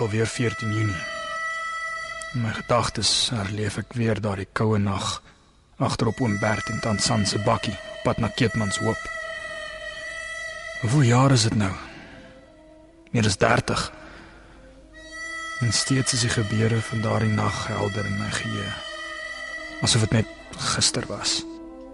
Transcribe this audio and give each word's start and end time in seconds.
alweer 0.00 0.26
14 0.26 0.72
Junie. 0.72 1.02
In 2.34 2.40
my 2.44 2.52
gedagtes 2.54 3.30
herleef 3.34 3.76
ek 3.80 3.92
weer 3.98 4.20
daardie 4.22 4.48
koue 4.52 4.78
nag 4.78 5.18
agterop 5.80 6.20
oom 6.20 6.38
Bert 6.40 6.68
en 6.72 6.80
tant 6.84 7.02
San 7.02 7.26
se 7.26 7.40
bakkie 7.44 7.76
pad 8.04 8.20
na 8.20 8.28
Keetmans 8.28 8.78
Hoop. 8.80 9.00
Hoeveel 10.80 11.08
jaar 11.10 11.32
is 11.36 11.44
dit 11.48 11.56
nou? 11.60 11.72
Meer 13.12 13.28
as 13.28 13.36
30. 13.36 13.86
En 15.60 15.72
steeds 15.72 16.16
is 16.16 16.24
die 16.24 16.32
gebeure 16.32 16.80
van 16.88 17.04
daardie 17.04 17.32
nag 17.34 17.66
helder 17.68 18.06
in 18.06 18.18
my 18.18 18.30
geheue. 18.32 18.74
Asof 19.84 20.08
dit 20.08 20.20
net 20.20 20.60
gister 20.74 21.04
was. 21.12 21.42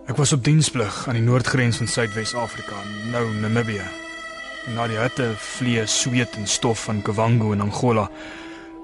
Ek 0.07 0.19
was 0.21 0.35
op 0.37 0.45
diensplig 0.47 1.07
aan 1.09 1.19
die 1.19 1.27
noordgrens 1.27 1.83
van 1.83 1.91
Suidwes-Afrika, 1.91 2.83
nou 3.11 3.27
Namibië. 3.43 4.06
En 4.67 4.75
na 4.75 4.87
die 4.91 4.99
hitte, 4.99 5.31
vlees, 5.39 6.01
sweet 6.01 6.35
en 6.37 6.47
stof 6.47 6.89
van 6.89 7.03
Kavango 7.03 7.53
in 7.55 7.63
Angola, 7.63 8.09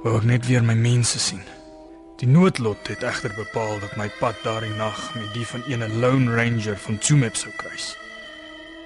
wou 0.05 0.15
ek 0.19 0.29
net 0.29 0.47
weer 0.47 0.63
my 0.63 0.77
mense 0.79 1.19
sien. 1.19 1.43
Die 2.23 2.29
noodlot 2.31 2.87
het 2.87 3.03
egter 3.03 3.35
bepaal 3.35 3.81
dat 3.83 3.97
my 3.99 4.07
pad 4.21 4.39
daardie 4.45 4.75
nag 4.79 5.01
met 5.19 5.33
die 5.35 5.47
van 5.47 5.65
'n 5.67 5.99
lone 5.99 6.35
ranger 6.37 6.79
van 6.79 6.99
Tsumeb 6.99 7.35
sou 7.37 7.53
kruis. 7.57 7.97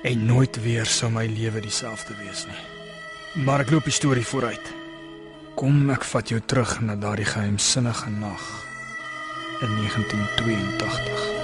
En 0.02 0.26
nooit 0.26 0.62
weer 0.62 0.86
sou 0.86 1.12
my 1.12 1.26
lewe 1.26 1.60
dieselfde 1.60 2.14
wees 2.24 2.46
nie. 2.46 3.44
Maar 3.44 3.60
ek 3.60 3.70
loop 3.70 3.84
die 3.84 3.92
storie 3.92 4.26
vooruit. 4.26 4.72
Kom 5.54 5.90
ek 5.90 6.04
vat 6.04 6.28
jou 6.28 6.40
terug 6.40 6.80
na 6.80 6.96
daardie 6.96 7.28
geheimsinnige 7.28 8.10
nag 8.10 8.44
in 9.60 9.76
1982. 9.76 11.35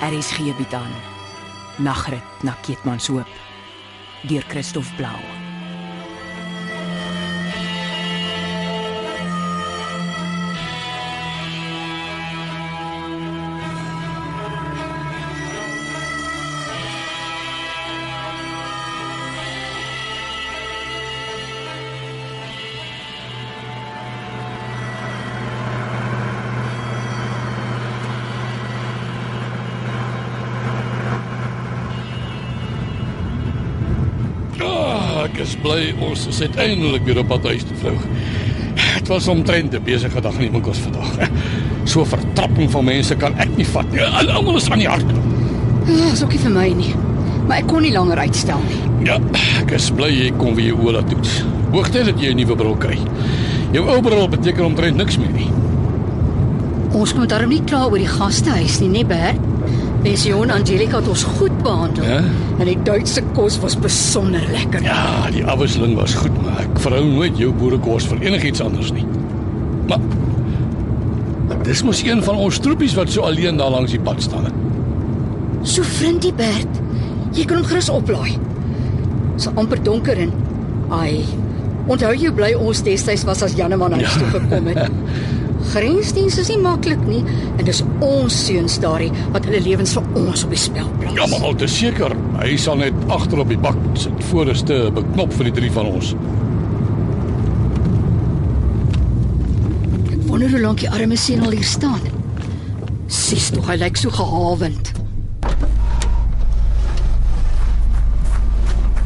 Aries 0.00 0.30
gee 0.30 0.54
bied 0.54 0.74
aan. 0.74 0.94
Nagrit 1.76 2.42
na 2.42 2.56
Keetmanshoop 2.62 3.28
deur 4.22 4.44
Christof 4.48 4.96
Blou. 4.96 5.47
Bly 35.78 35.94
ons 36.10 36.26
is 36.30 36.40
uiteindelik 36.42 37.04
weer 37.06 37.20
op 37.22 37.28
pad 37.30 37.44
huis 37.52 37.62
toe 37.66 37.76
vlug. 37.82 38.02
Dit 38.98 39.08
was 39.10 39.28
omtrent 39.30 39.74
'n 39.74 39.82
besige 39.84 40.20
dag 40.20 40.32
in 40.34 40.40
die 40.40 40.50
winkels 40.50 40.78
vandag. 40.78 41.28
So 41.84 42.04
vertrapping 42.04 42.70
van 42.70 42.84
mense 42.84 43.14
kan 43.16 43.34
ek 43.38 43.56
nie 43.56 43.66
vat 43.66 43.90
nie. 43.92 44.00
Al- 44.02 44.30
Almal 44.30 44.56
is 44.56 44.70
aan 44.70 44.78
die 44.78 44.88
hart. 44.88 45.04
Ja, 45.86 46.12
is 46.12 46.22
ook 46.22 46.30
nie 46.32 46.38
vir 46.38 46.50
my 46.50 46.68
nie. 46.68 46.94
Maar 47.46 47.58
ek 47.58 47.66
kon 47.66 47.82
nie 47.82 47.92
langer 47.92 48.18
uitstel 48.18 48.58
nie. 48.68 49.06
Ja, 49.06 49.18
ek 49.60 49.70
is 49.70 49.90
bly 49.90 50.08
jy 50.10 50.32
kom 50.36 50.54
weer 50.54 50.74
oor 50.76 50.92
laat 50.92 51.08
toets. 51.08 51.44
Hoogtyd 51.72 52.04
dat 52.04 52.20
jy 52.20 52.30
'n 52.32 52.36
nuwe 52.36 52.56
bril 52.56 52.76
kry. 52.76 52.98
Jou 53.72 53.86
ou 53.88 54.00
bril 54.02 54.28
beteken 54.28 54.64
omtrent 54.64 54.96
niks 54.96 55.18
meer 55.18 55.32
nie. 55.32 55.50
Ons 56.92 57.14
moet 57.14 57.28
darm 57.28 57.48
nie 57.48 57.62
kla 57.64 57.86
oor 57.86 57.98
die 57.98 58.06
gastehuis 58.06 58.80
nie, 58.80 58.88
nee 58.88 59.04
Bert. 59.04 59.36
Pension 60.08 60.50
Angelika 60.50 61.02
het 61.02 61.08
ons 61.12 61.22
goed 61.36 61.52
behandel. 61.62 62.04
Ja? 62.08 62.20
En 62.58 62.64
die 62.64 62.78
Duitse 62.82 63.20
kos 63.36 63.58
was 63.60 63.74
besonder 63.78 64.40
lekker. 64.54 64.80
Ja, 64.86 65.28
die 65.34 65.42
afwisseling 65.44 65.98
was 65.98 66.14
goed, 66.16 66.32
maar 66.42 66.62
ek 66.64 66.78
verhou 66.80 67.02
nooit 67.10 67.36
jou 67.36 67.50
boerekos 67.52 68.06
vir 68.08 68.22
enigiets 68.30 68.62
anders 68.64 68.88
nie. 68.96 69.04
Maar, 69.90 70.00
dis 71.68 71.82
mos 71.84 72.00
een 72.06 72.22
van 72.24 72.40
ons 72.40 72.60
troepies 72.64 72.96
wat 72.96 73.12
so 73.12 73.26
alleen 73.28 73.60
daar 73.60 73.74
langs 73.74 73.92
die 73.92 74.00
pad 74.00 74.22
staan. 74.24 74.48
So 75.68 75.84
vriendie 75.84 76.32
Bert, 76.38 76.80
jy 77.36 77.44
kan 77.44 77.60
hom 77.60 77.68
gerus 77.68 77.90
oplaai. 77.92 78.38
So 79.36 79.52
amper 79.60 79.82
donker 79.84 80.16
en 80.24 80.32
ai. 80.94 81.20
Onthou 81.88 82.14
jy 82.16 82.32
bly 82.32 82.54
ons 82.56 82.80
destyds 82.84 83.26
was 83.28 83.44
as 83.44 83.56
Janneman 83.60 83.92
huis 84.00 84.08
Ja. 84.08 84.18
toe 84.24 84.40
gekom 84.40 84.72
het. 84.72 84.88
Grensdiens 85.68 86.38
is 86.40 86.48
nie 86.48 86.58
maklik 86.62 87.00
nie 87.04 87.20
en 87.58 87.64
dis 87.66 87.82
ons 88.04 88.36
seuns 88.46 88.78
daarin 88.80 89.14
wat 89.34 89.44
hulle 89.48 89.60
lewens 89.64 89.92
vir 89.98 90.06
ons 90.16 90.44
op 90.46 90.52
die 90.54 90.60
spel 90.60 90.88
plaas. 91.00 91.16
Ja, 91.18 91.26
maar 91.28 91.44
al 91.50 91.56
te 91.60 91.68
seker, 91.68 92.14
hy 92.40 92.54
sal 92.60 92.80
net 92.80 92.96
agter 93.12 93.42
op 93.42 93.50
die 93.52 93.58
bak 93.60 93.76
sit, 94.00 94.22
voorste 94.30 94.78
beknop 94.96 95.34
vir 95.36 95.50
die 95.50 95.56
drie 95.60 95.72
van 95.74 95.90
ons. 95.92 96.14
Ek 100.08 100.22
wonder 100.30 100.48
hoe 100.54 100.62
lank 100.62 100.84
die 100.84 100.90
arme 100.90 101.18
seun 101.20 101.44
al 101.44 101.56
hier 101.58 101.68
staan. 101.68 102.00
Sis 103.08 103.50
tog, 103.52 103.68
hy 103.68 103.76
lyk 103.80 104.00
so 104.00 104.12
gehawend. 104.12 104.94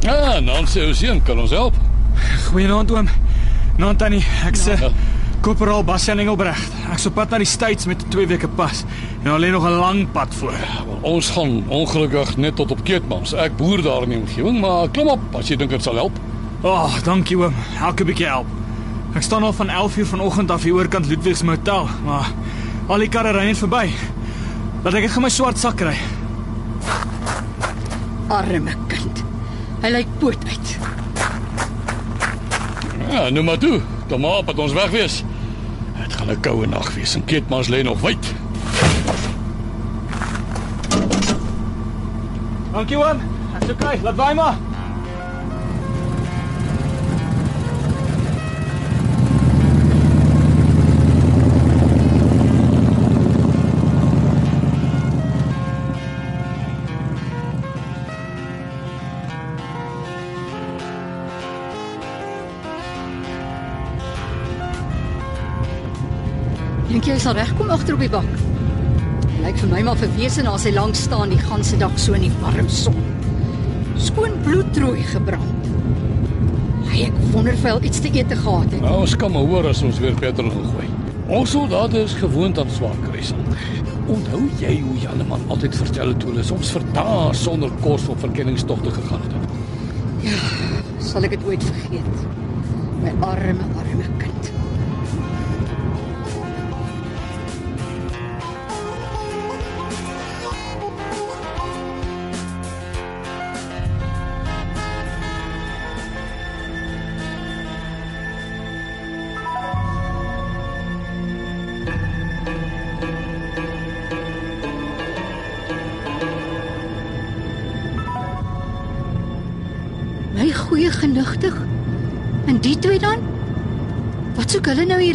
Ja, 0.03 0.39
Nancy 0.43 0.83
Ocean 0.83 1.23
kan 1.27 1.39
ons 1.39 1.55
help. 1.55 1.75
Goeienaand 2.51 2.91
oom. 2.91 3.11
Nou 3.79 3.93
tannie, 3.99 4.23
ek 4.47 4.59
sê 4.59 4.79
Ja. 4.79 4.91
Korporaal 5.43 5.83
Bastian 5.83 6.21
Engelbregt. 6.23 6.71
Ek's 6.95 7.09
op 7.09 7.17
pad 7.19 7.33
na 7.35 7.41
die 7.43 7.47
States 7.51 7.87
met 7.91 8.03
'n 8.05 8.09
2 8.15 8.27
weke 8.27 8.49
pas. 8.49 8.85
En 9.23 9.31
daar 9.31 9.41
lê 9.41 9.51
nog 9.51 9.65
'n 9.67 9.79
lang 9.79 10.13
pad 10.13 10.35
voor. 10.35 10.51
Wel, 10.87 10.99
Ons 11.01 11.31
gaan 11.31 11.65
ongelukkig 11.69 12.37
net 12.37 12.57
tot 12.57 12.71
op 12.71 12.85
Keetmans. 12.85 13.33
Ek 13.35 13.57
boer 13.57 13.83
daar 13.83 14.03
in 14.03 14.09
die 14.09 14.19
omgewing, 14.19 14.61
maar 14.61 14.89
klim 14.89 15.07
op 15.09 15.21
as 15.35 15.49
jy 15.49 15.57
dink 15.57 15.71
dit 15.71 15.83
sal 15.83 15.95
help. 15.95 16.19
Ag, 16.63 16.71
oh, 16.71 17.03
dankie 17.05 17.37
oom. 17.37 17.55
Elke 17.81 18.05
bietjie 18.05 18.27
help. 18.27 18.47
Ek 19.15 19.23
staan 19.23 19.43
al 19.43 19.53
van 19.53 19.69
11 19.69 19.97
uur 19.97 20.07
vanoggend 20.07 20.51
af 20.51 20.63
hier 20.63 20.75
oorkant 20.75 21.07
Ludwigs 21.07 21.43
Motel, 21.43 21.89
maar 22.05 22.31
al 22.87 22.99
die 22.99 23.09
karre 23.09 23.33
ry 23.33 23.45
net 23.45 23.59
verby. 23.59 23.91
Laat 24.85 24.95
ek 24.95 25.03
net 25.03 25.11
gou 25.11 25.21
my 25.23 25.29
swart 25.29 25.59
sak 25.59 25.77
kry. 25.77 25.97
Arme 28.29 28.75
kind. 28.87 29.25
Hy 29.83 29.91
lyk 29.91 30.07
poot 30.19 30.39
uit. 30.47 30.79
Ja, 33.11 33.29
nou 33.31 33.45
maar 33.45 33.59
toe. 33.59 33.81
Kom 34.09 34.25
op, 34.25 34.47
dat 34.47 34.59
ons 34.59 34.73
weg 34.73 34.91
wees. 34.91 35.25
Dit 36.13 36.21
gaan 36.21 36.31
'n 36.37 36.41
koue 36.41 36.67
nag 36.67 36.95
wees 36.95 37.15
en 37.15 37.25
Keetmans 37.25 37.69
lê 37.69 37.83
nog 37.83 38.01
wyd. 38.01 38.35
Dankie 42.73 42.97
oom. 42.97 43.21
Ek's 43.57 43.71
okay. 43.71 43.99
Laat 44.03 44.15
vaai 44.15 44.35
maar. 44.35 44.57
Jy 67.13 67.19
hy 67.19 67.25
sal 67.27 67.35
regkom 67.37 67.69
agter 67.75 67.93
op 67.93 68.01
die 68.01 68.09
bak? 68.09 68.29
Lyk 69.43 69.59
vir 69.61 69.69
my 69.69 69.81
maar 69.85 69.99
verwese 70.01 70.45
na 70.47 70.55
sy 70.61 70.71
lank 70.73 70.97
staan 70.97 71.33
die 71.35 71.41
ganse 71.43 71.77
dag 71.77 71.93
so 72.01 72.17
in 72.17 72.25
die 72.25 72.33
warm 72.41 72.71
son. 72.73 72.97
Skoon 74.01 74.39
bloedrooi 74.47 75.03
gebrand. 75.11 75.69
Hy 76.89 77.03
ek 77.11 77.19
wonder 77.35 77.53
of 77.53 77.67
hy 77.67 77.75
al 77.75 77.85
iets 77.85 78.01
te 78.01 78.09
eet 78.17 78.33
gehad 78.33 78.73
het. 78.73 78.81
Nou, 78.81 79.03
ons 79.05 79.17
kan 79.21 79.33
maar 79.35 79.45
hoor 79.51 79.69
as 79.69 79.83
ons 79.85 80.01
weer 80.01 80.17
petrol 80.17 80.49
gaan 80.55 80.71
gooi. 80.73 80.89
Ons 81.37 81.53
soldate 81.53 82.01
is 82.07 82.17
gewoond 82.17 82.63
aan 82.63 82.73
swaar 82.73 82.97
kruising. 83.05 83.45
Onthou 84.13 84.43
jy 84.63 84.73
hoe 84.81 84.97
Janneman 85.05 85.45
altyd 85.53 85.77
vertel 85.83 86.15
het 86.15 86.25
hoe 86.25 86.33
hulle 86.33 86.49
soms 86.49 86.73
vir 86.79 86.89
dae 86.97 87.31
sonder 87.37 87.77
kos 87.85 88.09
op 88.13 88.25
verkenningstogte 88.25 88.97
gegaan 88.97 89.29
het? 89.29 90.33
Sal 91.13 91.29
ek 91.29 91.37
dit 91.37 91.49
ooit 91.51 91.73
vergeet? 91.75 92.29
My 93.05 93.13
arme, 93.35 93.69
arme 93.85 94.13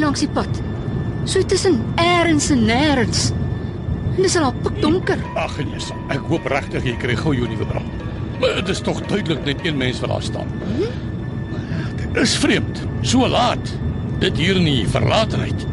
langs 0.08 0.24
die 0.24 0.32
pad? 0.32 0.62
So 1.28 1.44
tussen 1.44 1.82
eers 2.00 2.52
en 2.56 2.66
nêrens. 2.68 3.30
En 4.16 4.24
dis 4.24 4.38
al 4.40 4.54
pikdonker. 4.64 5.20
Ag 5.38 5.58
nee, 5.60 5.82
son. 5.84 6.00
Ek 6.14 6.24
hoop 6.32 6.48
regtig 6.52 6.88
jy 6.88 6.96
kry 7.02 7.18
gou 7.20 7.36
jou 7.36 7.50
nuwe 7.50 7.68
brand. 7.70 8.06
Maar 8.42 8.62
dit 8.62 8.72
is 8.74 8.82
tog 8.86 9.02
duidelik 9.10 9.44
net 9.46 9.66
een 9.66 9.78
mens 9.78 10.00
wat 10.04 10.14
daar 10.14 10.26
staan. 10.26 10.54
Dit 11.98 12.22
is 12.24 12.38
vreemd. 12.40 12.82
So 13.02 13.28
laat. 13.30 13.74
Dit 14.22 14.40
hier 14.40 14.58
in 14.58 14.66
die 14.70 14.88
verlatenheid. 14.90 15.68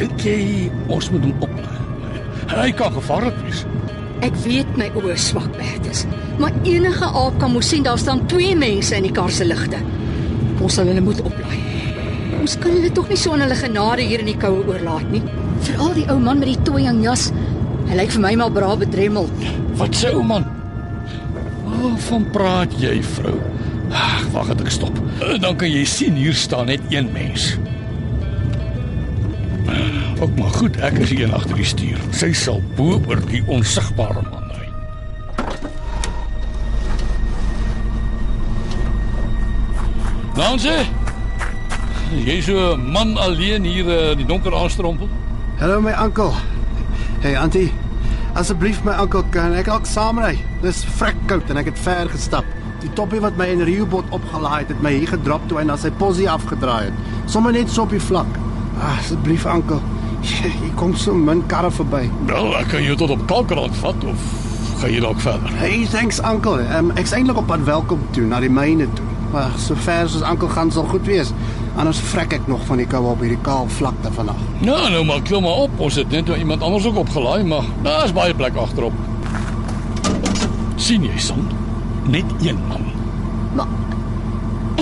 Dink 0.00 0.24
jy 0.26 0.70
ons 0.90 1.10
moet 1.14 1.28
hom 1.28 1.46
op? 1.46 1.60
Hy 2.54 2.70
kan 2.76 2.94
gevaarlik 2.96 3.36
wees. 3.44 3.62
Ek 4.24 4.34
weet 4.42 4.76
my 4.80 4.88
oë 4.96 5.14
swak, 5.20 5.50
Bertus, 5.58 6.04
maar 6.40 6.54
enige 6.64 7.06
aap 7.06 7.36
kan 7.42 7.52
mos 7.52 7.68
sien 7.68 7.84
daar 7.84 7.98
staan 8.00 8.24
twee 8.30 8.54
mense 8.56 8.96
in 8.96 9.06
die 9.06 9.12
kar 9.14 9.30
se 9.30 9.46
ligte. 9.46 9.78
Ons 10.64 10.78
sal 10.78 10.88
hulle 10.88 11.02
moet 11.04 11.20
oplaai. 11.20 11.33
Ons 12.44 12.58
kan 12.60 12.74
hulle 12.76 12.90
tog 12.92 13.06
nie 13.08 13.16
so 13.16 13.32
aan 13.32 13.40
hulle 13.40 13.56
genade 13.56 14.04
hier 14.04 14.20
in 14.20 14.28
die 14.28 14.36
koue 14.36 14.58
oorlaat 14.68 15.08
nie. 15.08 15.22
Veral 15.64 15.94
die 15.96 16.02
ou 16.12 16.18
man 16.20 16.42
met 16.42 16.50
die 16.50 16.58
tooi 16.66 16.82
en 16.90 16.98
jas. 17.00 17.30
Hy 17.88 17.96
lyk 17.96 18.10
vir 18.12 18.20
my 18.20 18.32
maar 18.36 18.50
bra 18.52 18.74
bedremmeld. 18.76 19.46
Wat 19.80 19.96
sê 19.96 20.10
ou 20.12 20.20
man? 20.28 20.44
Waarvan 21.64 22.26
praat 22.34 22.74
jy, 22.82 22.98
vrou? 23.14 23.38
Ag, 23.96 24.26
wag, 24.34 24.50
ek 24.58 24.68
stop. 24.74 24.98
Eh, 25.24 25.38
Dan 25.40 25.56
kan 25.56 25.72
jy 25.72 25.86
sien 25.88 26.18
hier 26.20 26.36
staan 26.36 26.68
net 26.68 26.84
een 26.92 27.08
mens. 27.16 27.54
Ook 30.20 30.36
maar 30.36 30.52
goed, 30.60 30.76
ek 30.84 31.00
is 31.00 31.14
hier 31.16 31.32
agter 31.32 31.56
die 31.56 31.66
stuur. 31.72 32.04
Sy 32.12 32.28
sal 32.36 32.60
bo 32.76 33.00
oor 33.08 33.24
die 33.32 33.40
onsigbare 33.48 34.20
man 34.28 34.52
ry. 34.52 34.68
Nancy, 40.36 40.76
jy 42.22 42.40
so 42.44 42.76
man 42.78 43.16
alleen 43.18 43.64
hier 43.66 43.88
eh, 43.90 44.10
in 44.12 44.20
die 44.22 44.28
donker 44.28 44.54
aanstrompel? 44.54 45.08
Hallo 45.58 45.80
my 45.82 45.94
oom. 45.98 46.36
Hey 47.24 47.34
auntie. 47.38 47.72
Asseblief 48.38 48.82
my 48.86 48.94
oom, 49.02 49.30
kan 49.34 49.54
ek 49.58 49.70
ook 49.72 49.88
saamry? 49.88 50.36
Dis 50.62 50.84
vrek 50.98 51.18
koud 51.30 51.50
en 51.50 51.60
ek 51.62 51.72
het 51.72 51.82
ver 51.86 52.10
gestap. 52.12 52.46
Die 52.84 52.92
toppie 52.98 53.22
wat 53.24 53.38
my 53.40 53.48
in 53.54 53.64
Riobot 53.64 54.10
opgelaai 54.14 54.64
het, 54.64 54.74
het 54.74 54.82
my 54.84 54.92
hier 54.94 55.10
gedrop 55.14 55.46
toe 55.48 55.58
hy 55.60 55.66
na 55.66 55.76
sy 55.80 55.90
posie 55.98 56.28
afgedraai 56.30 56.90
het. 56.90 56.98
Sommige 57.30 57.62
net 57.62 57.72
so 57.72 57.86
op 57.86 57.94
die 57.94 58.02
vlak. 58.02 58.38
Ah, 58.78 58.98
asseblief 58.98 59.46
oom. 59.48 59.92
Hier 60.24 60.72
kom 60.80 60.94
so 60.96 61.12
min 61.14 61.42
karre 61.50 61.70
verby. 61.72 62.06
Wel, 62.30 62.54
ek 62.56 62.70
kan 62.72 62.84
jou 62.84 62.94
tot 62.96 63.12
op 63.12 63.26
Kalkrand 63.28 63.76
vat 63.82 64.06
of 64.08 64.28
gaan 64.80 64.92
jy 64.92 65.02
dalk 65.04 65.20
verder? 65.20 65.58
Hey, 65.60 65.84
thanks 65.92 66.20
oom. 66.24 66.62
Um, 66.64 66.94
ek's 67.00 67.12
eintlik 67.16 67.42
op 67.42 67.50
pad 67.50 67.64
welkom 67.68 68.00
toe 68.16 68.24
na 68.28 68.40
die 68.44 68.52
myne 68.52 68.88
toe. 68.96 69.13
Maar 69.34 69.50
so 69.58 69.74
ver 69.74 70.04
as 70.06 70.22
oom 70.22 70.44
gaan 70.48 70.70
sal 70.70 70.84
goed 70.86 71.06
wees. 71.10 71.32
Anders 71.74 71.98
vrek 72.12 72.36
ek 72.36 72.44
nog 72.46 72.60
van 72.68 72.78
die 72.78 72.86
koue 72.86 73.16
op 73.16 73.22
hierdie 73.24 73.40
kaal 73.42 73.66
vlakte 73.80 74.12
vandag. 74.14 74.38
Nou, 74.62 74.78
nou 74.94 75.02
maar 75.08 75.24
klim 75.26 75.42
maar 75.42 75.64
op. 75.66 75.80
Ons 75.82 75.98
het 75.98 76.14
net 76.14 76.30
nou 76.30 76.38
iemand 76.38 76.62
anders 76.62 76.86
ook 76.86 77.00
opgelaai, 77.02 77.42
maar 77.42 77.66
daar's 77.82 78.14
baie 78.14 78.34
plek 78.34 78.54
agterop. 78.54 78.94
sien 80.84 81.04
jy 81.06 81.18
son? 81.18 81.46
Net 82.12 82.24
een 82.44 82.58
man. 82.68 82.82
Maar 83.56 83.70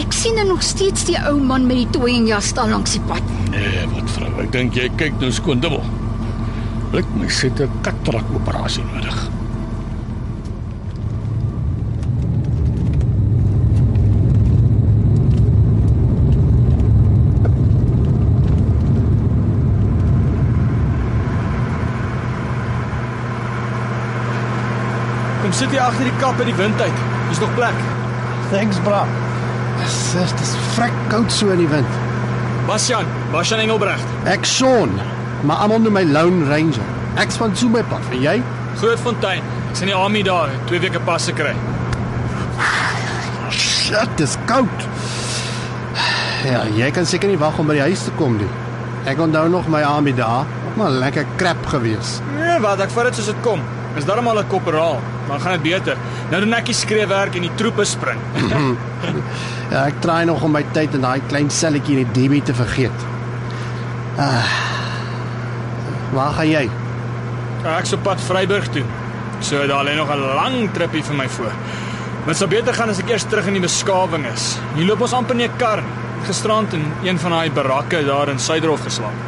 ek 0.01 0.13
sien 0.13 0.37
dan 0.37 0.51
nog 0.51 0.63
steeds 0.67 1.05
die 1.09 1.19
ou 1.29 1.37
man 1.41 1.67
met 1.67 1.79
die 1.85 1.91
tooi 1.95 2.17
en 2.17 2.27
jas 2.27 2.51
staan 2.53 2.73
langs 2.75 2.97
die 2.97 3.05
pad. 3.07 3.23
Nee, 3.53 3.85
wat 3.93 4.11
vrou, 4.17 4.33
ek 4.43 4.51
dink 4.53 4.77
jy 4.77 4.89
kyk 5.01 5.21
nou 5.21 5.31
skoon 5.33 5.63
dubbel. 5.63 5.85
Blik 6.91 7.09
my 7.17 7.29
sit 7.29 7.61
'n 7.61 7.71
katrak 7.87 8.35
operasie 8.35 8.85
nodig. 8.93 9.29
Sit 25.63 25.71
hier 25.71 25.83
agter 25.85 26.09
die 26.09 26.15
kap 26.19 26.41
in 26.43 26.49
die 26.51 26.57
wind 26.59 26.81
uit. 26.83 27.03
Dis 27.31 27.39
nog 27.43 27.53
plek. 27.55 27.77
Thanks, 28.51 28.81
bra. 28.83 29.05
Dis 29.83 30.33
dis- 30.39 30.57
vrek 30.75 30.95
koud 31.13 31.31
so 31.33 31.53
in 31.55 31.63
die 31.63 31.69
wind. 31.71 31.87
Basjan, 32.67 33.07
Basjan 33.33 33.61
Engelbregt. 33.63 34.11
Ek 34.31 34.45
Sean, 34.47 34.91
maar 35.47 35.63
almal 35.63 35.83
noem 35.85 35.93
my 35.99 36.03
Lone 36.09 36.47
Ranger. 36.51 36.87
Ek's 37.23 37.37
van 37.39 37.55
Zoomepad. 37.57 38.11
En 38.11 38.21
jy? 38.23 38.37
Grootfontein. 38.81 39.43
Ek's 39.71 39.83
in 39.85 39.91
die 39.93 39.97
army 39.97 40.23
daar, 40.27 40.51
2 40.71 40.81
weke 40.83 41.01
pas 41.07 41.27
gekry. 41.31 41.55
Shit, 43.51 44.17
dis 44.19 44.37
koud. 44.47 44.87
Ja, 46.47 46.65
jy 46.75 46.91
kan 46.91 47.07
seker 47.07 47.31
nie 47.31 47.39
wag 47.39 47.59
om 47.63 47.69
by 47.71 47.77
die 47.79 47.85
huis 47.87 48.07
te 48.09 48.15
kom 48.19 48.35
nie. 48.41 48.51
Ek 49.07 49.21
onthou 49.23 49.47
nog 49.53 49.69
my 49.71 49.83
army 49.87 50.15
dae, 50.17 50.43
maar 50.79 50.91
lekker 50.91 51.27
krap 51.39 51.67
gewees. 51.71 52.17
Nee, 52.39 52.59
wat, 52.65 52.81
ek 52.83 52.91
vat 52.95 53.11
dit 53.11 53.21
soos 53.21 53.31
dit 53.31 53.43
kom. 53.47 53.63
Is 53.99 54.07
darm 54.09 54.27
al 54.27 54.39
'n 54.41 54.49
korporaal, 54.49 54.99
maar 55.29 55.41
gaan 55.41 55.53
dit 55.53 55.63
beter. 55.63 55.97
Nou 56.31 56.41
doen 56.45 56.55
ek 56.55 56.67
die 56.67 56.75
skreeuwerk 56.77 57.35
en 57.39 57.49
die 57.49 57.55
troepe 57.61 57.85
spring. 57.85 58.21
Ja, 59.73 59.87
ek 59.89 60.03
try 60.05 60.19
nog 60.29 60.43
om 60.45 60.53
my 60.53 60.61
tyd 60.77 60.93
in 60.93 61.01
daai 61.01 61.23
klein 61.31 61.47
selletjie 61.51 61.95
in 61.97 62.11
die 62.13 62.29
DB 62.29 62.43
te 62.45 62.53
vergeet. 62.53 63.05
Ah. 64.21 64.51
Waar 66.13 66.35
gaan 66.37 66.51
jy? 66.51 66.67
Ek 67.65 67.89
is 67.89 67.95
op 67.97 68.03
pad 68.05 68.21
Vryburg 68.21 68.69
toe. 68.75 68.85
So 69.41 69.65
daar 69.67 69.85
lê 69.89 69.95
nog 69.97 70.13
'n 70.13 70.21
lang 70.37 70.69
tripie 70.77 71.03
vir 71.03 71.17
my 71.17 71.29
voor. 71.29 71.53
Dit 72.27 72.37
sou 72.37 72.49
beter 72.49 72.75
gaan 72.75 72.91
as 72.91 72.99
ek 72.99 73.09
eers 73.09 73.25
terug 73.25 73.47
in 73.47 73.55
die 73.55 73.63
beskawing 73.63 74.27
is. 74.27 74.59
Hier 74.75 74.85
loop 74.85 75.01
ons 75.01 75.13
amper 75.13 75.35
nie 75.35 75.49
'n 75.49 75.57
kar. 75.57 75.83
Gisterand 76.27 76.73
in 76.73 76.85
een 77.03 77.19
van 77.19 77.31
daai 77.31 77.51
barakke 77.51 78.05
daar 78.05 78.29
in 78.29 78.39
Suiderhof 78.39 78.83
geslaap. 78.83 79.19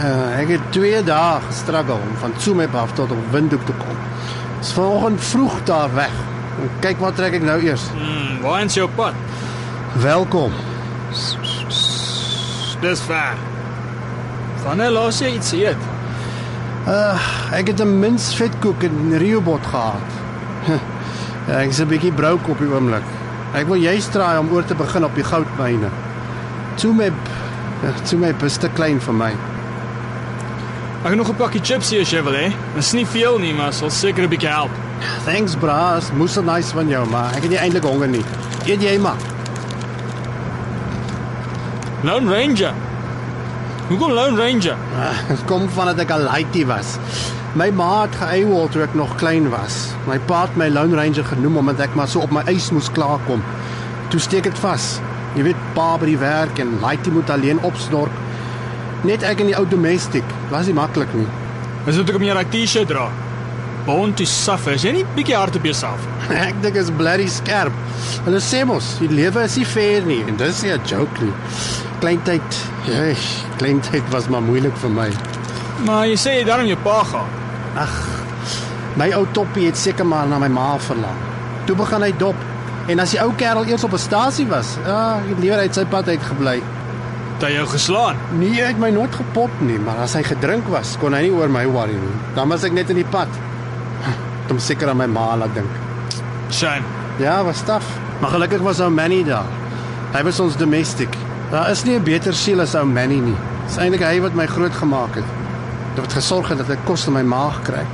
Uh, 0.00 0.40
ek 0.40 0.48
het 0.48 0.72
2 0.72 1.02
dae 1.04 1.40
gestruggle 1.48 1.92
om 1.92 2.16
van 2.20 2.32
Tsumeb 2.36 2.74
af 2.74 2.92
tot 2.92 3.10
op 3.10 3.18
Windhoek 3.30 3.66
te 3.66 3.72
kom. 3.72 3.96
Dis 4.60 4.72
vanoggend 4.72 5.20
vroeg 5.24 5.62
daar 5.64 5.94
weg. 5.94 6.12
En 6.60 6.70
kyk 6.84 6.98
wat 7.00 7.16
trek 7.16 7.38
ek 7.38 7.44
nou 7.44 7.56
eers. 7.64 7.86
Hmm, 7.96 8.40
waar 8.44 8.64
is 8.64 8.76
jou 8.76 8.88
pad? 8.96 9.16
Welkom. 10.02 10.52
Dis 12.80 13.00
ver. 13.08 13.40
Wanneer 14.64 14.92
laas 14.92 15.20
jy 15.24 15.32
iets 15.38 15.52
eet? 15.56 15.88
Uh, 16.88 17.16
ek 17.56 17.72
het 17.72 17.80
'n 17.80 17.98
mins 18.00 18.34
vetkoek 18.36 18.82
in 18.82 19.16
Riobot 19.16 19.66
gehad. 19.66 20.08
ek 21.62 21.68
is 21.72 21.80
'n 21.80 21.88
bietjie 21.88 22.12
broke 22.12 22.50
op 22.50 22.58
die 22.58 22.68
oomblik. 22.68 23.08
Ek 23.54 23.66
wil 23.66 23.80
juist 23.80 24.12
try 24.12 24.36
om 24.36 24.52
oor 24.52 24.64
te 24.64 24.74
begin 24.74 25.04
op 25.04 25.14
die 25.14 25.24
goudmyne. 25.24 25.88
Tsumeb, 26.76 27.16
Tsumeb 28.04 28.42
is 28.42 28.56
te 28.56 28.68
klein 28.68 29.00
vir 29.00 29.14
my. 29.14 29.32
Ek 31.00 31.06
het 31.08 31.16
nog 31.16 31.28
'n 31.30 31.36
pakkie 31.36 31.60
chips 31.64 31.90
hier 31.90 32.00
as 32.00 32.10
jy 32.10 32.22
wil 32.22 32.32
hê. 32.32 32.52
Dis 32.74 32.92
nie 32.92 33.06
veel 33.06 33.38
nie, 33.38 33.54
maar 33.54 33.72
sal 33.72 33.90
seker 33.90 34.22
'n 34.24 34.28
bietjie 34.28 34.48
help. 34.48 34.70
Thanks 35.24 35.54
bras, 35.56 36.10
moes 36.12 36.32
so 36.32 36.42
nice 36.42 36.72
van 36.74 36.88
jou, 36.88 37.06
maar 37.08 37.30
ek 37.36 37.42
het 37.42 37.50
nie 37.50 37.58
eintlik 37.58 37.82
honger 37.84 38.08
nie. 38.08 38.24
Eet 38.66 38.82
jy 38.82 38.98
maar. 38.98 39.16
Lone 42.02 42.30
Ranger. 42.30 42.72
Hoekom 43.88 44.10
Lone 44.12 44.36
Ranger? 44.36 44.76
Ah, 44.98 45.28
Dit 45.28 45.44
kom 45.44 45.68
van 45.68 45.86
dat 45.86 45.98
ek 45.98 46.10
al 46.10 46.20
laaitie 46.20 46.66
was. 46.66 46.98
My 47.54 47.70
ma 47.70 48.02
het 48.02 48.14
geëiwol 48.14 48.68
toe 48.68 48.82
ek 48.82 48.94
nog 48.94 49.14
klein 49.16 49.48
was. 49.50 49.88
My 50.06 50.18
pa 50.18 50.42
het 50.42 50.56
my 50.56 50.68
Lone 50.68 50.94
Ranger 50.96 51.24
genoem 51.24 51.56
omdat 51.56 51.80
ek 51.80 51.94
maar 51.94 52.08
so 52.08 52.20
op 52.20 52.30
my 52.30 52.42
eis 52.46 52.70
moes 52.70 52.90
klaarkom. 52.92 53.42
Toe 54.08 54.20
steek 54.20 54.42
dit 54.42 54.58
vas. 54.58 55.00
Jy 55.34 55.42
weet 55.42 55.56
pa 55.74 55.96
by 55.98 56.06
die 56.06 56.18
werk 56.18 56.58
en 56.58 56.78
laaitie 56.80 57.12
moet 57.12 57.30
alleen 57.30 57.58
opsnork. 57.62 58.10
Net 59.06 59.22
ek 59.24 59.40
en 59.40 59.48
die 59.48 59.56
ou 59.56 59.64
domestic. 59.68 60.24
Was 60.50 60.68
nie 60.68 60.76
maklik 60.76 61.12
nie. 61.16 61.28
Is 61.88 61.96
dit 61.96 62.04
hoekom 62.04 62.26
jy 62.26 62.34
daai 62.36 62.50
T-shirt 62.52 62.90
dra? 62.90 63.06
Born 63.86 64.12
to 64.14 64.26
suffer. 64.28 64.76
Is 64.76 64.84
jy 64.84 64.92
nie 64.98 65.04
bietjie 65.16 65.36
hard 65.38 65.56
op 65.56 65.64
jouself? 65.64 66.04
ek 66.48 66.58
dink 66.64 66.76
is 66.76 66.90
bloody 66.98 67.28
skerp. 67.32 67.76
Hulle 68.26 68.42
sê 68.44 68.60
mos, 68.68 68.98
die 69.00 69.08
lewe 69.08 69.46
is 69.48 69.56
nie 69.56 69.68
fair 69.68 70.04
nie 70.04 70.20
en 70.28 70.36
dis 70.40 70.60
nie 70.66 70.74
'n 70.74 70.84
joke 70.84 71.24
nie. 71.24 71.32
Kleintyd, 72.00 72.60
ja, 72.88 73.14
kleintyd 73.60 74.04
was 74.12 74.28
maar 74.28 74.44
moeilik 74.44 74.76
vir 74.84 74.90
my. 74.90 75.08
Maar 75.86 76.06
jy 76.06 76.16
sê 76.20 76.36
jy 76.38 76.44
daarom 76.44 76.68
jou 76.68 76.78
pa 76.84 77.02
gehad. 77.04 77.38
Ag. 77.76 77.96
My 79.00 79.12
ou 79.16 79.24
toppie 79.32 79.66
het 79.66 79.76
seker 79.76 80.04
maar 80.04 80.28
na 80.28 80.38
my 80.38 80.48
ma 80.48 80.76
verlang. 80.78 81.16
Toe 81.66 81.76
begin 81.76 82.02
hy 82.02 82.12
dop. 82.18 82.36
En 82.88 83.00
as 83.00 83.12
die 83.14 83.20
ou 83.22 83.32
kerel 83.36 83.64
eers 83.64 83.84
op 83.84 83.92
'n 83.92 83.98
stasie 83.98 84.46
was, 84.46 84.76
ja, 84.84 85.20
hy 85.22 85.28
het 85.28 85.38
liewer 85.38 85.58
uit 85.58 85.74
sy 85.74 85.84
pad 85.84 86.08
uit 86.08 86.22
gebly. 86.22 86.60
Het 87.40 87.48
hy 87.48 87.54
jou 87.54 87.68
geslaan? 87.72 88.18
Nee, 88.36 88.58
hy 88.60 88.66
het 88.68 88.80
my 88.82 88.90
nooit 88.92 89.14
gepot 89.16 89.62
nie, 89.64 89.78
maar 89.80 90.02
as 90.04 90.12
hy 90.12 90.20
gedrink 90.28 90.66
was, 90.68 90.90
kon 91.00 91.14
hy 91.16 91.22
nie 91.24 91.30
oor 91.32 91.48
my 91.48 91.62
worry 91.72 91.96
nie. 91.96 92.18
Dan 92.36 92.52
was 92.52 92.66
ek 92.68 92.74
net 92.76 92.92
in 92.92 93.00
die 93.00 93.06
pad. 93.08 93.32
Om 94.52 94.60
seker 94.60 94.90
aan 94.92 95.00
my 95.00 95.06
ma 95.08 95.38
laat 95.40 95.56
dink. 95.56 95.78
Shame. 96.52 96.84
Ja, 97.16 97.38
was 97.46 97.64
taaf. 97.64 97.88
Maar 98.20 98.34
gelukkig 98.34 98.60
was 98.60 98.84
ou 98.84 98.90
Manny 98.92 99.22
daar. 99.24 99.48
Hy 100.12 100.20
was 100.28 100.42
ons 100.44 100.60
domestic. 100.60 101.16
Daar 101.48 101.72
is 101.72 101.86
nie 101.88 101.96
'n 101.96 102.04
beter 102.04 102.36
siel 102.36 102.60
as 102.60 102.76
ou 102.76 102.84
Manny 102.84 103.24
nie. 103.24 103.38
Dis 103.64 103.80
eintlik 103.80 104.04
hy 104.04 104.20
wat 104.20 104.36
my 104.36 104.46
groot 104.46 104.76
gemaak 104.76 105.14
het. 105.14 105.30
Dit 105.94 106.04
het 106.04 106.12
gesorg 106.12 106.48
het 106.48 106.58
dat 106.58 106.68
ek 106.68 106.84
kos 106.84 107.06
in 107.06 107.12
my 107.12 107.22
maag 107.22 107.62
kry. 107.62 107.86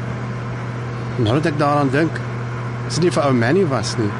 Nou 1.18 1.34
dat 1.34 1.46
ek 1.46 1.58
daaraan 1.58 1.90
dink, 1.90 2.18
as 2.88 2.94
dit 2.94 3.04
nie 3.04 3.12
vir 3.12 3.22
ou 3.22 3.32
Manny 3.32 3.66
was 3.66 3.96
nie. 3.96 4.10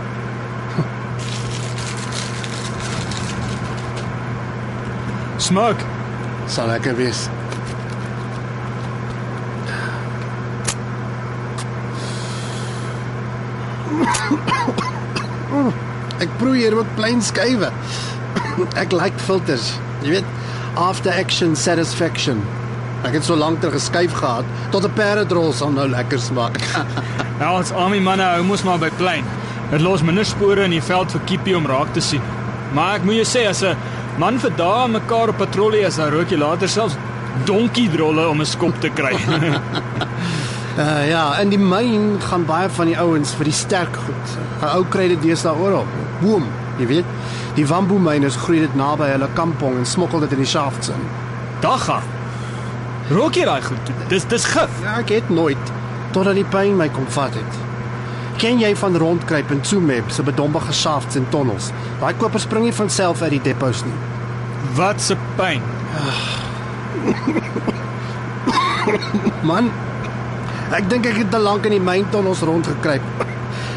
Smuk. 5.47 5.79
Sal 6.51 6.67
lekker 6.67 6.97
wees. 6.99 7.21
Ek 16.19 16.33
proe 16.41 16.57
hier 16.57 16.75
ook 16.75 16.91
plain 16.99 17.23
skuwe. 17.23 17.71
Ek 18.75 18.91
like 18.97 19.23
filters. 19.23 19.69
Jy 20.03 20.17
weet, 20.17 20.33
after 20.75 21.15
action 21.15 21.55
satisfaction. 21.55 22.43
Ek 23.07 23.15
het 23.15 23.29
so 23.29 23.39
lank 23.39 23.63
ter 23.63 23.71
geskuif 23.71 24.17
gehad 24.19 24.49
tot 24.75 24.83
'n 24.89 24.95
perdrol 24.99 25.53
sal 25.55 25.71
nou 25.71 25.87
lekker 25.87 26.19
smaak. 26.19 26.59
ja, 27.39 27.53
ons 27.59 27.71
army 27.71 28.01
manne 28.03 28.27
hou 28.35 28.43
mos 28.43 28.65
maar 28.67 28.83
by 28.83 28.91
plain. 28.99 29.23
Dit 29.71 29.81
los 29.81 30.03
minder 30.03 30.27
spore 30.27 30.65
in 30.65 30.75
die 30.75 30.83
veld 30.83 31.13
vir 31.15 31.23
kiepie 31.31 31.57
om 31.57 31.71
raak 31.71 31.95
te 31.95 32.03
sien. 32.03 32.23
Maar 32.75 32.97
ek 32.99 33.07
moet 33.07 33.23
jou 33.23 33.29
sê 33.31 33.47
as 33.47 33.63
'n 33.63 33.77
man 34.19 34.39
vir 34.41 34.53
dae 34.57 34.89
mekaar 34.89 35.29
op 35.33 35.39
patrollie 35.43 35.85
is, 35.87 35.97
dan 36.01 36.11
rook 36.15 36.31
jy 36.33 36.39
later 36.41 36.69
selfs 36.69 36.97
donkie 37.45 37.89
drolle 37.93 38.29
om 38.29 38.41
'n 38.41 38.47
skop 38.47 38.81
te 38.81 38.89
kry. 38.89 39.13
Uh, 40.79 41.09
ja, 41.15 41.39
in 41.41 41.49
die 41.53 41.61
myn 41.61 42.21
gaan 42.21 42.47
baie 42.47 42.69
van 42.69 42.87
die 42.87 42.99
ouens 42.99 43.35
vir 43.35 43.45
die 43.45 43.53
sterk 43.53 43.97
goed. 43.97 44.39
'n 44.63 44.73
Ou 44.77 44.85
kry 44.89 45.09
dit 45.09 45.23
deesdae 45.23 45.53
oral. 45.53 45.87
Boom, 46.21 46.49
jy 46.79 46.87
weet. 46.87 47.09
Die 47.55 47.67
bamboemyners 47.67 48.37
groei 48.37 48.61
dit 48.61 48.75
naby 48.75 49.09
hulle 49.13 49.29
kampong 49.35 49.77
en 49.77 49.87
smokkel 49.87 50.21
dit 50.21 50.33
in 50.33 50.45
die 50.45 50.53
shafts 50.53 50.89
in. 50.89 51.03
Dagga. 51.61 52.01
Rook 53.11 53.35
jy 53.35 53.45
daai 53.45 53.63
goed? 53.63 53.93
Dis 54.09 54.25
dis 54.25 54.45
gif. 54.45 54.83
Ja, 54.83 54.99
ek 54.99 55.09
het 55.09 55.29
nooit 55.29 55.73
totdat 56.13 56.35
die 56.35 56.49
pyn 56.49 56.77
my 56.77 56.89
kom 56.89 57.07
vat 57.13 57.35
het. 57.35 57.66
Ken 58.37 58.59
jy 58.61 58.75
van 58.77 58.97
rondkruip 59.01 59.51
in 59.51 59.63
Tsumeb 59.65 60.11
se 60.13 60.21
bedombige 60.23 60.73
shafts 60.77 61.17
en 61.17 61.25
tonnels? 61.33 61.71
Daai 62.03 62.13
koper 62.21 62.41
spring 62.41 62.67
nie 62.69 62.75
van 62.77 62.91
self 62.93 63.23
uit 63.25 63.31
die 63.33 63.41
depots 63.47 63.81
nie. 63.87 63.95
Wat 64.77 65.01
'n 65.09 65.17
pyn. 65.39 65.63
Man, 69.49 69.71
ek 70.71 70.91
dink 70.91 71.07
ek 71.07 71.17
het 71.17 71.31
te 71.31 71.39
lank 71.39 71.65
in 71.65 71.79
die 71.79 71.81
myntonnels 71.81 72.45
rondgekruip. 72.45 73.03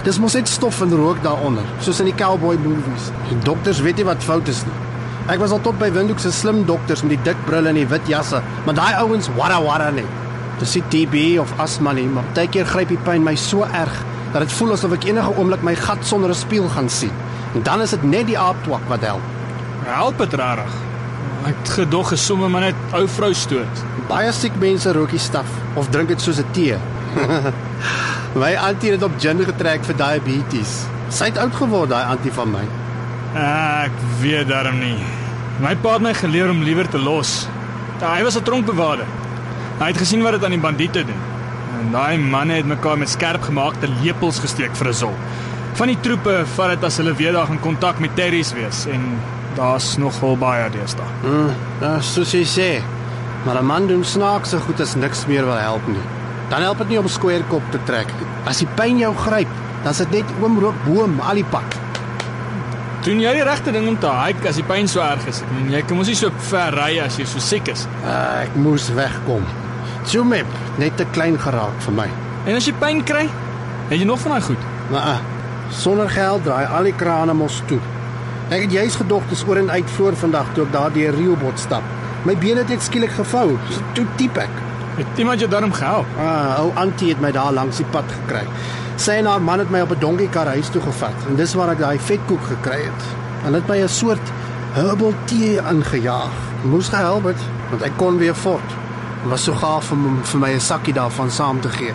Dis 0.04 0.20
mos 0.20 0.34
net 0.36 0.48
stof 0.48 0.82
en 0.82 0.92
rook 0.92 1.24
daaronder, 1.24 1.64
soos 1.80 2.00
in 2.00 2.12
die 2.12 2.20
cowboy 2.20 2.58
movies. 2.60 3.12
Die 3.30 3.40
dokters 3.44 3.80
weet 3.80 3.96
nie 3.96 4.06
wat 4.12 4.24
fout 4.24 4.48
is 4.48 4.66
nie. 4.66 4.76
Ek 5.30 5.40
was 5.40 5.52
al 5.52 5.62
tot 5.62 5.80
by 5.80 5.92
Windhoek 5.92 6.20
se 6.20 6.32
slim 6.32 6.66
dokters 6.66 7.02
met 7.02 7.16
die 7.16 7.24
dik 7.32 7.46
brille 7.46 7.70
en 7.70 7.76
die 7.76 7.88
wit 7.88 8.08
jasse, 8.08 8.42
maar 8.66 8.76
daai 8.76 8.94
ouens 9.00 9.30
warra 9.38 9.62
warra 9.64 9.90
net. 9.90 10.08
Dis 10.60 10.76
nie 10.76 10.84
TB 10.92 11.40
of 11.40 11.54
asma 11.58 11.94
nie, 11.94 12.08
maar 12.08 12.24
baie 12.36 12.48
keer 12.48 12.66
gryp 12.66 12.90
die 12.90 13.04
pyn 13.06 13.24
my 13.24 13.36
so 13.36 13.64
erg 13.64 14.04
dat 14.32 14.42
dit 14.42 14.54
voel 14.54 14.72
asof 14.76 14.94
ek 14.98 15.10
enige 15.10 15.34
oomblik 15.38 15.64
my 15.66 15.76
gat 15.76 16.06
sonder 16.06 16.30
'n 16.30 16.36
spieël 16.36 16.70
gaan 16.70 16.90
sien. 16.90 17.12
En 17.54 17.64
dan 17.64 17.82
is 17.82 17.90
dit 17.90 18.04
net 18.04 18.26
die 18.28 18.38
aaptwak 18.38 18.82
wat 18.88 19.02
help. 19.02 19.26
Help 19.84 20.18
dit 20.18 20.34
rarig. 20.34 20.74
Ek 21.48 21.68
gedog 21.68 22.08
gesomme 22.08 22.48
maar 22.48 22.62
net 22.62 22.76
ou 22.94 23.08
vrou 23.08 23.34
stoot. 23.34 23.84
Baie 24.08 24.32
siek 24.32 24.56
mense 24.60 24.92
rook 24.92 25.10
die 25.10 25.20
staf 25.20 25.48
of 25.74 25.90
drink 25.90 26.08
dit 26.08 26.22
soos 26.22 26.40
'n 26.40 26.52
tee. 26.52 26.78
my 28.44 28.56
antie 28.56 28.92
het 28.92 29.04
op 29.04 29.12
gin 29.18 29.46
getrek 29.46 29.84
vir 29.84 29.96
diabetes. 29.96 30.86
Sy 31.10 31.32
het 31.32 31.38
oud 31.38 31.56
geword 31.56 31.90
daai 31.90 32.06
antie 32.06 32.32
van 32.32 32.52
my. 32.52 32.66
Ek 33.34 33.92
weet 34.22 34.48
darm 34.48 34.80
nie. 34.80 34.98
My 35.60 35.76
pa 35.76 35.94
het 35.94 36.02
my 36.02 36.14
geleer 36.14 36.50
om 36.50 36.64
liewer 36.64 36.88
te 36.90 37.00
los. 37.00 37.48
Hy 38.02 38.24
was 38.24 38.38
'n 38.38 38.44
tronkbewaarder. 38.44 39.08
Hy 39.80 39.88
het 39.88 39.98
gesien 39.98 40.22
wat 40.24 40.32
dit 40.32 40.44
aan 40.44 40.56
die 40.56 40.60
bandiete 40.60 41.06
doen. 41.06 41.29
En 41.80 41.92
daai 41.92 42.18
manne 42.20 42.60
het 42.60 42.68
mekaar 42.68 42.98
met 42.98 43.10
skerp 43.10 43.42
gemaakte 43.48 43.88
lepels 44.02 44.40
gesteek 44.44 44.76
vir 44.76 44.88
'n 44.90 44.94
sol. 44.94 45.16
Van 45.74 45.88
die 45.88 46.00
troepe 46.02 46.46
vat 46.56 46.70
dit 46.70 46.84
as 46.84 46.98
hulle 46.98 47.14
weer 47.14 47.34
daar 47.34 47.50
in 47.50 47.60
kontak 47.60 48.00
met 48.00 48.16
terries 48.16 48.54
wees 48.54 48.86
en 48.86 49.20
daar's 49.56 49.98
nogal 49.98 50.38
baie 50.38 50.70
deesdae. 50.70 51.08
Mm, 51.24 51.52
ja, 51.82 52.00
soos 52.00 52.32
jy 52.32 52.44
sê. 52.44 52.82
Maar 53.46 53.62
'n 53.62 53.66
man 53.66 53.88
doen 53.88 54.04
snaakse 54.04 54.60
goed 54.60 54.80
as 54.82 54.96
niks 54.96 55.26
meer 55.26 55.46
wil 55.46 55.58
help 55.58 55.88
nie. 55.88 56.04
Dan 56.50 56.62
help 56.62 56.78
dit 56.78 56.90
nie 56.90 57.00
om 57.00 57.08
skweerkop 57.08 57.64
te 57.72 57.80
trek 57.86 58.08
nie. 58.08 58.28
As 58.46 58.58
die 58.58 58.68
pyn 58.76 58.98
jou 58.98 59.16
gryp, 59.16 59.48
dan 59.84 59.92
is 59.92 59.98
dit 59.98 60.12
net 60.12 60.26
oomrook 60.42 60.76
boom 60.86 61.20
al 61.20 61.36
die 61.36 61.46
pad. 61.46 61.80
Doen 63.04 63.20
jy 63.20 63.34
die 63.34 63.44
regte 63.44 63.72
ding 63.72 63.88
om 63.88 64.00
te 64.00 64.08
hike 64.08 64.48
as 64.48 64.56
die 64.56 64.64
pyn 64.64 64.88
so 64.88 65.00
erg 65.00 65.28
is? 65.28 65.42
Ek 65.42 65.52
meen 65.52 65.72
jy 65.72 65.82
kan 65.82 65.98
mos 65.98 66.08
nie 66.08 66.16
so 66.16 66.30
ver 66.50 66.76
ry 66.76 67.00
as 67.00 67.18
jy 67.18 67.26
so 67.26 67.40
siek 67.40 67.68
is. 67.68 67.88
Uh, 68.04 68.44
ek 68.44 68.56
moes 68.56 68.90
wegkom. 68.90 69.46
Tsumeb 70.10 70.48
net 70.82 70.96
te 70.98 71.06
klein 71.14 71.36
geraak 71.38 71.82
vir 71.86 71.94
my. 71.94 72.08
En 72.50 72.56
as 72.58 72.66
jy 72.66 72.72
pyn 72.82 73.04
kry, 73.06 73.28
het 73.92 74.00
jy 74.00 74.08
nog 74.10 74.18
van 74.24 74.32
daai 74.34 74.46
goed. 74.48 74.64
Maar 74.90 75.20
sonder 75.70 76.10
geld 76.10 76.48
draai 76.48 76.66
al 76.66 76.90
die 76.90 76.94
krane 76.98 77.36
mos 77.38 77.60
toe. 77.70 77.78
Ek 78.50 78.64
het 78.64 78.74
juis 78.74 78.98
gedog 78.98 79.28
dis 79.30 79.44
oor 79.46 79.62
en 79.62 79.70
uit 79.70 79.92
voor 80.00 80.18
vandag 80.18 80.50
toe 80.56 80.66
ek 80.66 80.74
daar 80.74 80.96
deur 80.96 81.14
Riobot 81.14 81.62
stap. 81.62 81.86
My 82.26 82.34
bene 82.42 82.64
het 82.64 82.74
net 82.74 82.82
skielik 82.82 83.14
gevou. 83.20 83.54
Toe 83.94 84.08
diep 84.18 84.42
ek. 84.42 84.58
Het 84.98 85.22
iemand 85.22 85.46
jou 85.46 85.52
daarom 85.52 85.78
gehelp? 85.78 86.18
Ah, 86.18 86.58
ou 86.64 86.74
Antie 86.74 87.14
het 87.14 87.22
my 87.22 87.30
daar 87.32 87.54
langs 87.54 87.78
die 87.78 87.88
pad 87.94 88.10
gekry. 88.18 88.44
Sy 88.98 89.22
en 89.22 89.30
haar 89.30 89.46
man 89.46 89.62
het 89.62 89.70
my 89.70 89.86
op 89.86 89.94
'n 89.94 90.02
donkiekar 90.02 90.50
huis 90.58 90.74
toe 90.74 90.82
gevat 90.82 91.30
en 91.30 91.36
dis 91.36 91.54
waar 91.54 91.70
ek 91.70 91.86
daai 91.86 92.00
vetkoek 92.00 92.44
gekry 92.50 92.82
het. 92.90 93.02
Hulle 93.46 93.62
het 93.62 93.68
my 93.68 93.78
'n 93.84 93.88
soort 93.88 94.34
herbal 94.74 95.14
tee 95.26 95.62
aangejaag. 95.62 96.36
Moes 96.64 96.90
gehelp 96.90 97.24
het 97.24 97.42
want 97.70 97.82
ek 97.82 97.98
kon 97.98 98.18
weer 98.18 98.36
voort. 98.36 98.89
Was 99.28 99.44
so 99.44 99.54
gaaf 99.54 99.92
om 99.92 100.24
vir 100.24 100.40
my 100.40 100.52
'n 100.54 100.60
sakkie 100.60 100.94
daarvan 100.94 101.32
saam 101.32 101.60
te 101.62 101.70
gee. 101.70 101.94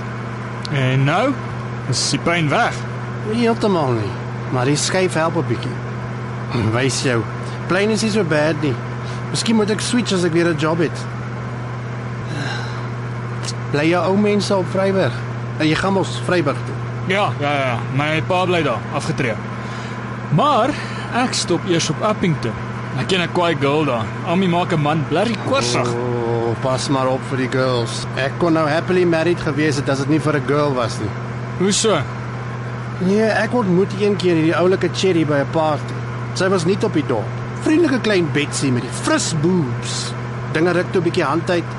En 0.73 1.05
nou, 1.05 1.33
is 1.89 2.11
die 2.11 2.19
pyn 2.19 2.49
weg. 2.49 2.75
Nie 3.31 3.41
heeltemal 3.41 3.93
nie, 3.93 4.13
maar 4.53 4.65
die 4.65 4.77
skyf 4.77 5.15
help 5.15 5.37
'n 5.37 5.47
bietjie. 5.49 5.77
Wys 6.73 7.03
jou. 7.03 7.23
Plain 7.67 7.91
is 7.91 8.03
nie 8.03 8.11
so 8.11 8.25
bad 8.25 8.63
nie. 8.63 8.75
Miskien 9.31 9.57
moet 9.57 9.71
ek 9.71 9.81
switch 9.81 10.13
as 10.13 10.25
ek 10.25 10.33
weer 10.33 10.49
'n 10.49 10.59
job 10.59 10.79
het. 10.79 10.99
Bly 13.73 13.89
jou 13.89 14.05
ou 14.07 14.17
mense 14.17 14.57
op 14.57 14.67
Vryburg. 14.71 15.13
En 15.59 15.69
jy 15.69 15.75
gaan 15.75 15.93
mos 15.93 16.21
Vryburg 16.27 16.57
toe. 16.67 16.75
Ja, 17.07 17.33
ja, 17.41 17.53
ja. 17.53 17.79
My 17.97 18.23
pa 18.23 18.45
bly 18.45 18.63
daar, 18.63 18.81
afgetree. 18.95 19.35
Maar 20.35 20.71
ek 21.15 21.33
stop 21.33 21.61
eers 21.69 21.91
op 21.91 22.03
Appington. 22.03 22.53
Ek 22.99 23.09
ken 23.09 23.21
'n 23.21 23.33
kwaai 23.33 23.57
girl 23.61 23.85
daar. 23.85 24.07
Almy 24.27 24.47
maak 24.47 24.73
'n 24.73 24.81
man 24.81 25.05
blerrie 25.09 25.37
korsig. 25.49 25.89
Oh, 25.89 26.24
pas 26.63 26.89
maar 26.89 27.09
op 27.09 27.23
vir 27.31 27.45
die 27.45 27.49
girls. 27.53 28.03
Ek 28.21 28.33
kon 28.39 28.53
nou 28.53 28.65
happily 28.69 29.05
married 29.05 29.41
gewees 29.41 29.77
het 29.81 29.89
as 29.89 29.99
dit 29.99 30.09
nie 30.09 30.21
vir 30.21 30.37
'n 30.37 30.47
girl 30.47 30.75
was 30.75 30.99
nie. 31.01 31.11
Hoe 31.59 31.73
so? 31.73 31.99
Nee, 33.01 33.27
ek 33.27 33.55
ontmoet 33.55 33.93
een 34.01 34.17
keer 34.17 34.35
hierdie 34.35 34.57
oulike 34.57 34.89
Cherry 34.93 35.25
by 35.27 35.41
'n 35.43 35.51
party. 35.53 35.95
Sy 36.35 36.49
was 36.49 36.65
nie 36.65 36.77
op 36.83 36.93
die 36.93 37.07
dorp. 37.07 37.31
Vriendelike 37.63 38.01
klein 38.01 38.29
Betsy 38.33 38.71
met 38.71 38.83
die 38.83 38.91
fris 39.03 39.35
boobs. 39.41 40.13
Dinge 40.53 40.73
ruk 40.73 40.93
toe 40.93 41.01
'n 41.01 41.05
bietjie 41.05 41.25
hand 41.25 41.51
uit. 41.51 41.71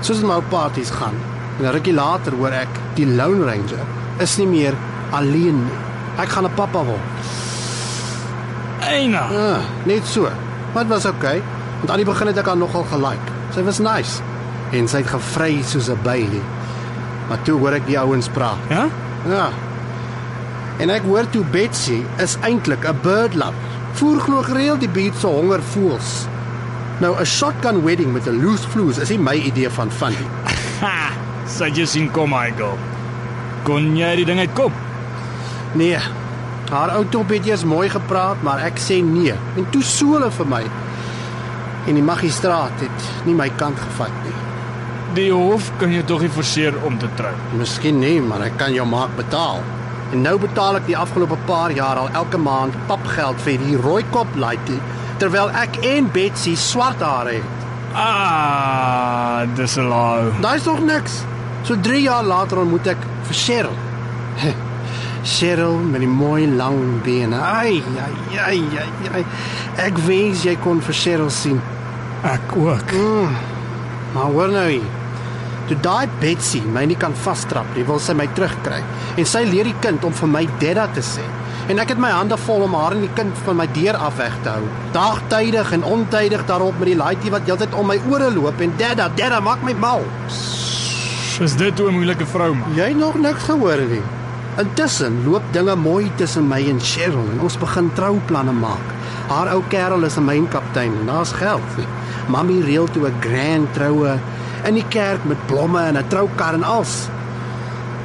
Soos 0.00 0.18
dit 0.18 0.26
maar 0.26 0.36
op 0.36 0.48
parties 0.48 0.90
gaan. 0.90 1.14
En 1.58 1.66
'n 1.66 1.72
rukkie 1.72 1.94
later 1.94 2.32
hoor 2.32 2.50
ek 2.50 2.68
die 2.94 3.06
Lone 3.06 3.44
Ranger 3.44 3.84
is 4.18 4.36
nie 4.36 4.46
meer 4.46 4.74
alleen 5.10 5.64
nie. 5.64 5.78
Ek 6.18 6.28
gaan 6.28 6.44
'n 6.44 6.54
pappa 6.54 6.84
word. 6.84 7.00
Eina. 8.80 9.28
Ja, 9.32 9.60
net 9.84 10.06
so. 10.06 10.28
Maar 10.72 10.82
dit 10.82 10.92
was 10.92 11.04
oukei, 11.04 11.38
okay, 11.38 11.42
want 11.78 11.90
aan 11.90 11.96
die 11.96 12.04
begin 12.04 12.26
het 12.26 12.38
ek 12.38 12.46
haar 12.46 12.56
nogal 12.56 12.84
gelike. 12.84 13.31
Sy 13.54 13.62
was 13.62 13.78
nice 13.78 14.22
en 14.72 14.88
sy 14.88 15.02
het 15.02 15.10
gevry 15.12 15.62
soos 15.62 15.90
'n 15.90 15.98
Bailey. 16.02 16.42
Maar 17.28 17.42
toe 17.42 17.58
hoor 17.58 17.72
ek 17.72 17.86
die 17.86 17.98
ouens 17.98 18.28
praat. 18.28 18.58
Ja? 18.68 18.88
Ja. 19.28 19.50
En 20.78 20.90
ek 20.90 21.02
hoor 21.02 21.28
toe 21.30 21.44
Betsy 21.44 22.02
is 22.18 22.36
eintlik 22.40 22.84
'n 22.88 22.98
bird 23.02 23.34
lover. 23.34 23.70
Voer 23.92 24.20
glo 24.20 24.42
gereeld 24.42 24.80
die 24.80 24.88
buurt 24.88 25.16
se 25.16 25.26
honger 25.26 25.62
voels. 25.62 26.26
Nou 26.98 27.20
'n 27.20 27.24
shotgun 27.24 27.82
wedding 27.84 28.12
met 28.12 28.26
'n 28.26 28.42
loose 28.42 28.68
flues 28.68 28.98
is 28.98 29.08
nie 29.08 29.18
my 29.18 29.34
idee 29.34 29.70
van 29.70 29.90
fun 29.90 30.10
nie. 30.10 30.28
Ha. 30.80 31.10
Sy 31.46 31.70
jy 31.74 31.84
sien 31.86 32.10
kom 32.10 32.30
my 32.30 32.52
girl. 32.56 32.78
Kon 33.62 33.96
jy 33.96 34.16
die 34.16 34.24
ding 34.24 34.38
uitkom? 34.38 34.72
Nee. 35.72 35.98
Haar 36.70 36.96
ou 36.96 37.04
top 37.08 37.28
het 37.28 37.46
eers 37.46 37.64
mooi 37.64 37.88
gepraat, 37.88 38.42
maar 38.42 38.58
ek 38.58 38.78
sê 38.78 39.02
nee. 39.04 39.34
En 39.56 39.66
toe 39.70 39.82
so 39.82 40.12
hulle 40.12 40.30
vir 40.30 40.46
my. 40.46 40.62
En 41.86 41.94
die 41.98 42.02
magistraat 42.02 42.80
het 42.80 43.06
nie 43.26 43.34
my 43.34 43.48
kant 43.58 43.78
gevat 43.78 44.14
nie. 44.24 44.34
Die 45.16 45.30
hof 45.32 45.70
kan 45.80 45.92
jou 45.92 46.02
tog 46.08 46.22
nie 46.24 46.32
forceer 46.32 46.76
om 46.86 46.98
te 46.98 47.08
trou. 47.18 47.32
Miskien 47.58 47.98
nie, 48.00 48.20
maar 48.20 48.46
ek 48.46 48.56
kan 48.60 48.72
jou 48.72 48.86
maak 48.88 49.16
betaal. 49.18 49.60
En 50.12 50.22
nou 50.24 50.38
betaal 50.40 50.78
ek 50.78 50.86
die 50.86 50.96
afgelope 50.96 51.36
paar 51.48 51.72
jaar 51.72 52.00
al 52.00 52.12
elke 52.22 52.38
maand 52.40 52.76
papgeld 52.88 53.40
vir 53.44 53.60
die 53.60 53.76
rooi 53.80 54.02
kop 54.14 54.36
laaitjie 54.36 54.80
terwyl 55.22 55.52
ek 55.54 55.76
en 55.86 56.08
Betsy 56.10 56.56
swart 56.58 57.02
hare 57.04 57.36
het. 57.38 57.66
Ah, 57.94 59.44
dis 59.54 59.76
'n 59.76 59.88
laau. 59.88 60.32
Daai's 60.40 60.64
nog 60.64 60.80
niks. 60.80 61.22
So 61.62 61.76
3 61.80 62.02
jaar 62.02 62.24
later 62.24 62.58
ontmoet 62.58 62.86
ek 62.86 62.98
vir 63.22 63.34
Cheryl. 63.34 63.76
Cheryl 65.22 65.78
met 65.78 66.02
die 66.02 66.10
mooi 66.10 66.48
lang 66.50 67.02
bene. 67.02 67.38
Ai, 67.38 67.82
ai, 68.02 68.38
ai, 68.38 68.62
ai, 68.78 69.12
ai. 69.14 69.24
Ek 69.84 69.98
wens 70.06 70.42
jy 70.42 70.56
kon 70.64 70.82
vir 70.82 70.96
Cheryl 70.98 71.30
sien. 71.30 71.60
Ek 72.26 72.56
ook. 72.58 72.94
Maar 74.14 74.34
hoor 74.34 74.50
nou 74.50 74.66
hier. 74.68 74.88
Toe 75.68 75.76
daai 75.78 76.08
Betsy 76.20 76.58
my 76.74 76.82
nie 76.90 76.98
kan 76.98 77.14
vastrap 77.22 77.68
nie, 77.76 77.84
wil 77.86 78.00
sy 78.02 78.16
my 78.18 78.26
terugkry. 78.34 78.80
En 79.16 79.28
sy 79.28 79.44
leer 79.46 79.70
die 79.70 79.78
kind 79.84 80.02
om 80.04 80.14
vir 80.18 80.30
my 80.30 80.42
dadda 80.60 80.88
te 80.96 81.04
sê. 81.06 81.22
En 81.70 81.78
ek 81.78 81.92
het 81.94 82.00
my 82.02 82.10
hande 82.10 82.36
vol 82.42 82.64
om 82.66 82.74
haar 82.74 82.96
en 82.96 83.04
die 83.04 83.12
kind 83.14 83.36
van 83.46 83.60
my 83.60 83.68
deur 83.76 83.94
af 83.94 84.18
weg 84.18 84.34
te 84.42 84.56
hou. 84.56 84.64
Dagtydig 84.96 85.70
en 85.78 85.86
ontydig 85.86 86.42
daarop 86.48 86.80
met 86.82 86.90
die 86.90 86.98
laaitjie 86.98 87.30
wat 87.30 87.46
heeltyd 87.46 87.76
om 87.78 87.86
my 87.92 88.00
ore 88.10 88.32
loop 88.34 88.58
en 88.60 88.74
dadda, 88.80 89.06
dadda 89.14 89.38
maak 89.40 89.62
my 89.62 89.76
mal. 89.78 90.02
Is 91.42 91.54
dit 91.56 91.80
'n 91.80 91.94
moeilike 91.94 92.26
vrou 92.26 92.54
maak? 92.54 92.74
Jy 92.74 92.92
nog 92.92 93.14
niks 93.14 93.44
gehoor 93.46 93.80
nie. 93.88 94.02
Intussen 94.60 95.22
loop 95.24 95.42
dinge 95.52 95.72
mooi 95.80 96.10
tussen 96.20 96.44
my 96.44 96.58
en 96.68 96.80
Cheryl 96.80 97.28
en 97.32 97.38
ons 97.40 97.54
begin 97.56 97.86
trouplanne 97.96 98.52
maak. 98.52 98.90
Haar 99.30 99.48
ou 99.54 99.62
kerel 99.72 100.04
is 100.04 100.18
'n 100.18 100.24
mynkaptein 100.24 100.92
en 101.00 101.06
daar's 101.06 101.32
geld. 101.32 101.70
Mamy 102.28 102.60
reël 102.60 102.86
toe 102.92 103.08
'n 103.08 103.20
grand 103.20 103.72
troue 103.72 104.18
in 104.64 104.74
die 104.74 104.88
kerk 104.88 105.24
met 105.24 105.46
blomme 105.46 105.80
en 105.80 105.96
'n 105.96 106.08
troukar 106.08 106.54
en 106.54 106.62
als. 106.62 107.08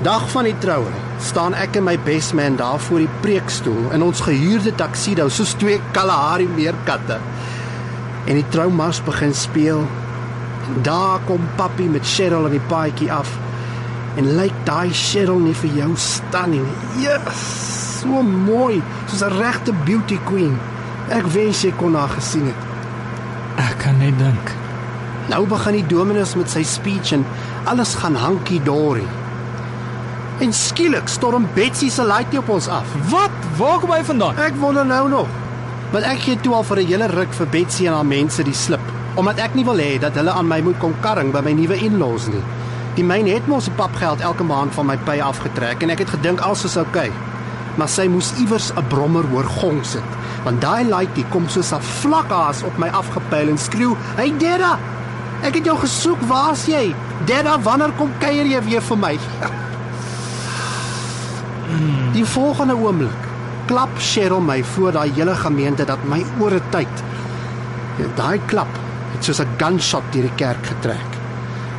Dag 0.02 0.30
van 0.30 0.44
die 0.44 0.58
troue 0.58 0.92
staan 1.20 1.54
ek 1.54 1.76
en 1.76 1.84
my 1.84 2.00
bestman 2.00 2.56
daar 2.56 2.80
voor 2.80 2.98
die 2.98 3.16
preekstoel 3.20 3.92
in 3.92 4.04
ons 4.04 4.22
gehuurde 4.22 4.76
taksido 4.76 5.30
soos 5.30 5.54
twee 5.54 5.82
Kalahari 5.92 6.48
meerkatte. 6.48 7.18
En 8.26 8.34
die 8.34 8.50
troumars 8.50 9.04
begin 9.04 9.34
speel. 9.34 9.88
Daar 10.82 11.20
kom 11.26 11.40
papi 11.56 11.84
met 11.84 12.08
Cheryl 12.08 12.46
op 12.46 12.52
die 12.52 12.68
paadjie 12.68 13.12
af. 13.12 13.47
En 14.18 14.36
lyk 14.36 14.54
daai 14.66 14.90
Cheryl 14.94 15.40
nie 15.40 15.54
vir 15.54 15.76
jou 15.78 15.92
staan 15.96 16.56
nie. 16.56 16.64
Yes, 17.04 17.42
so 18.02 18.24
mooi, 18.24 18.82
soos 19.06 19.22
'n 19.22 19.38
regte 19.38 19.74
beauty 19.86 20.20
queen. 20.26 20.58
Ek 21.10 21.26
wens 21.26 21.62
jy 21.62 21.72
kon 21.78 21.96
haar 21.96 22.10
gesien 22.10 22.46
het. 22.46 22.62
Ek 23.58 23.78
kan 23.78 23.98
net 23.98 24.18
dink. 24.20 24.52
Nou 25.30 25.46
begin 25.48 25.74
die 25.74 25.88
dominus 25.88 26.36
met 26.36 26.50
sy 26.50 26.64
speech 26.64 27.12
en 27.12 27.26
alles 27.66 27.96
gaan 27.96 28.16
hankie 28.16 28.62
dory. 28.64 29.06
En 30.40 30.54
skielik 30.54 31.08
storm 31.08 31.48
Betsy 31.54 31.90
se 31.90 32.04
laaitjie 32.04 32.40
op 32.40 32.50
ons 32.50 32.68
af. 32.68 32.86
Wat? 33.10 33.34
Waar 33.58 33.80
kom 33.80 33.92
hy 33.92 34.04
vandaan? 34.04 34.38
Ek 34.38 34.54
wonder 34.62 34.86
nou 34.86 35.10
nog. 35.10 35.28
Want 35.92 36.06
ek 36.06 36.20
gee 36.20 36.40
toe 36.42 36.54
al 36.54 36.64
vir 36.64 36.78
'n 36.78 36.86
hele 36.86 37.08
ruk 37.08 37.34
vir 37.34 37.48
Betsy 37.48 37.88
en 37.88 37.94
haar 37.94 38.06
mense 38.06 38.44
die 38.44 38.54
slip, 38.54 38.86
omdat 39.16 39.38
ek 39.40 39.56
nie 39.56 39.66
wil 39.66 39.78
hê 39.78 40.00
dat 40.00 40.16
hulle 40.16 40.32
aan 40.32 40.48
my 40.48 40.62
moet 40.62 40.78
kom 40.80 40.94
karring 41.02 41.32
by 41.32 41.42
my 41.42 41.52
nuwe 41.52 41.76
in-laws 41.76 42.28
nie. 42.28 42.44
Die 42.98 43.06
myn 43.06 43.28
het 43.30 43.46
mos 43.48 43.68
'n 43.70 43.76
papgeld 43.78 44.22
elke 44.22 44.44
maand 44.44 44.74
van 44.74 44.86
my 44.86 44.98
pay 44.98 45.22
afgetrek 45.22 45.82
en 45.82 45.90
ek 45.90 46.00
het 46.00 46.10
gedink 46.10 46.40
alles 46.40 46.64
is 46.64 46.78
oukei. 46.78 47.10
Okay. 47.10 47.12
Maar 47.78 47.90
sy 47.90 48.08
moes 48.08 48.34
iewers 48.42 48.72
'n 48.74 48.88
brommer 48.88 49.26
hoor 49.32 49.44
gong 49.44 49.86
sit, 49.86 50.10
want 50.44 50.62
daai 50.62 50.86
laaitjie 50.86 51.26
kom 51.30 51.50
soos 51.50 51.72
'n 51.74 51.82
vlakhaas 51.82 52.64
op 52.64 52.78
my 52.78 52.88
afgepyl 52.88 53.50
en 53.50 53.58
skreeu: 53.58 53.96
"Hey 54.16 54.34
Deda, 54.38 54.80
ek 55.42 55.54
het 55.54 55.66
jou 55.66 55.78
gesoek, 55.78 56.22
waar's 56.22 56.66
jy? 56.66 56.96
Deda, 57.26 57.62
wanneer 57.62 57.92
kom 57.92 58.12
kuier 58.20 58.46
jy 58.46 58.64
weer 58.64 58.82
vir 58.82 58.98
my?" 58.98 59.20
Die 62.14 62.26
volgende 62.26 62.76
oomblik 62.76 63.28
klap 63.66 63.90
Cheryl 63.98 64.42
my 64.42 64.64
voor 64.64 64.92
daai 64.92 65.12
hele 65.12 65.36
gemeente 65.36 65.86
dat 65.86 66.04
my 66.04 66.26
ore 66.40 66.62
tyd. 66.70 67.04
Daai 68.16 68.40
klap 68.46 68.80
het 69.12 69.24
soos 69.24 69.40
'n 69.40 69.48
gunshot 69.58 70.04
deur 70.12 70.22
die 70.22 70.36
kerk 70.36 70.66
getrek. 70.66 71.12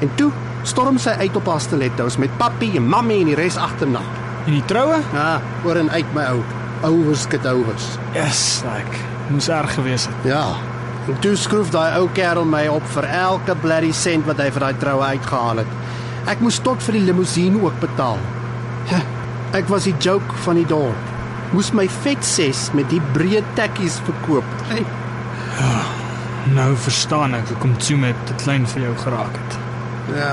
En 0.01 0.11
toe 0.15 0.33
storm 0.69 0.99
sy 1.01 1.15
uit 1.19 1.37
op 1.39 1.49
haar 1.49 1.61
stilettos 1.65 2.19
met 2.21 2.33
papi 2.41 2.75
en 2.79 2.87
mammy 2.89 3.21
en 3.23 3.31
die 3.33 3.37
res 3.39 3.57
agterna. 3.61 4.03
En 4.47 4.55
die 4.55 4.65
troue? 4.71 5.01
Ja, 5.15 5.41
oor 5.67 5.81
en 5.81 5.91
uit 5.91 6.15
my 6.17 6.27
ou. 6.35 6.43
Ouers 6.89 7.27
get 7.33 7.47
ouers. 7.49 7.87
Yes, 8.15 8.63
like 8.67 9.01
moes 9.33 9.49
erg 9.53 9.75
gewees 9.75 10.07
het. 10.09 10.29
Ja. 10.29 10.45
En 11.09 11.19
toe 11.25 11.35
skroef 11.37 11.73
daai 11.73 11.97
ou 11.99 12.07
kerel 12.17 12.47
my 12.49 12.67
op 12.73 12.85
vir 12.95 13.09
elke 13.19 13.57
bloody 13.63 13.93
sent 13.97 14.29
wat 14.29 14.41
hy 14.43 14.51
vir 14.55 14.67
daai 14.67 14.81
troue 14.81 15.11
uitgehaal 15.17 15.63
het. 15.65 15.77
Ek 16.29 16.41
moes 16.45 16.61
tot 16.65 16.85
vir 16.85 16.99
die 16.99 17.07
limousine 17.09 17.61
ook 17.65 17.81
betaal. 17.81 18.21
Ja, 18.93 19.01
ek 19.57 19.69
was 19.73 19.89
die 19.89 19.97
joke 20.05 20.37
van 20.45 20.61
die 20.61 20.69
dorp. 20.69 21.15
Moes 21.53 21.73
my 21.73 21.89
vet 22.05 22.25
ses 22.25 22.69
met 22.77 22.89
die 22.93 23.01
breë 23.15 23.41
tekkies 23.57 24.01
verkoop. 24.05 24.57
Hey, 24.69 24.85
Nou 26.55 26.71
verstaan 26.81 27.35
ek 27.37 27.51
hoekom 27.53 27.75
Tsume 27.77 28.15
te 28.29 28.37
klein 28.41 28.65
vir 28.73 28.87
jou 28.87 28.93
geraak 29.03 29.35
het. 29.37 29.57
Ja. 30.17 30.33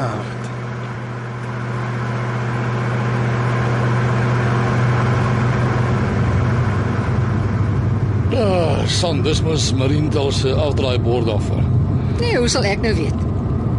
Ah, 8.35 8.83
Sandus 8.87 9.41
mos 9.41 9.73
Marintal 9.73 10.31
se 10.31 10.51
afdraaibord 10.51 11.29
af. 11.29 11.49
Nee, 12.19 12.37
hoe 12.37 12.49
sal 12.51 12.67
ek 12.67 12.81
nou 12.83 12.91
weet? 12.97 13.21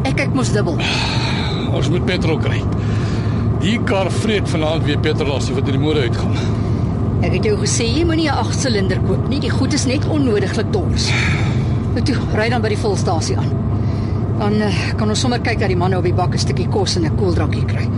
Ek 0.09 0.17
kyk 0.21 0.37
mos 0.37 0.53
dubbel. 0.55 0.81
Ons 1.77 1.91
moet 1.93 2.05
petrol 2.09 2.39
kry. 2.41 2.63
Die 3.61 3.77
kar 3.89 4.09
vreet 4.23 4.49
vanaand 4.49 4.87
weer 4.87 5.01
petrol 5.03 5.35
as 5.37 5.49
jy 5.51 5.59
in 5.61 5.75
die 5.75 5.83
mode 5.83 6.07
uitgaan. 6.07 6.37
Ek 7.27 7.39
het 7.39 7.49
jou 7.49 7.57
gesê 7.61 7.89
jy 7.89 8.05
moenie 8.05 8.29
'n 8.31 8.39
8-silinder 8.45 9.01
koop 9.09 9.29
nie. 9.29 9.41
Die 9.41 9.51
goed 9.51 9.73
is 9.73 9.87
net 9.87 10.05
onnodiglik 10.07 10.73
dors. 10.73 11.11
Nou 11.95 12.03
toe, 12.05 12.17
ry 12.37 12.49
dan 12.49 12.63
by 12.63 12.69
die 12.69 12.79
volstasie 12.79 13.37
aan. 13.37 13.56
Dan 14.38 14.61
uh, 14.61 14.81
kan 14.96 15.09
ons 15.09 15.20
sommer 15.20 15.40
kyk 15.40 15.59
dat 15.62 15.68
die 15.72 15.77
manne 15.77 15.96
op 15.96 16.05
die 16.05 16.14
bak 16.14 16.35
'n 16.35 16.38
stukkie 16.38 16.68
kos 16.68 16.96
en 16.96 17.05
'n 17.05 17.16
koeldrankie 17.16 17.64
kry. 17.64 17.88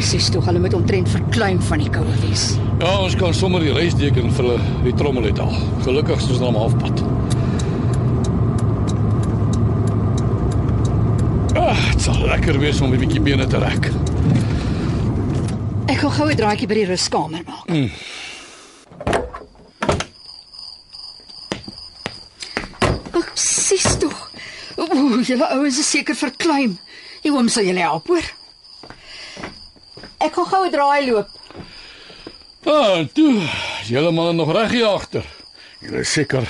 Sies 0.00 0.30
tog, 0.30 0.44
hulle 0.44 0.58
moet 0.58 0.74
omtrent 0.74 1.08
verklein 1.08 1.60
van 1.62 1.78
die 1.78 1.90
koue 1.90 2.14
wees. 2.26 2.58
Ja, 2.80 2.98
ons 2.98 3.16
kan 3.16 3.34
sommer 3.34 3.60
die 3.60 3.72
reisdeken 3.72 4.32
vir 4.32 4.44
hulle 4.44 4.58
die 4.84 4.94
trommel 4.94 5.24
uithaal. 5.24 5.54
Gelukkig 5.84 6.16
is 6.16 6.30
ons 6.30 6.40
nou 6.40 6.52
maar 6.52 6.60
halfpad. 6.60 7.02
Ah, 11.54 11.90
dit 11.92 12.02
sal 12.02 12.26
lekker 12.26 12.58
wees 12.58 12.80
om 12.80 12.92
'n 12.92 12.98
bietjie 12.98 13.20
bene 13.20 13.46
te 13.46 13.58
rek. 13.58 13.90
Ek 15.86 15.98
gaan 15.98 16.10
gou 16.10 16.30
'n 16.30 16.36
draaitjie 16.36 16.68
by 16.68 16.74
die 16.74 16.86
ruskamer 16.86 17.42
maak. 17.46 17.68
Mm. 17.68 17.90
Ag, 23.12 23.30
sies 23.34 23.96
tog. 23.98 24.30
Ooh, 24.76 25.19
julle 25.30 25.48
ouens 25.56 25.78
is 25.78 25.90
seker 25.90 26.16
verklein. 26.18 26.78
Die 27.24 27.32
oom 27.32 27.48
sal 27.48 27.66
julle 27.68 27.84
help, 27.84 28.08
hoor. 28.10 28.26
Ek 30.20 30.34
gaan 30.36 30.50
gou 30.52 30.64
'n 30.66 30.72
draai 30.72 31.06
loop. 31.10 31.28
Ah, 32.66 33.06
toe, 33.14 33.40
julle 33.88 34.10
manne 34.12 34.32
nog 34.32 34.52
reg 34.52 34.70
hier 34.70 34.86
agter. 34.86 35.24
Julle 35.80 36.04
seker 36.04 36.46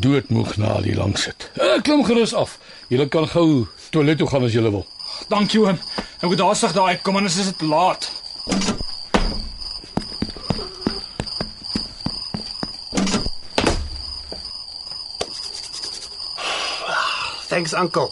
doodmoeg 0.00 0.56
na 0.56 0.76
al 0.76 0.82
die 0.86 0.94
lank 0.94 1.18
sit. 1.18 1.50
Eh, 1.58 1.80
klim 1.82 2.04
gerus 2.04 2.34
af. 2.34 2.58
Julle 2.88 3.08
kan 3.08 3.26
gou 3.28 3.66
toilet 3.90 4.18
toe 4.18 4.28
gaan 4.28 4.44
as 4.44 4.52
julle 4.52 4.70
wil. 4.70 4.86
Dankie 5.28 5.60
oom. 5.60 5.78
Ek 6.20 6.28
moet 6.28 6.40
haastig 6.40 6.72
daar 6.72 6.94
uitkom 6.94 7.16
anders 7.16 7.38
is 7.38 7.50
dit 7.52 7.60
laat. 7.60 8.10
Thanks 17.54 17.72
uncle. 17.72 18.10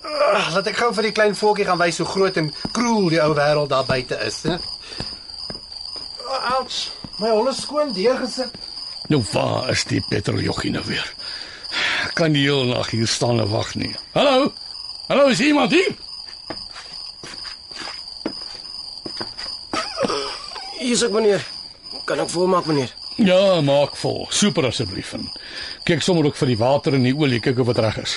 Uh, 0.00 0.46
laat 0.54 0.68
ek 0.70 0.78
gou 0.80 0.86
vir 0.96 1.10
die 1.10 1.12
klein 1.12 1.34
voeltjie 1.36 1.66
gaan 1.68 1.76
wys 1.76 1.98
hoe 2.00 2.06
groot 2.08 2.38
en 2.40 2.46
kroel 2.72 3.10
die 3.12 3.18
ou 3.20 3.34
wêreld 3.36 3.68
daar 3.68 3.84
buite 3.84 4.16
is, 4.24 4.38
hè. 4.48 4.54
Ouch. 6.54 6.78
My 7.20 7.34
is 7.50 7.60
skoon 7.66 7.92
deurgesit. 7.92 8.54
Nou 9.12 9.20
waar 9.34 9.68
is 9.74 9.84
die 9.90 10.00
petroljoggie 10.08 10.70
nou 10.72 10.84
weer? 10.86 11.04
Ek 12.06 12.14
Kan 12.16 12.32
die 12.32 12.46
hele 12.46 12.70
nag 12.70 12.88
hier 12.94 13.10
staan 13.10 13.42
en 13.42 13.50
wag 13.52 13.74
nie. 13.76 13.92
Hallo? 14.14 14.54
Hallo, 15.10 15.26
is 15.34 15.44
iemand 15.44 15.76
hier? 15.76 15.92
Hier's 20.78 21.04
ek 21.04 21.12
meneer. 21.12 21.44
Kan 22.08 22.24
ek 22.24 22.32
volmaak 22.32 22.72
meneer? 22.72 22.96
Ja, 23.20 23.60
maak 23.60 24.00
vol. 24.00 24.24
Super 24.32 24.70
asseblief. 24.72 25.12
En 25.12 25.28
kyk 25.84 26.00
sommer 26.00 26.32
ook 26.32 26.40
vir 26.40 26.54
die 26.54 26.60
water 26.64 26.96
en 26.96 27.04
die 27.04 27.16
olie, 27.16 27.44
kyk 27.44 27.60
of 27.60 27.74
dit 27.74 27.84
reg 27.84 28.00
is. 28.06 28.16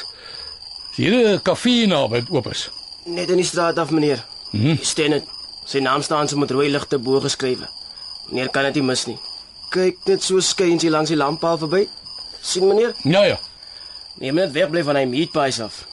Is 0.92 0.98
hier 0.98 1.34
'n 1.36 1.42
kafee 1.42 1.88
naby 1.88 2.20
wat 2.20 2.30
oop 2.30 2.48
is? 2.52 2.70
Net 3.06 3.30
in 3.30 3.36
die 3.36 3.46
straat 3.46 3.78
af 3.78 3.90
meneer. 3.92 4.26
Hm? 4.52 4.58
Hier 4.76 4.86
staan 4.86 5.10
dit. 5.10 5.24
Sy 5.66 5.80
naam 5.80 6.02
staan 6.02 6.28
so 6.28 6.38
met 6.38 6.52
rooi 6.52 6.70
ligte 6.70 6.98
bo 7.00 7.20
geskrywe. 7.20 7.70
Meneer 8.28 8.50
kan 8.50 8.64
dit 8.64 8.74
nie 8.74 8.84
mis 8.84 9.06
nie. 9.06 9.18
Kyk 9.70 9.98
net 10.06 10.24
so 10.24 10.40
skyn 10.40 10.80
sy 10.80 10.90
langs 10.90 11.10
die 11.10 11.18
lamppaal 11.18 11.58
verby. 11.58 11.88
sien 12.42 12.68
meneer? 12.68 12.94
Ja 13.04 13.24
ja. 13.24 13.40
Nee, 14.16 14.32
moet 14.32 14.42
net 14.42 14.52
wegbly 14.52 14.84
van 14.84 14.96
hy 14.96 15.06
meat 15.06 15.32
pies 15.32 15.60
af. 15.60 15.86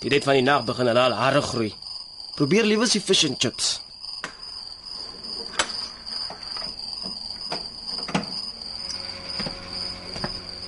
Die 0.00 0.10
tyd 0.10 0.24
van 0.24 0.34
die 0.34 0.42
nag 0.42 0.64
begin 0.64 0.86
hulle 0.86 1.00
al 1.00 1.12
hare 1.12 1.42
groei. 1.42 1.74
Probeer 2.34 2.64
liewer 2.64 2.88
die 2.90 3.00
fish 3.00 3.24
and 3.24 3.38
chips. 3.38 3.80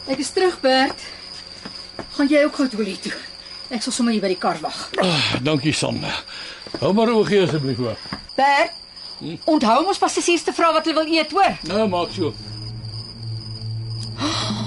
Ek 0.07 0.19
is 0.19 0.31
terug, 0.31 0.61
Bert. 0.61 1.01
Gaan 2.17 2.29
jy 2.29 2.45
ook 2.45 2.55
gou 2.57 2.69
toilet 2.69 3.03
toe? 3.03 3.24
Ek 3.75 3.83
sal 3.83 3.95
sommer 3.95 4.15
hier 4.15 4.23
by 4.23 4.31
die 4.31 4.39
kar 4.39 4.61
wag. 4.63 4.77
Ah, 5.03 5.35
dankie 5.43 5.73
Sande. 5.75 6.11
Hou 6.79 6.93
maar 6.95 7.11
oogie 7.11 7.41
asseblief 7.43 7.81
hoor. 7.83 7.99
Bert, 8.37 8.77
onthou 9.51 9.81
mos 9.89 9.99
pas 9.99 10.15
die 10.15 10.23
siste 10.23 10.55
vra 10.55 10.71
wat 10.77 10.87
hulle 10.87 11.01
wil 11.01 11.11
eet, 11.17 11.35
hoor? 11.35 11.59
Nou 11.71 11.89
maak 11.91 12.15
so. 12.15 12.31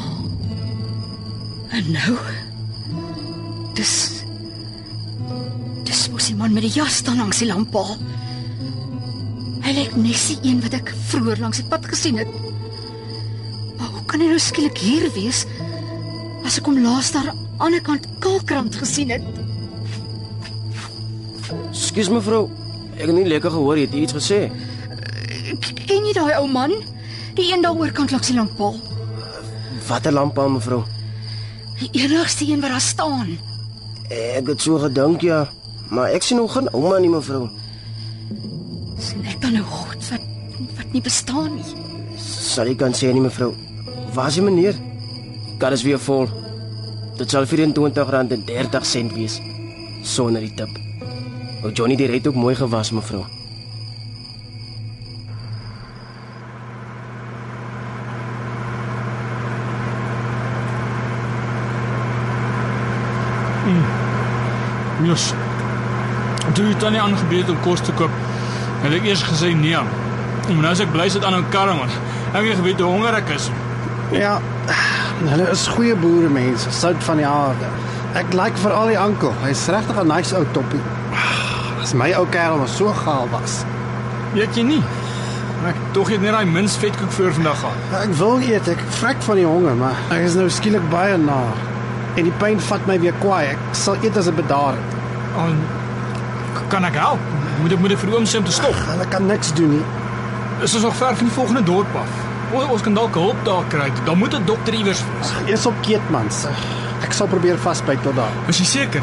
En 1.78 1.90
nou? 1.94 2.14
Dis 3.78 3.92
Dis 5.86 6.06
mos 6.12 6.30
die 6.32 6.36
man 6.40 6.56
met 6.56 6.64
die 6.66 6.72
jas 6.74 7.00
staan 7.04 7.20
langs 7.22 7.40
die 7.44 7.48
lamppaal. 7.48 7.96
Hy 9.64 9.76
lyk 9.76 9.98
net 10.00 10.24
die 10.32 10.52
een 10.52 10.62
wat 10.64 10.76
ek 10.80 10.94
vroeër 11.12 11.44
langs 11.44 11.60
die 11.62 11.68
pad 11.70 11.88
gesien 11.92 12.20
het. 12.20 12.32
Maar 13.78 13.92
hoe 13.94 14.06
kan 14.10 14.24
hy 14.24 14.32
nou 14.32 14.40
skielik 14.42 14.80
hier 14.84 15.08
wees 15.16 15.46
as 16.48 16.58
ek 16.60 16.68
hom 16.72 16.80
laas 16.84 17.12
daar 17.16 17.30
ander 17.58 17.82
kant 17.82 18.08
Kalkrand 18.20 18.76
gesien 18.76 19.10
het? 19.10 19.24
Skus 21.72 22.10
mevrou. 22.10 22.48
Ek 22.98 23.06
het 23.06 23.16
nie 23.16 23.28
lekker 23.28 23.54
gehoor 23.54 23.78
jy 23.78 23.86
het 23.88 23.96
iets 23.98 24.16
gesê. 24.18 24.40
Ken 25.88 26.06
jy 26.08 26.14
daai 26.18 26.36
ou 26.40 26.48
man? 26.52 26.74
Die 27.38 27.52
een 27.54 27.62
daar 27.62 27.78
oorkant 27.78 28.12
langs 28.12 28.28
die 28.32 28.36
lamppaal. 28.38 28.76
Watter 29.88 30.14
lamppaal 30.14 30.50
mevrou? 30.50 30.82
Die 31.80 31.90
enigste 32.04 32.48
een 32.48 32.62
wat 32.62 32.74
daar 32.74 32.82
staan. 32.82 33.38
Ek 34.10 34.48
het 34.48 34.62
so 34.62 34.80
gedink 34.82 35.22
ja, 35.22 35.46
maar 35.94 36.10
ek 36.16 36.26
sien 36.26 36.40
nog 36.42 36.56
geen 36.56 36.70
ouma 36.74 36.98
nie 37.00 37.12
mevrou. 37.12 37.46
Dis 38.98 39.14
net 39.22 39.38
dan 39.44 39.54
nou 39.60 39.66
goed 39.68 40.10
wat 40.10 40.26
wat 40.80 40.94
nie 40.94 41.04
bestaan 41.06 41.54
nie. 41.54 41.68
Sal 42.18 42.72
ek 42.74 42.82
kan 42.82 42.96
sê 42.98 43.12
nie 43.14 43.22
mevrou. 43.22 43.54
Waar 44.16 44.32
is 44.32 44.40
die 44.40 44.46
meneer? 44.48 44.76
Kan 45.62 45.76
is 45.76 45.86
weer 45.86 46.00
vol. 46.02 46.26
Dit 47.18 47.30
sal 47.30 47.46
R24.30 47.46 49.14
wees 49.16 49.40
sonder 50.02 50.42
die 50.42 50.54
tip. 50.54 50.70
O 51.64 51.74
Johnny 51.74 51.96
die 51.98 52.12
het 52.12 52.28
ook 52.28 52.36
mooi 52.36 52.56
gewas 52.56 52.92
mevrou. 52.92 53.26
Jy's. 65.04 65.34
Toe 66.54 66.66
het 66.66 66.80
dan 66.80 66.92
nie 66.92 67.02
aangebied 67.02 67.50
om 67.50 67.60
kos 67.62 67.82
te 67.82 67.94
koop. 67.94 68.14
Het 68.82 68.94
ek 68.98 69.10
eers 69.10 69.24
gesê 69.28 69.54
nee. 69.56 69.78
Maar 70.48 70.64
nou 70.64 70.72
as 70.72 70.82
ek 70.84 70.92
bly 70.94 71.10
sit 71.10 71.26
aan 71.26 71.38
'n 71.38 71.50
karre 71.54 71.74
man. 71.74 71.90
Ek 72.34 72.48
het 72.48 72.58
geweet 72.62 72.80
hoe 72.80 72.92
honger 72.92 73.14
ek 73.14 73.30
is. 73.30 73.50
Ja. 74.12 74.40
Hulle 75.26 75.48
is 75.50 75.68
goeie 75.68 75.96
boere 75.98 76.30
mense, 76.30 76.72
sout 76.72 77.04
van 77.08 77.18
die 77.18 77.26
aarde. 77.28 77.70
Ek 78.20 78.34
like 78.38 78.58
vir 78.62 78.72
al 78.74 78.92
die 78.92 79.00
ankel. 79.00 79.34
Hy's 79.44 79.66
regtig 79.74 79.98
'n 80.04 80.08
nice 80.08 80.36
ou 80.36 80.46
toppie. 80.54 80.82
As 81.82 81.94
my 81.94 82.12
ou 82.14 82.26
kerel 82.30 82.58
maar 82.58 82.68
so 82.68 82.94
gaal 82.94 83.28
was. 83.32 83.64
Weet 84.34 84.56
jy 84.56 84.64
nie? 84.64 84.84
Ek 85.68 85.76
tog 85.92 86.10
het 86.10 86.22
net 86.22 86.32
daai 86.32 86.46
mins 86.46 86.78
vetkoek 86.78 87.12
voor 87.12 87.34
vandag 87.34 87.60
gehad. 87.60 87.76
Ja, 87.92 87.98
Ek 88.04 88.14
wil 88.14 88.40
eet, 88.40 88.68
ek 88.68 88.80
vrek 88.90 89.22
van 89.22 89.36
die 89.36 89.46
honger, 89.46 89.76
maar 89.76 89.96
ek 90.12 90.22
is 90.24 90.36
nou 90.36 90.50
skielik 90.50 90.90
baie 90.90 91.18
na. 91.18 91.40
En 92.16 92.24
die 92.24 92.34
pyn 92.38 92.60
vat 92.60 92.86
my 92.88 93.00
weer 93.00 93.14
kwaai. 93.20 93.46
Ek 93.46 93.58
sal 93.72 93.96
eet 94.04 94.18
as 94.18 94.26
dit 94.26 94.36
bedaar 94.36 94.74
het. 94.78 94.96
Oh, 95.38 95.50
kan 96.70 96.86
ek 96.86 96.94
help? 96.94 97.20
Moet 97.62 97.72
ek 97.74 97.80
moet 97.80 97.92
ek 97.92 97.98
vir 97.98 98.14
oom 98.16 98.26
sê 98.26 98.38
om 98.38 98.44
te 98.44 98.52
stop? 98.52 98.76
Hulle 98.88 99.06
kan 99.10 99.26
niks 99.26 99.54
doen 99.54 99.70
nie. 99.70 99.84
Is 100.62 100.74
ons 100.76 100.84
nog 100.84 100.96
ver 100.96 101.16
van 101.16 101.26
die 101.26 101.34
volgende 101.34 101.64
dorp 101.64 101.96
af? 101.96 102.27
Ons, 102.54 102.70
ons 102.72 102.82
kan 102.82 102.94
dalk 102.94 103.16
hulp 103.16 103.40
daar 103.46 103.64
kry. 103.72 103.92
Daar 104.06 104.18
moet 104.18 104.34
'n 104.34 104.46
dokter 104.46 104.74
iewers. 104.74 105.02
Eers 105.48 105.66
op 105.66 105.74
Keetmans. 105.82 106.46
Ek 107.04 107.14
sal 107.14 107.28
probeer 107.28 107.58
vasbyt 107.58 108.02
tot 108.04 108.16
daar. 108.16 108.32
Is 108.48 108.58
jy 108.58 108.66
seker? 108.66 109.02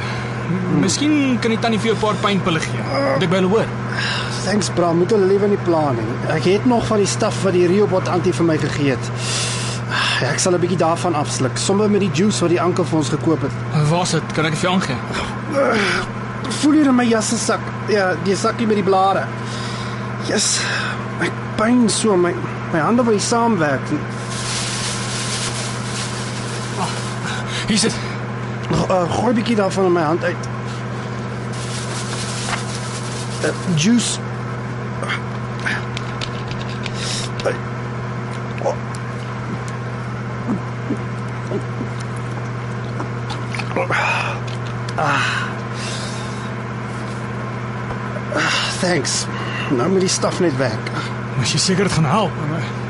M- 0.50 0.80
Miskien 0.80 1.38
kan 1.40 1.50
die 1.50 1.58
tannie 1.58 1.78
vir 1.78 1.86
jou 1.92 1.96
'n 1.96 2.00
paar 2.00 2.14
pynpille 2.30 2.60
gee. 2.60 2.80
Moet 3.14 3.22
ek 3.22 3.30
by 3.30 3.36
hulle 3.36 3.48
hoor? 3.48 3.66
Thanks 4.44 4.68
bra, 4.70 4.92
moet 4.92 5.10
hulle 5.10 5.26
liewe 5.26 5.46
nie 5.48 5.58
pla 5.64 5.90
nie. 5.92 6.34
Ek 6.36 6.44
het 6.44 6.66
nog 6.66 6.86
van 6.86 6.96
die 6.98 7.06
staf 7.06 7.42
wat 7.42 7.52
die 7.52 7.66
Riobot 7.66 8.08
anti 8.08 8.32
vir 8.32 8.44
my 8.44 8.58
gegee 8.58 8.90
het. 8.90 9.10
Ja, 10.20 10.28
ek 10.28 10.38
sal 10.38 10.52
'n 10.54 10.60
bietjie 10.60 10.76
daarvan 10.78 11.14
afsluk, 11.14 11.56
sommer 11.58 11.90
met 11.90 12.00
die 12.00 12.10
juice 12.12 12.40
wat 12.40 12.50
die 12.50 12.60
ankel 12.60 12.84
vir 12.84 12.98
ons 12.98 13.08
gekoop 13.08 13.42
het. 13.42 13.50
Waar's 13.90 14.10
dit? 14.10 14.22
Kan 14.34 14.44
ek 14.44 14.50
dit 14.50 14.60
vir 14.60 14.70
jou 14.70 14.74
aangee? 14.80 14.96
Voel 16.48 16.72
hier 16.72 16.86
in 16.86 16.94
my 16.96 17.04
jas 17.04 17.28
se 17.28 17.36
sak. 17.38 17.60
Ja, 17.88 18.14
die 18.24 18.36
sakkie 18.36 18.66
met 18.66 18.76
die 18.76 18.84
blare. 18.84 19.24
Yes. 20.28 20.60
Ek 21.20 21.30
pyn 21.56 21.88
so 21.88 22.16
my 22.16 22.34
my 22.74 22.80
hande 22.80 23.04
wil 23.04 23.20
saamwerk 23.20 23.90
nie. 23.90 24.00
Hier 27.66 27.78
sit. 27.78 27.94
Uh, 28.90 29.10
gooi 29.10 29.30
'n 29.30 29.34
bietjie 29.34 29.56
daarvan 29.56 29.84
in 29.84 29.92
my 29.92 30.02
hand 30.02 30.24
uit. 30.24 30.48
Uh, 33.44 33.50
juice. 33.76 34.18
Thanks. 48.80 49.26
Nou 49.70 49.90
moet 49.90 50.00
die 50.00 50.08
staf 50.08 50.40
net 50.40 50.56
werk. 50.56 51.13
Mas 51.44 51.52
jy 51.52 51.58
seker 51.60 51.84
dit 51.84 51.92
gaan 51.92 52.06
help? 52.08 52.36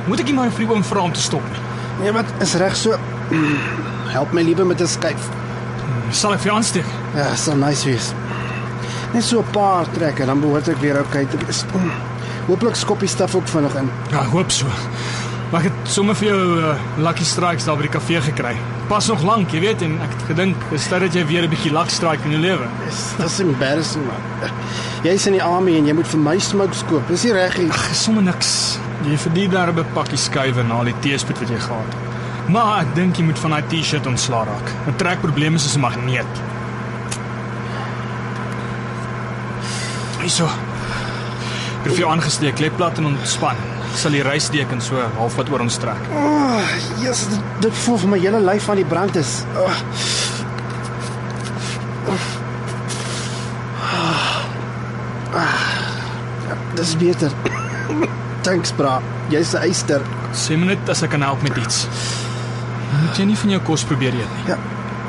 Moet 0.06 0.20
ek 0.22 0.28
nie 0.30 0.34
maar 0.36 0.52
vir 0.54 0.68
oom 0.70 0.84
vra 0.86 1.02
om 1.08 1.12
te 1.12 1.18
stop 1.18 1.42
nie? 1.50 1.62
Nee, 2.04 2.12
wat 2.14 2.28
is 2.44 2.52
reg 2.60 2.76
so. 2.78 2.94
Help 4.12 4.30
my 4.36 4.44
liewe 4.46 4.62
met 4.70 4.78
'n 4.78 4.86
skuif. 4.86 5.24
Sal 6.14 6.36
ek 6.36 6.44
vir 6.44 6.52
jou 6.52 6.56
aansteek? 6.60 6.92
Ja, 7.16 7.34
sal 7.34 7.56
nice 7.56 7.82
wees. 7.84 8.12
Net 9.12 9.24
so 9.24 9.40
'n 9.40 9.50
paar 9.50 9.90
trekke 9.90 10.26
dan 10.26 10.40
behoort 10.40 10.68
ek 10.68 10.78
weer 10.78 11.00
okay 11.00 11.26
te 11.26 11.36
wees. 11.46 11.64
Hooplik 12.46 12.76
skop 12.76 13.00
die 13.00 13.08
staf 13.08 13.34
ook 13.34 13.48
vinnig 13.48 13.74
in. 13.74 13.90
Ja, 14.10 14.22
hoop 14.22 14.50
so. 14.50 14.66
Maar 15.50 15.64
ek 15.64 15.72
het 15.72 15.90
sommer 15.90 16.14
vir 16.14 16.28
jou 16.28 16.58
uh, 16.60 16.76
lucky 16.96 17.24
strikes 17.24 17.64
daar 17.64 17.76
by 17.76 17.82
die 17.82 17.98
kafee 17.98 18.20
gekry. 18.20 18.56
Pas 18.88 19.08
nog 19.08 19.22
lank, 19.22 19.50
jy 19.50 19.60
weet, 19.60 19.82
en 19.82 19.98
ek 20.00 20.10
het 20.14 20.22
gedink, 20.28 20.56
is 20.70 20.88
dit 20.88 21.00
dat 21.00 21.14
jy 21.14 21.26
weer 21.26 21.42
'n 21.42 21.50
bietjie 21.50 21.72
luck 21.72 21.90
strike 21.90 22.22
in 22.24 22.30
jou 22.30 22.40
lewe. 22.40 22.68
Dis 22.86 23.14
dis 23.18 23.40
embarrassing 23.40 24.06
man. 24.06 24.50
Jy's 25.04 25.26
in 25.28 25.34
die 25.36 25.42
army 25.44 25.74
en 25.76 25.84
jy 25.84 25.92
moet 25.92 26.08
vir 26.08 26.20
my 26.24 26.38
smokes 26.40 26.78
koop. 26.88 27.04
Dis 27.12 27.26
nie 27.26 27.34
reg 27.36 27.58
nie. 27.60 27.66
Ag, 27.68 27.90
sommer 27.92 28.24
niks. 28.24 28.78
Jy 29.04 29.18
verdien 29.20 29.50
daar 29.52 29.68
'n 29.68 29.84
pakkie 29.92 30.16
skuwe 30.16 30.62
na 30.64 30.78
al 30.80 30.84
die 30.88 30.94
teespoed 31.04 31.38
wat 31.40 31.50
jy 31.50 31.58
gehad 31.60 31.92
het. 31.92 32.48
Maar 32.48 32.80
ek 32.80 32.94
dink 32.94 33.16
jy 33.16 33.24
moet 33.24 33.38
van 33.38 33.50
daai 33.50 33.64
T-shirt 33.68 34.06
ontslaa 34.06 34.44
raak. 34.44 34.72
'n 34.88 34.96
Trekprobleem 34.96 35.54
is 35.54 35.62
soos 35.62 35.76
'n 35.76 35.80
magneet. 35.80 36.32
Hyso. 40.20 40.46
Ek 41.84 41.90
het 41.90 41.96
jou 41.96 42.10
aangesteek, 42.10 42.58
lê 42.58 42.70
plat 42.74 42.98
en 42.98 43.04
ontspan. 43.04 43.56
Sal 43.94 44.10
die 44.10 44.22
reisdeken 44.22 44.80
so 44.80 44.96
halfpad 45.18 45.50
oor 45.50 45.60
ons 45.60 45.76
trek. 45.76 46.00
Oh, 46.14 46.60
Jesus, 47.02 47.28
dit, 47.28 47.40
dit 47.60 47.74
voel 47.74 47.98
vir 47.98 48.08
my 48.08 48.18
hele 48.18 48.40
lyf 48.40 48.68
aan 48.68 48.76
die 48.76 48.84
brand 48.84 49.16
is. 49.16 49.44
Oh. 49.54 49.70
Dis 56.84 56.96
beter. 57.00 57.32
Thanks 58.44 58.72
bra. 58.76 59.00
Jy's 59.32 59.54
'n 59.54 59.62
eyster. 59.64 60.02
Sê 60.36 60.56
my 60.58 60.66
net 60.66 60.88
as 60.92 61.02
ek 61.02 61.10
kan 61.10 61.22
help 61.22 61.42
met 61.42 61.56
iets. 61.56 61.86
Moet 63.00 63.16
jy 63.16 63.24
nie 63.24 63.36
van 63.36 63.50
jou 63.50 63.60
kos 63.64 63.84
probeer 63.88 64.12
eet 64.12 64.32
nie. 64.36 64.44
Ja. 64.52 64.58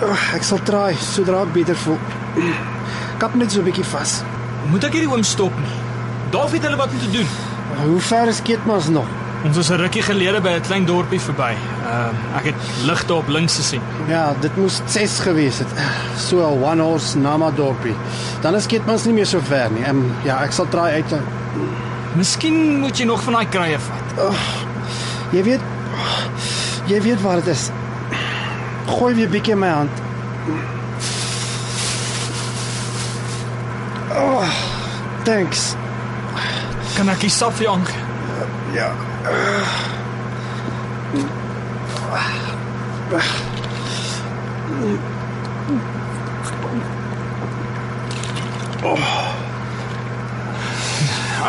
Oh, 0.01 0.21
ek 0.35 0.43
sal 0.43 0.61
try 0.63 0.95
sodra 0.95 1.41
ek 1.43 1.51
beter 1.51 1.75
voel. 1.75 1.99
Kap 3.19 3.35
net 3.35 3.51
so 3.51 3.59
'n 3.59 3.67
bietjie 3.67 3.83
vas. 3.91 4.23
Moet 4.71 4.87
ek 4.87 4.93
hierdie 4.93 5.11
oom 5.11 5.23
stop 5.23 5.51
nie? 5.59 5.75
Daar 6.31 6.49
weet 6.49 6.63
hulle 6.63 6.77
wat 6.77 6.95
om 6.95 6.99
te 6.99 7.11
doen. 7.11 7.27
Hoe 7.83 7.99
ver 7.99 8.27
is 8.27 8.41
Keetmans 8.41 8.87
nog? 8.87 9.07
Ons 9.43 9.57
was 9.57 9.69
'n 9.69 9.77
rukkie 9.77 10.01
gelede 10.01 10.41
by 10.41 10.55
'n 10.55 10.61
klein 10.61 10.85
dorpie 10.85 11.19
verby. 11.19 11.51
Ehm 11.51 12.15
uh, 12.15 12.37
ek 12.37 12.45
het 12.45 12.55
ligte 12.85 13.13
op 13.13 13.27
links 13.27 13.55
gesien. 13.55 13.81
Ja, 14.07 14.33
dit 14.39 14.55
moes 14.57 14.81
6 14.85 15.19
gewees 15.19 15.59
het. 15.59 15.67
So 16.17 16.37
'n 16.37 16.63
one 16.63 16.81
horse 16.81 17.17
Nama 17.17 17.51
dorpie. 17.51 17.95
Dan 18.41 18.55
is 18.55 18.65
Keetmans 18.65 19.05
nie 19.05 19.13
meer 19.13 19.25
so 19.25 19.39
ver 19.41 19.71
nie. 19.71 19.83
Ehm 19.83 20.05
ja, 20.23 20.43
ek 20.43 20.51
sal 20.51 20.67
try 20.69 21.03
uit. 21.03 21.11
Miskien 22.15 22.79
moet 22.79 22.97
jy 22.97 23.05
nog 23.05 23.23
van 23.23 23.33
daai 23.39 23.47
kruie 23.51 23.79
vat. 23.79 24.13
Jy 25.35 25.43
weet 25.43 25.61
jy 26.87 27.01
weet 27.01 27.21
waar 27.21 27.41
dit 27.41 27.47
is. 27.51 27.69
Gooi 28.87 29.15
weer 29.17 29.29
bietjie 29.29 29.55
in 29.55 29.59
my 29.59 29.71
hand. 29.73 30.03
Oh, 34.15 34.47
thanks. 35.27 35.73
Kan 36.95 37.09
ek 37.11 37.25
die 37.25 37.33
sap 37.33 37.57
vir 37.57 37.67
jou 37.67 37.75
aangee? 37.75 38.03
Ja. 38.75 38.91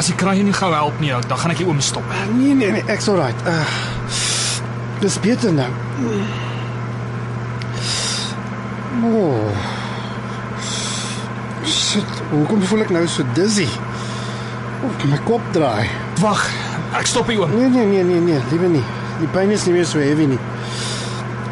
As 0.06 0.12
die 0.12 0.20
kruie 0.22 0.42
nie 0.46 0.52
gou 0.54 0.68
help 0.70 1.00
nie, 1.02 1.08
dan 1.10 1.38
gaan 1.42 1.50
ek 1.50 1.58
die 1.58 1.64
oom 1.66 1.80
stop. 1.82 2.04
Nee 2.36 2.52
nee 2.54 2.68
nee, 2.70 2.82
ek's 2.94 3.08
alright. 3.10 3.40
Uh, 3.42 3.64
dis 5.02 5.16
beter 5.18 5.50
nou. 5.50 5.66
Oh. 9.02 9.64
Shit, 11.66 12.22
hoekom 12.30 12.62
voel 12.70 12.84
ek 12.84 12.94
nou 12.94 13.02
so 13.10 13.26
dizzy? 13.34 13.66
Of 14.86 15.02
my 15.10 15.18
kop 15.26 15.42
draai. 15.56 15.90
Wag, 16.22 16.44
ek 17.00 17.10
stop 17.10 17.32
hier 17.32 17.42
oom. 17.42 17.58
Nee 17.58 17.66
nee 17.74 17.90
nee 17.90 18.06
nee 18.06 18.22
nee, 18.28 18.38
liewe 18.52 18.70
nie. 18.76 18.86
Die 19.18 19.30
pyn 19.34 19.50
is 19.56 19.66
nie 19.66 19.74
meer 19.74 19.90
so 19.90 19.98
heavy 19.98 20.28
nie. 20.36 20.42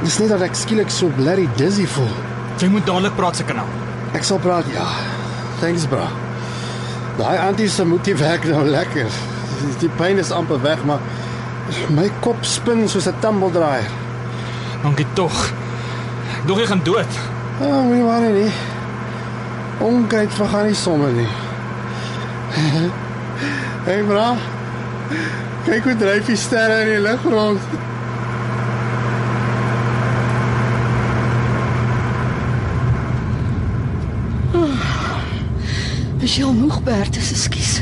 Dis 0.04 0.20
net 0.22 0.30
dat 0.30 0.46
ek 0.46 0.54
skielik 0.62 0.94
so 0.94 1.10
blerry 1.18 1.50
dizzy 1.58 1.90
voel. 1.96 2.14
Jy 2.62 2.70
moet 2.70 2.86
dadelik 2.86 3.18
praat 3.18 3.42
se 3.42 3.50
kanaal. 3.50 3.74
Ek 4.14 4.22
sal 4.22 4.38
praat, 4.38 4.70
ja. 4.70 4.86
Thanks 5.58 5.90
bra. 5.90 6.06
Daai 7.18 7.38
antie 7.38 7.68
se 7.68 7.84
moet 7.86 8.04
die 8.04 8.16
werk 8.18 8.44
nou 8.44 8.64
lekker. 8.66 9.06
Die, 9.80 9.88
pyn 9.96 10.18
is 10.18 10.32
amper 10.34 10.60
weg, 10.62 10.82
maar 10.84 11.00
my 11.94 12.08
kop 12.20 12.44
spin 12.44 12.88
soos 12.88 13.06
'n 13.06 13.20
tumbledraaier. 13.20 13.90
Dankie 14.82 15.06
tog. 15.14 15.52
Ek 16.40 16.46
dog 16.46 16.58
jy 16.58 16.66
gaan 16.66 16.82
dood. 16.84 17.12
Ja, 17.60 17.66
oh, 17.66 17.84
moenie 17.86 18.02
worry 18.02 18.32
nie. 18.32 18.52
Onkyk 19.80 20.30
vergaan 20.30 20.66
nie 20.66 20.74
sommer 20.74 21.12
nie. 21.12 21.28
hey 23.86 24.02
bra. 24.02 24.34
Kyk 25.64 25.84
hoe 25.84 25.96
dryf 25.96 26.26
die 26.26 26.36
sterre 26.36 26.82
in 26.82 26.90
die 26.96 27.00
lug 27.00 27.22
rond. 27.22 27.60
Is 36.24 36.38
jy 36.38 36.46
al 36.48 36.54
moeg, 36.56 36.78
Bertus? 36.80 37.34
Ekskuus. 37.34 37.72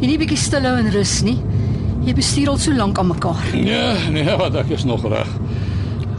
Jy 0.00 0.08
nie 0.08 0.16
bietjie 0.16 0.38
stil 0.40 0.64
en 0.70 0.86
rus 0.88 1.18
nie. 1.26 1.36
Jy 2.06 2.14
bestuur 2.16 2.54
al 2.54 2.56
so 2.62 2.72
lank 2.72 2.96
aan 2.96 3.10
mekaar. 3.10 3.42
Ja, 3.60 3.90
nee, 4.14 4.24
wat 4.40 4.56
ek 4.56 4.70
is 4.72 4.86
nog 4.88 5.04
reg. 5.12 5.28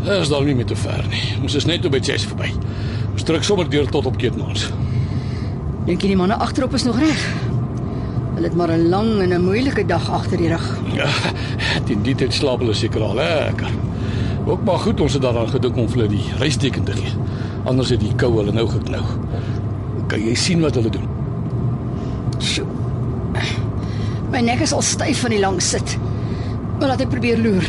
Dit 0.03 0.12
is 0.13 0.29
dalk 0.29 0.45
nie 0.45 0.53
meer 0.59 0.69
te 0.69 0.77
ver 0.77 1.01
nie. 1.09 1.23
Ons 1.41 1.57
is 1.57 1.65
net 1.65 1.88
op 1.89 1.95
by 1.95 2.03
Chess 2.05 2.27
verby. 2.29 2.51
Ons 3.15 3.25
trek 3.25 3.47
sommer 3.47 3.65
deur 3.65 3.89
tot 3.89 4.05
op 4.05 4.21
Keetmans. 4.21 4.67
Dink 5.88 6.05
jy 6.05 6.13
die 6.13 6.19
manne 6.21 6.38
agterop 6.38 6.77
is 6.77 6.85
nog 6.85 7.01
reg? 7.01 7.25
Hulle 8.35 8.45
het 8.45 8.55
maar 8.55 8.69
'n 8.77 8.89
lang 8.93 9.12
en 9.17 9.33
'n 9.33 9.41
moeilike 9.41 9.88
dag 9.89 10.05
agter 10.05 10.38
die 10.38 10.53
rug. 10.53 10.67
Ja, 10.93 11.09
teen 11.85 12.03
die 12.03 12.15
tyd 12.15 12.33
slaap 12.33 12.59
hulle 12.59 12.73
seker 12.73 13.01
al 13.01 13.15
lekker. 13.15 13.71
Ook 14.45 14.63
maar 14.63 14.79
goed 14.85 15.01
ons 15.01 15.13
het 15.13 15.21
daaraan 15.21 15.49
gedink 15.49 15.77
om 15.77 15.89
vir 15.89 15.97
hulle 15.97 16.13
die 16.13 16.29
reisteken 16.38 16.83
te 16.83 16.93
gee. 16.93 17.12
Anders 17.65 17.89
het 17.89 17.99
die 17.99 18.13
kou 18.15 18.38
hulle 18.38 18.51
nou 18.51 18.67
geknou. 18.67 19.03
Kan 20.07 20.21
jy 20.21 20.35
sien 20.35 20.62
wat 20.62 20.75
hulle 20.75 20.89
doen? 20.89 21.18
Sjoe. 22.39 22.67
My 24.32 24.41
nek 24.45 24.62
is 24.63 24.73
al 24.75 24.84
styf 24.86 25.23
van 25.23 25.34
die 25.34 25.41
lang 25.41 25.62
sit. 25.63 25.97
Maar 26.80 26.93
laat 26.93 27.04
ek 27.04 27.12
probeer 27.12 27.39
loer. 27.41 27.65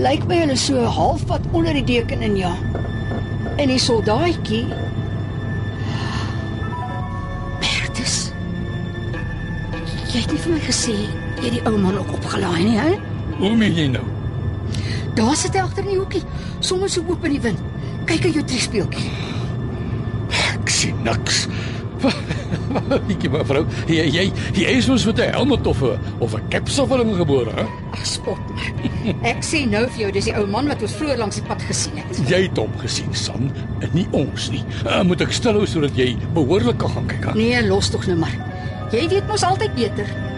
Lyk 0.00 0.24
my 0.28 0.40
hulle 0.42 0.56
so 0.56 0.84
halfpad 0.96 1.44
onder 1.52 1.76
die 1.76 1.84
deken 1.84 2.22
in 2.24 2.36
ja. 2.40 2.52
En 3.60 3.68
die 3.68 3.80
soldaatjie 3.80 4.64
Bertus. 7.60 8.16
Jy 10.10 10.22
het 10.24 10.32
nie 10.32 10.40
vir 10.40 10.54
my 10.56 10.62
gesê 10.64 10.96
jy 10.96 11.46
het 11.46 11.56
die 11.58 11.64
ou 11.68 11.76
man 11.80 12.00
ook 12.00 12.14
opgelaai 12.18 12.62
nie, 12.64 12.78
hè? 12.80 12.96
Hoe 13.40 13.54
meen 13.56 13.76
jy 13.76 13.88
nou? 13.92 14.04
Daar 15.16 15.36
sit 15.36 15.56
hy 15.56 15.64
agter 15.64 15.84
in 15.84 15.94
die 15.94 16.00
hoekie, 16.00 16.24
sommer 16.64 16.88
so 16.92 17.04
oop 17.08 17.24
in 17.28 17.36
die 17.36 17.44
wind. 17.48 17.60
Kyk 18.08 18.28
aan 18.28 18.38
jou 18.40 18.44
triespeeltjie. 18.44 19.08
Ek 19.10 19.19
sien 20.80 21.04
niks. 21.06 21.44
Ek 23.12 23.26
mevrou, 23.28 23.64
jy 23.90 24.06
jy 24.08 24.22
jy 24.56 24.76
is 24.78 24.88
mos 24.88 25.04
met 25.08 25.20
'n 25.20 25.34
helm 25.34 25.52
of 25.52 25.82
'n 25.82 25.98
of 26.24 26.34
'n 26.34 26.48
kapselvorm 26.48 27.12
gebore, 27.18 27.52
hè? 27.52 27.66
Ag 27.92 28.06
spot 28.06 28.40
my. 28.54 29.14
Ek 29.22 29.44
sê 29.44 29.66
nou 29.68 29.84
vir 29.88 30.00
jou, 30.04 30.10
dis 30.12 30.24
die 30.24 30.36
ou 30.36 30.46
man 30.46 30.68
wat 30.68 30.82
ons 30.82 30.96
vroeër 30.96 31.18
langs 31.18 31.36
die 31.36 31.44
pad 31.44 31.62
gesien 31.62 31.96
het. 32.00 32.22
Jy 32.28 32.42
het 32.48 32.56
hom 32.56 32.72
gesien, 32.78 33.12
San, 33.12 33.52
en 33.80 33.90
nie 33.92 34.06
ons 34.12 34.50
nie. 34.50 34.64
Uh, 34.86 35.02
moet 35.02 35.20
ek 35.20 35.32
stil 35.32 35.52
hou 35.52 35.66
sodat 35.66 35.96
jy 35.96 36.16
behoorlik 36.34 36.78
kan 36.78 36.90
gaan 36.90 37.06
kyk. 37.06 37.34
Nee, 37.34 37.60
los 37.68 37.90
tog 37.90 38.06
nou 38.06 38.16
maar. 38.16 38.36
Jy 38.92 39.08
weet 39.08 39.26
mos 39.28 39.44
altyd 39.44 39.74
beter. 39.74 40.29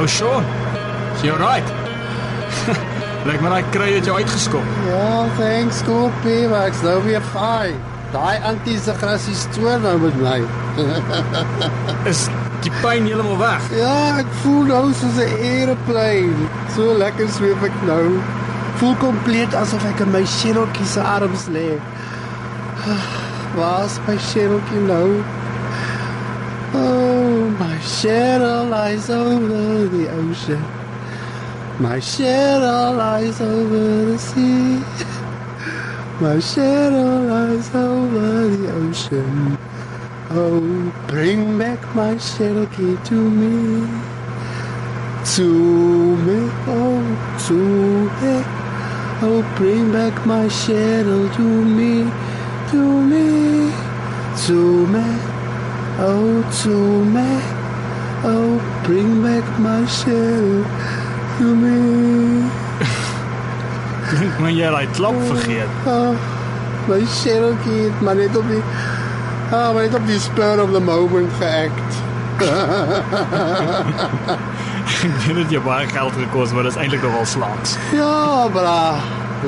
Oh 0.00 0.06
Sean. 0.06 0.44
Is 1.12 1.22
jy 1.26 1.28
alright? 1.28 1.66
Lyk 3.28 3.42
my 3.44 3.50
daai 3.52 3.66
kry 3.74 3.88
het 3.92 4.06
jou 4.08 4.14
uitgeskop. 4.16 4.68
Ja, 4.86 5.26
thanks, 5.36 5.82
Koopie, 5.84 6.46
maar 6.48 6.70
ek's 6.70 6.80
nou 6.86 6.94
weer 7.04 7.20
fyn. 7.34 7.74
Daai 8.14 8.38
antiese 8.48 8.94
grasie 8.96 9.34
stoor 9.36 9.76
nou 9.82 9.92
met 10.00 10.16
my. 10.22 10.38
Is 12.10 12.22
die 12.64 12.72
pyn 12.80 13.10
heeltemal 13.10 13.36
weg? 13.42 13.66
Ja, 13.76 13.92
ek 14.22 14.30
voel 14.40 14.70
nou 14.70 14.86
soos 15.02 15.20
'n 15.20 15.36
aeroplane. 15.50 16.48
So 16.78 16.96
lekker 17.02 17.28
sweef 17.36 17.68
ek 17.68 17.76
nou. 17.90 18.06
Voel 18.80 18.96
kompleet 19.04 19.58
asof 19.60 19.84
ek 19.90 20.00
in 20.06 20.16
my 20.16 20.24
sjelletjie 20.38 20.88
se 20.94 21.04
arms 21.04 21.44
lê. 21.52 21.74
Waar's 23.60 24.00
my 24.08 24.16
sjelletjie 24.30 24.80
nou? 24.88 25.20
Oh, 26.72 27.50
my 27.58 27.80
shadow 27.80 28.62
lies 28.62 29.10
over 29.10 29.88
the 29.88 30.08
ocean. 30.08 30.64
My 31.80 31.98
shadow 31.98 32.96
lies 32.96 33.40
over 33.40 34.04
the 34.04 34.18
sea. 34.18 34.78
My 36.20 36.38
shadow 36.38 37.22
lies 37.26 37.74
over 37.74 38.48
the 38.48 38.72
ocean. 38.72 39.58
Oh, 40.30 40.92
bring 41.08 41.58
back 41.58 41.82
my 41.96 42.16
shadow 42.18 42.66
key 42.66 42.96
to 43.04 43.14
me. 43.14 43.88
To 45.34 46.16
me, 46.18 46.50
oh, 46.68 47.02
to 47.48 47.54
me. 48.20 48.44
Oh, 49.22 49.54
bring 49.56 49.90
back 49.90 50.24
my 50.24 50.46
shadow 50.46 51.28
to 51.34 51.42
me. 51.42 52.08
To 52.70 53.02
me, 53.02 53.72
to 54.46 54.86
me. 54.86 55.39
Oh, 56.02 56.42
to 56.62 57.04
me. 57.04 57.40
Oh, 58.24 58.58
bring 58.84 59.22
back 59.22 59.44
my 59.60 59.86
shadow 59.86 60.64
to 61.36 61.54
me. 61.54 62.48
Dink 64.10 64.40
my 64.40 64.50
jy 64.50 64.64
het 64.64 64.72
daai 64.74 64.88
klap 64.96 65.14
vergeet. 65.28 65.68
Ah, 65.84 66.16
my 66.88 67.04
Cherokee 67.04 67.90
het 67.90 68.00
maar 68.00 68.16
net 68.16 68.36
op 68.36 68.48
die 68.48 68.62
Ah, 69.50 69.74
maar 69.74 69.82
net 69.82 69.94
op 69.94 70.06
die 70.06 70.20
spur 70.20 70.62
of 70.62 70.72
the 70.72 70.80
moment 70.80 71.32
geact. 71.38 71.92
Dit 75.26 75.50
jy 75.52 75.60
baie 75.60 75.86
geld 75.88 76.12
gekos, 76.16 76.52
maar 76.52 76.62
dit 76.64 76.72
is 76.72 76.78
eintlik 76.80 77.02
nogal 77.02 77.26
slaaks. 77.26 77.76
Ja, 77.92 78.48
bra. 78.52 78.94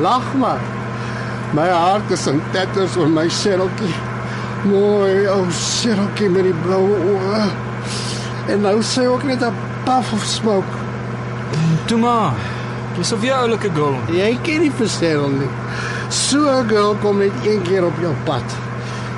Lag 0.05 0.35
maar. 0.37 0.61
My 1.57 1.69
hart 1.69 2.11
is 2.11 2.27
in 2.27 2.43
tatters 2.53 2.97
oor 2.97 3.09
my 3.09 3.29
Cherokee. 3.29 4.12
Mooi, 4.63 5.27
ou 5.27 5.41
oh, 5.41 5.49
Cherokee 5.51 6.31
met 6.31 6.45
die 6.47 6.55
blou 6.63 6.85
oë. 6.87 7.47
En 8.53 8.61
nou 8.63 8.77
sê 8.87 9.09
ook 9.11 9.25
net 9.27 9.43
'n 9.43 9.55
puff 9.85 10.13
of 10.13 10.25
smoke. 10.25 10.77
Toe 11.87 11.99
maar. 11.99 12.35
Dis 12.97 13.13
of 13.13 13.23
jy 13.23 13.33
oulike 13.33 13.71
girl. 13.75 13.97
Jy 14.13 14.39
ken 14.43 14.61
nie 14.61 14.71
verstel 14.71 15.29
nie. 15.29 15.51
So 16.09 16.47
'n 16.47 16.69
girl 16.69 16.95
kom 17.03 17.19
net 17.19 17.33
een 17.43 17.63
keer 17.63 17.85
op 17.85 17.99
jou 18.01 18.15
pad. 18.25 18.45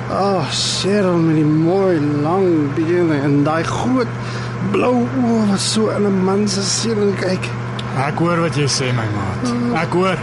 Ah, 0.09 0.35
oh, 0.35 0.49
Cheryl 0.49 1.17
met 1.17 1.35
die 1.35 1.45
mooi 1.45 1.99
lang 2.21 2.73
bene 2.73 3.21
en 3.21 3.43
daai 3.43 3.63
groot 3.63 4.07
blou 4.71 5.07
oë 5.23 5.49
wat 5.49 5.59
so 5.59 5.89
in 5.89 6.05
'n 6.05 6.23
man 6.23 6.47
se 6.47 6.61
siel 6.61 7.13
kyk. 7.19 7.49
Ek 8.07 8.17
hoor 8.17 8.39
wat 8.39 8.55
jy 8.55 8.67
sê 8.67 8.85
my 8.85 9.07
maat. 9.17 9.81
Ek 9.83 9.93
hoor. 9.93 10.17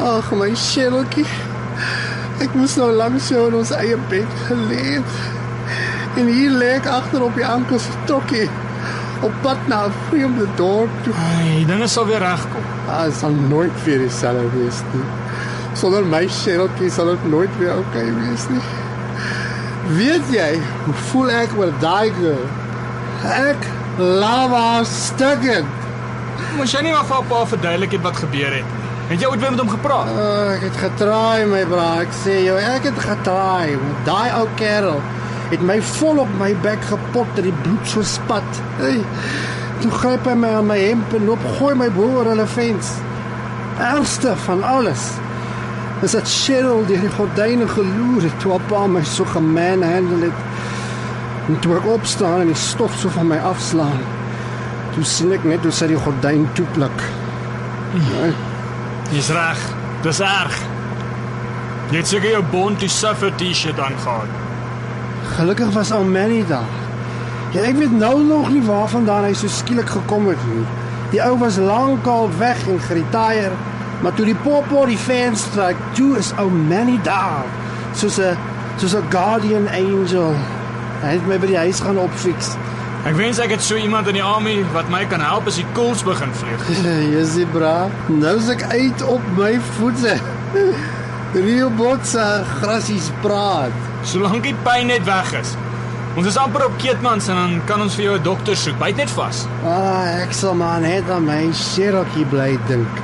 Ag, 0.00 0.32
my 0.32 0.54
Cherokee. 0.54 1.47
Ek 2.38 2.54
moes 2.54 2.76
nou 2.78 2.92
langs 2.94 3.28
jou 3.32 3.48
in 3.48 3.58
ons 3.58 3.70
eie 3.74 3.96
bed 4.10 4.34
gelê. 4.46 5.00
En 6.18 6.28
hier 6.30 6.52
lê 6.54 6.68
ek 6.76 6.86
agter 6.86 7.24
op 7.26 7.34
die 7.38 7.46
anker 7.46 7.80
se 7.82 7.94
tokkie 8.06 8.46
op 9.26 9.34
pad 9.42 9.66
na 9.66 9.86
'n 9.86 9.94
vreemde 10.08 10.46
dorp 10.56 10.90
toe. 11.04 11.14
Ai, 11.14 11.64
dinge 11.66 11.88
sal 11.88 12.06
weer 12.06 12.22
regkom. 12.22 12.64
Ah, 12.88 13.04
dit 13.04 13.14
sal 13.14 13.30
nooit 13.30 13.84
weer 13.84 13.98
dieselfde 13.98 14.50
wees 14.54 14.80
nie. 14.92 15.04
Sonder 15.74 16.04
my 16.04 16.28
Cherokee 16.28 16.90
sal 16.90 17.06
dit 17.06 17.28
nooit 17.30 17.58
weer 17.58 17.76
okay 17.78 18.14
wees 18.14 18.48
nie. 18.48 18.62
Weet 19.96 20.30
jy, 20.30 20.60
hoe 20.84 20.94
voel 20.94 21.30
ek 21.30 21.58
oor 21.58 21.72
daai 21.80 22.12
girl? 22.20 22.46
Ek 23.24 23.66
lava 23.98 24.84
stukken. 24.84 25.66
Moes 26.56 26.72
jy 26.72 26.82
nie 26.82 26.92
maar 26.92 27.04
vir 27.04 27.18
'n 27.18 27.26
paar 27.28 27.46
verduidelik 27.46 27.92
het 27.92 28.02
wat 28.02 28.16
gebeur 28.16 28.52
het? 28.54 28.77
Het 29.08 29.22
jy 29.22 29.28
ooit 29.30 29.40
weer 29.40 29.50
met 29.50 29.60
hom 29.60 29.70
gepraat? 29.72 30.08
Oh, 30.12 30.50
ek 30.52 30.66
het 30.66 30.74
getraai 30.76 31.46
my 31.48 31.62
bra, 31.70 31.84
ek 32.02 32.10
sê 32.12 32.34
jou, 32.44 32.58
ek 32.60 32.90
het 32.90 32.98
getraai. 33.00 33.78
Daai 34.04 34.34
ou 34.36 34.42
kerel 34.60 34.98
het 35.48 35.62
my 35.64 35.78
vol 35.94 36.18
op 36.20 36.34
my 36.36 36.50
bek 36.60 36.82
gepot 36.90 37.30
dat 37.38 37.46
die 37.46 37.54
bloed 37.62 37.88
so 37.88 38.04
spat. 38.04 38.58
Hey, 38.82 38.98
toe 39.80 39.92
gryp 39.94 40.28
hy 40.28 40.34
my 40.36 40.50
aan 40.58 40.68
my 40.68 40.76
hemp 40.82 41.14
en 41.16 41.24
loop 41.24 41.46
gooi 41.56 41.72
my 41.80 41.88
bo 41.94 42.04
oor 42.18 42.28
hulle 42.28 42.44
vens. 42.52 42.90
Ergste 43.80 44.34
van 44.44 44.60
alles 44.62 45.06
is 46.04 46.12
dat 46.12 46.28
Cheryl 46.28 46.84
deur 46.90 47.00
die 47.06 47.14
gordyne 47.16 47.68
geloer 47.72 48.28
het 48.28 48.36
toe 48.42 48.52
op 48.58 48.76
my 48.92 49.02
so 49.08 49.24
gemanhandle 49.24 50.28
het. 50.28 50.44
En 51.48 51.56
toe 51.64 51.78
ek 51.78 51.88
opstaan 51.88 52.44
en 52.44 52.52
die 52.52 52.60
stof 52.60 53.00
so 53.00 53.08
van 53.16 53.32
my 53.32 53.40
afslaan. 53.40 54.04
Toe 54.92 55.04
sien 55.04 55.32
ek 55.32 55.48
net 55.48 55.64
hoe 55.64 55.72
sy 55.72 55.88
die 55.94 56.04
gordyn 56.04 56.44
toepluk. 56.52 57.08
Ja, 57.96 58.28
Jy's 59.08 59.28
reg. 59.32 59.60
Dis 60.04 60.18
erg. 60.20 60.56
Jy 61.88 61.96
het 61.96 62.08
seker 62.10 62.28
jou 62.34 62.42
Born 62.52 62.74
to 62.76 62.88
Suffer 62.92 63.32
T-shirt 63.40 63.78
aangetree. 63.80 64.34
Gelukkig 65.38 65.70
was 65.72 65.92
ou 65.96 66.02
Manny 66.04 66.42
daar. 66.48 66.68
Ja, 67.54 67.62
ek 67.64 67.78
weet 67.80 67.94
nou 67.96 68.18
nog 68.26 68.50
nie 68.52 68.60
waarvandaan 68.66 69.24
hy 69.24 69.32
so 69.32 69.48
skielik 69.48 69.88
gekom 69.94 70.28
het 70.28 70.42
nie. 70.50 70.66
Die 71.14 71.22
ou 71.24 71.38
was 71.40 71.56
lankal 71.56 72.28
weg 72.36 72.60
en 72.68 72.82
geretire, 72.84 73.56
maar 74.02 74.12
toe 74.12 74.28
die 74.28 74.36
popo 74.44 74.84
die 74.86 75.00
fans 75.00 75.46
stryk, 75.48 75.80
toe 75.96 76.10
is 76.20 76.34
ou 76.36 76.50
Manny 76.52 76.98
daar. 77.08 77.48
Soos 77.96 78.20
'n 78.20 78.36
soos 78.76 78.94
'n 78.94 79.08
guardian 79.08 79.68
angel. 79.72 80.36
Hy 81.00 81.16
het 81.16 81.26
my 81.26 81.38
by 81.38 81.46
die 81.46 81.62
huis 81.64 81.80
gaan 81.80 81.98
opfix. 81.98 82.56
Ek 83.06 83.14
wens 83.14 83.38
ek 83.38 83.52
het 83.54 83.62
so 83.62 83.78
iemand 83.78 84.08
in 84.10 84.18
die 84.18 84.24
army 84.24 84.56
wat 84.74 84.88
my 84.90 85.04
kan 85.06 85.22
help 85.22 85.46
as 85.46 85.60
die 85.60 85.66
koels 85.76 86.02
begin 86.06 86.32
vlieg. 86.34 86.64
Jesusie 87.14 87.46
bra. 87.52 87.86
Nou 88.10 88.34
is 88.40 88.50
ek 88.50 88.64
uit 88.72 89.04
op 89.06 89.22
my 89.38 89.54
voete. 89.76 90.16
Rio 91.36 91.70
Botsa 91.78 92.42
grassies 92.58 93.10
praat. 93.22 93.74
Solank 94.08 94.42
die 94.48 94.56
pyn 94.66 94.90
net 94.90 95.06
weg 95.06 95.32
is. 95.38 95.54
Ons 96.18 96.26
is 96.32 96.38
amper 96.40 96.64
op 96.66 96.78
Keetmans 96.82 97.28
en 97.30 97.38
dan 97.38 97.58
kan 97.68 97.82
ons 97.84 97.94
vir 97.94 98.04
jou 98.08 98.14
'n 98.18 98.22
dokter 98.26 98.56
soek. 98.56 98.78
Byt 98.78 98.96
net 98.96 99.10
vas. 99.10 99.46
Ah, 99.64 100.22
ek 100.24 100.32
sal 100.32 100.54
maar 100.54 100.80
net 100.80 101.10
aan 101.10 101.24
my 101.24 101.52
Cherokee 101.52 102.24
bly 102.24 102.58
dink. 102.66 102.94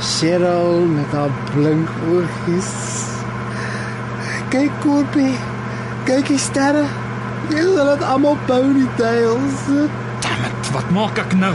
Cheryl 0.00 0.86
met 0.86 1.12
haar 1.12 1.32
blink 1.54 1.88
oogies. 2.08 2.72
Kyk 4.48 4.72
Korpie. 4.80 5.36
Kyk 6.04 6.28
die 6.28 6.38
sterre. 6.38 6.86
Jy 7.46 7.62
sal 7.62 7.90
dit 7.92 8.02
almal 8.02 8.38
ponytails. 8.46 9.66
Damn 10.24 10.46
it, 10.48 10.70
wat 10.74 10.88
maak 10.94 11.18
ek 11.22 11.36
nou? 11.38 11.52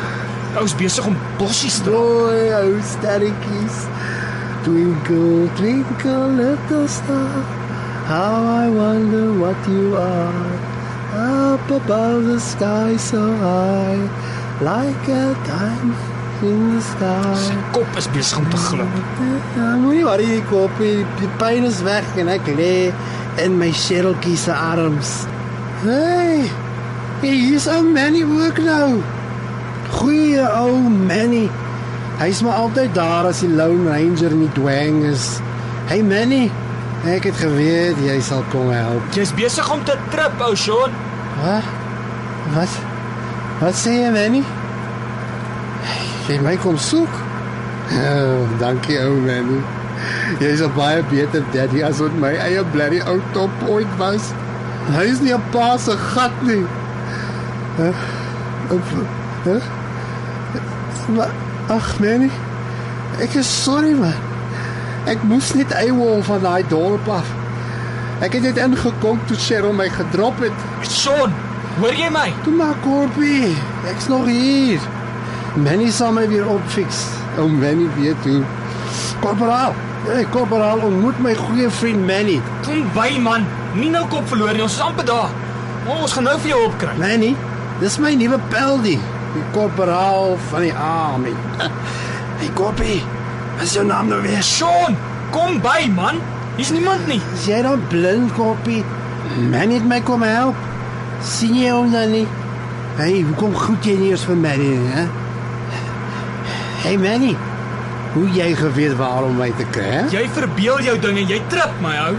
Ou's 0.59 0.75
besig 0.79 1.07
om 1.07 1.17
bossies 1.39 1.81
te 1.83 1.91
Mooi 1.91 2.51
ou 2.55 2.77
sterretjies. 2.83 3.81
Twinkle, 4.63 5.49
twinkle 5.59 6.29
little 6.37 6.87
star. 6.87 7.41
How 8.07 8.43
I 8.63 8.69
wonder 8.71 9.33
what 9.39 9.67
you 9.67 9.95
are. 9.97 10.55
Up 11.11 11.71
above 11.71 12.25
the 12.25 12.39
sky 12.39 12.95
so 12.95 13.19
high. 13.43 13.99
Like 14.63 15.11
a 15.11 15.35
diamond 15.47 16.43
in 16.43 16.75
the 16.75 16.81
sky. 16.81 17.59
kop 17.71 17.97
is 17.97 18.07
besig 18.15 18.37
om 18.37 18.47
te 18.49 18.57
glip. 18.57 18.95
Ja, 19.57 19.75
moenie 19.75 20.05
worry 20.07 20.27
nie, 20.37 20.41
koppie. 20.51 21.03
Die 21.19 21.29
pyn 21.41 21.67
is 21.67 21.83
weg 21.83 22.07
en 22.21 22.31
ek 22.31 22.47
lê 22.55 22.73
in 23.43 23.59
my 23.59 23.71
Cherokee 23.75 24.39
se 24.39 24.55
arms. 24.55 25.21
Hey. 25.81 26.45
Hey, 27.21 27.33
hier's 27.33 27.65
ou 27.67 27.81
Manny 27.81 28.21
ook 28.21 28.57
nou. 28.61 28.99
Goeie 29.89 30.43
ou 30.45 30.75
Manny. 30.89 31.47
Hy's 32.19 32.41
maar 32.45 32.59
altyd 32.61 32.93
daar 32.93 33.25
as 33.25 33.39
die 33.41 33.49
Lone 33.49 33.89
Ranger 33.89 34.35
nie 34.37 34.49
dwang 34.53 34.99
is. 35.09 35.39
Hey 35.89 36.03
Manny, 36.05 36.51
ek 37.09 37.25
het 37.31 37.39
geweet 37.41 37.97
jy 38.05 38.19
sal 38.21 38.45
kom 38.53 38.69
help. 38.69 39.07
Jy's 39.17 39.33
besig 39.33 39.71
om 39.73 39.81
te 39.87 39.95
trip, 40.13 40.37
ou 40.45 40.53
Sean. 40.53 40.93
Wat? 41.39 41.73
Wat? 42.53 42.77
Wat 43.63 43.81
sê 43.81 43.95
jy, 44.03 44.13
Manny? 44.13 44.43
Jy 46.29 46.37
my 46.45 46.53
kom 46.61 46.77
soek? 46.77 47.17
Oh, 47.97 48.45
dankie 48.61 49.01
ou 49.01 49.17
Manny. 49.25 49.57
Jy's 50.37 50.61
'n 50.61 50.77
baie 50.77 51.01
beter 51.09 51.41
daddy 51.57 51.81
as 51.81 52.05
wat 52.05 52.13
my 52.21 52.37
eie 52.37 52.61
blerry 52.69 53.01
ou 53.01 53.17
top 53.33 53.49
ooit 53.65 53.97
was. 53.97 54.29
Hy 54.89 55.03
is 55.03 55.21
nie 55.21 55.33
'n 55.33 55.43
pa 55.51 55.77
se 55.77 55.97
gat 55.97 56.41
nie. 56.41 56.65
Huh? 57.77 57.93
Huh? 59.43 59.61
Maar 61.15 61.29
ag 61.67 61.99
Manny. 61.99 62.29
Ek 63.19 63.33
is 63.33 63.63
sorry 63.63 63.93
man. 63.93 64.17
Ek 65.05 65.23
moes 65.23 65.53
net 65.53 65.71
eiwol 65.71 66.23
van 66.23 66.41
daai 66.41 66.63
dorp 66.67 67.07
af. 67.07 67.27
Ek 68.21 68.33
het 68.33 68.41
net 68.41 68.57
ingekom 68.57 69.19
toe 69.25 69.37
Cheryl 69.37 69.73
my 69.73 69.89
gedrop 69.89 70.39
het. 70.39 70.65
Sean, 70.81 71.33
hoor 71.79 71.93
jy 71.93 72.09
my? 72.13 72.33
Toe 72.43 72.53
maar 72.53 72.75
Korpie, 72.83 73.55
ek's 73.89 74.07
nog 74.07 74.25
hier. 74.25 74.79
Manny 75.55 75.89
sal 75.91 76.11
my 76.11 76.27
weer 76.27 76.47
opfix. 76.47 77.07
O 77.37 77.47
Manny 77.47 77.89
weet 77.97 78.23
hoe. 78.23 78.43
Korporaal, 79.21 79.73
hey 80.05 80.25
korporaal, 80.29 80.79
ontmoet 80.85 81.19
my 81.19 81.33
goeie 81.35 81.69
vriend 81.69 82.05
Manny. 82.05 82.41
Kom 82.65 82.85
by 82.93 83.17
man. 83.21 83.45
Nie 83.77 83.89
nou 83.93 84.03
kop 84.11 84.27
verloor 84.27 84.53
nie. 84.55 84.63
Ons 84.65 84.75
is 84.77 84.83
amper 84.83 85.05
daar. 85.07 85.31
O, 85.87 85.95
ons 86.03 86.13
gaan 86.13 86.27
nou 86.27 86.35
vir 86.43 86.51
jou 86.53 86.59
opkry. 86.67 86.93
Manny, 86.99 87.31
dis 87.81 87.97
my 88.03 88.11
nuwe 88.19 88.37
peldie, 88.51 88.97
die 89.35 89.43
korporaal 89.55 90.35
van 90.51 90.67
die 90.67 90.73
army. 90.75 91.35
Hey 92.41 92.49
Korpie, 92.57 93.03
wat 93.53 93.67
is 93.67 93.75
jou 93.77 93.83
naam 93.85 94.07
nou 94.09 94.17
weer? 94.23 94.39
Sean, 94.41 94.95
kom 95.29 95.59
by 95.61 95.83
man. 95.93 96.17
Hier's 96.55 96.71
niemand 96.73 97.05
nie. 97.05 97.19
Is 97.35 97.43
jy 97.45 97.59
dan 97.61 97.83
blind 97.91 98.31
Korpie? 98.33 98.79
Manny 99.51 99.77
het 99.77 99.85
my 99.85 99.99
kom 100.01 100.25
help. 100.25 100.57
sien 101.21 101.53
jy 101.53 101.69
hom 101.69 101.91
dan 101.93 102.09
nie? 102.15 102.23
Hey, 102.97 103.19
hoekom 103.27 103.53
groet 103.53 103.85
jy 103.85 103.93
nie 103.99 104.09
eers 104.09 104.25
vir 104.25 104.39
Manny 104.41 104.71
nie, 104.73 104.89
hè? 104.95 105.03
Hey 106.81 106.97
Manny, 106.97 107.35
hoe 108.15 108.25
jy 108.33 108.49
geweet 108.57 108.97
waar 108.97 109.27
om 109.29 109.37
my 109.37 109.51
te 109.59 109.67
kry, 109.69 109.85
hè? 109.99 110.01
Jy 110.09 110.23
verbeel 110.33 110.81
jou 110.87 110.97
dinge. 111.05 111.27
Jy 111.29 111.37
trip 111.53 111.77
my 111.85 111.93
ou. 112.07 112.15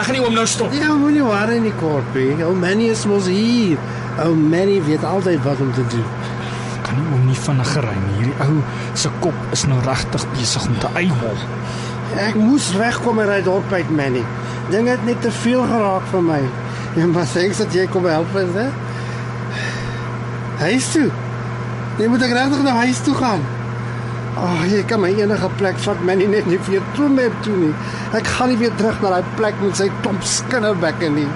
Ek 0.00 0.06
gaan 0.08 0.16
nie 0.16 0.22
oom 0.24 0.32
nou 0.32 0.46
stop. 0.48 0.72
Ja, 0.72 0.94
moenie 0.96 1.20
worry 1.20 1.58
nie, 1.60 1.74
Korpie. 1.76 2.30
Ou 2.46 2.54
Manny 2.56 2.86
is 2.88 3.02
mos 3.04 3.26
hier. 3.28 3.76
Ou 4.24 4.30
Manny 4.32 4.78
weet 4.86 5.02
altyd 5.04 5.42
wat 5.44 5.60
om 5.60 5.74
te 5.76 5.84
doen. 5.92 6.06
Kan 6.86 6.96
nie 6.96 7.04
oom 7.12 7.26
nie 7.28 7.36
vinnig 7.36 7.72
ry 7.84 7.92
nie. 7.98 8.14
Hierdie 8.16 8.46
ou 8.46 8.62
se 8.96 9.12
kop 9.20 9.52
is 9.52 9.66
nou 9.68 9.76
regtig 9.84 10.24
besig 10.38 10.64
om 10.70 10.78
te 10.80 10.88
eihol. 11.02 11.44
Ek 12.16 12.38
moes 12.40 12.70
wegkom 12.80 13.20
uit 13.20 13.44
dorp 13.44 13.76
uit, 13.76 13.92
Manny. 13.92 14.24
Dinge 14.72 14.94
het 14.96 15.04
net 15.04 15.20
te 15.20 15.34
veel 15.42 15.68
geraak 15.68 16.08
vir 16.14 16.24
my. 16.30 16.40
Ja, 16.96 17.06
maar 17.12 17.28
sês 17.28 17.60
dat 17.60 17.76
jy 17.76 17.84
kom 17.92 18.08
help 18.08 18.32
is, 18.40 18.56
hè? 18.56 18.70
Huis 20.64 20.92
toe. 20.96 21.10
Jy 22.00 22.08
moet 22.08 22.24
ek 22.24 22.38
regtig 22.40 22.64
na 22.64 22.78
huis 22.86 23.04
toe 23.04 23.20
gaan. 23.20 23.44
Ag, 24.40 24.48
oh, 24.48 24.60
jy 24.72 24.80
kan 24.88 25.02
my 25.02 25.10
enige 25.12 25.48
plek 25.60 25.76
vat, 25.84 25.98
Manny, 26.08 26.24
net 26.32 26.46
nie 26.48 26.56
vir 26.64 26.84
toe 26.96 27.10
mee 27.12 27.28
toe 27.44 27.52
nie. 27.60 27.74
Ek 28.16 28.24
gaan 28.38 28.48
nie 28.48 28.56
weer 28.62 28.72
terug 28.78 29.02
na 29.04 29.10
daai 29.12 29.34
plek 29.36 29.58
met 29.60 29.76
sy 29.76 29.90
klomp 30.00 30.24
skinderbekke 30.24 31.10
nie. 31.12 31.26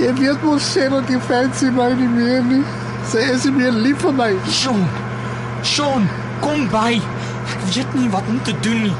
Jy 0.00 0.10
weet 0.18 0.42
mos 0.42 0.66
sê 0.74 0.88
dat 0.90 1.12
jy 1.12 1.20
fancy 1.28 1.70
my 1.76 1.92
nie 1.94 2.10
meer 2.10 2.42
nie. 2.48 2.64
Sy 3.12 3.22
is 3.36 3.46
nie 3.46 3.54
meer 3.60 3.78
lief 3.84 4.02
vir 4.02 4.16
my. 4.18 4.28
Sean. 4.50 4.82
Sean, 5.62 6.10
kom 6.42 6.66
by. 6.74 6.96
Ek 7.54 7.64
weet 7.68 7.94
nie 8.00 8.10
wat 8.10 8.26
om 8.32 8.42
te 8.42 8.58
doen 8.66 8.82
nie. 8.88 8.96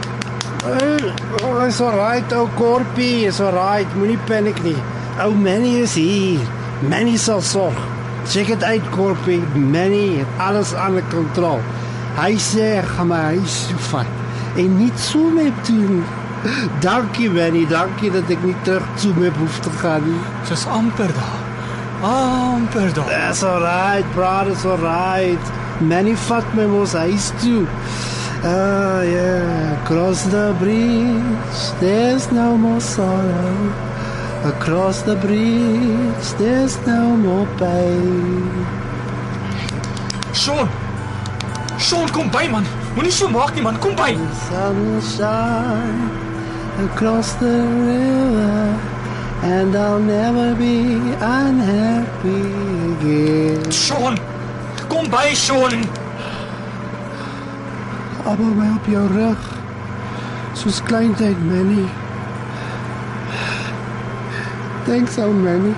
Hey, 0.62 1.10
oh, 1.42 1.58
is 1.66 1.82
alright, 1.82 2.38
ou 2.38 2.46
Korpie, 2.54 3.26
is 3.32 3.42
alright, 3.42 3.98
moenie 3.98 4.20
paniek 4.30 4.62
nie. 4.62 4.78
Ou 5.26 5.32
Manny 5.34 5.80
is 5.82 5.98
hier. 5.98 6.46
Manny 6.86 7.18
sal 7.18 7.42
sorg. 7.42 7.82
Check 8.30 8.54
dit 8.54 8.62
uit, 8.62 8.92
Korpie. 8.94 9.42
Manny 9.58 10.20
het 10.20 10.38
alles 10.38 10.70
onder 10.78 11.02
kontrole. 11.10 11.73
Hy 12.14 12.36
sê 12.38 12.68
gaan 12.94 13.08
my 13.10 13.22
huis 13.34 13.54
toe 13.68 13.80
vat 13.90 14.06
en 14.56 14.76
nie 14.78 14.92
so 14.96 15.30
met 15.34 15.66
doen. 15.66 16.04
Dankie 16.84 17.30
Manny, 17.30 17.64
dankie 17.66 18.10
dat 18.14 18.28
ek 18.30 18.44
nie 18.46 18.54
terug 18.62 18.86
toe 19.00 19.10
met 19.18 19.34
hoef 19.40 19.58
te 19.64 19.72
gaan 19.80 20.04
nie. 20.06 20.20
Dis 20.46 20.66
amper 20.70 21.10
daar. 21.16 21.40
Amper 22.06 22.92
daar. 22.94 23.08
That's 23.08 23.42
alright, 23.42 24.06
brother, 24.14 24.52
it's 24.52 24.64
alright. 24.64 25.50
Manny 25.80 26.14
vat 26.28 26.54
my 26.54 26.68
mos 26.70 26.94
huis 26.94 27.32
toe. 27.42 27.66
Ah, 28.44 29.00
yeah, 29.02 29.82
across 29.82 30.22
the 30.30 30.54
bridge, 30.60 31.64
there's 31.80 32.30
no 32.30 32.56
more 32.56 32.80
sorrow. 32.80 33.72
Across 34.44 35.02
the 35.02 35.16
bridge, 35.16 36.30
there's 36.38 36.78
no 36.86 37.16
more 37.16 37.48
pain. 37.58 38.66
Sean. 40.34 40.83
Sean, 41.84 42.08
kom 42.08 42.30
by 42.30 42.48
man. 42.48 42.64
Moenie 42.96 43.12
so 43.12 43.28
maak 43.28 43.54
nie 43.54 43.62
man. 43.62 43.76
Kom 43.76 43.92
by. 43.94 44.14
The 44.16 44.34
sunshine 44.48 46.08
across 46.80 47.34
the 47.34 47.60
river, 47.88 48.80
and 49.44 49.76
I'll 49.76 50.00
never 50.00 50.54
be 50.54 50.96
unhappy 51.20 52.40
again. 52.88 53.70
Sean. 53.70 54.16
Kom 54.88 55.10
by 55.10 55.34
Sean. 55.34 55.84
Abba 58.24 58.48
my 58.56 58.72
op 58.80 58.88
jou 58.88 59.06
rug. 59.12 59.48
Soos 60.56 60.80
kleintyd, 60.88 61.36
Manny. 61.44 61.84
Thanks, 64.86 65.18
ou 65.18 65.32
Manny. 65.32 65.74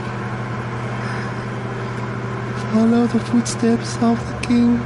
Follow 2.70 3.09
the 3.09 3.18
footsteps 3.18 3.98
of 4.02 4.22
the 4.28 4.46
king 4.46 4.78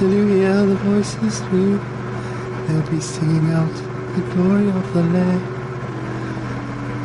till 0.00 0.14
you 0.14 0.26
hear 0.28 0.64
the 0.64 0.76
voices 0.76 1.42
ring. 1.52 1.78
They'll 2.66 2.90
be 2.90 3.00
singing 3.00 3.52
out 3.52 3.74
the 4.16 4.22
glory 4.32 4.68
of 4.68 4.94
the 4.94 5.02
land. 5.02 5.42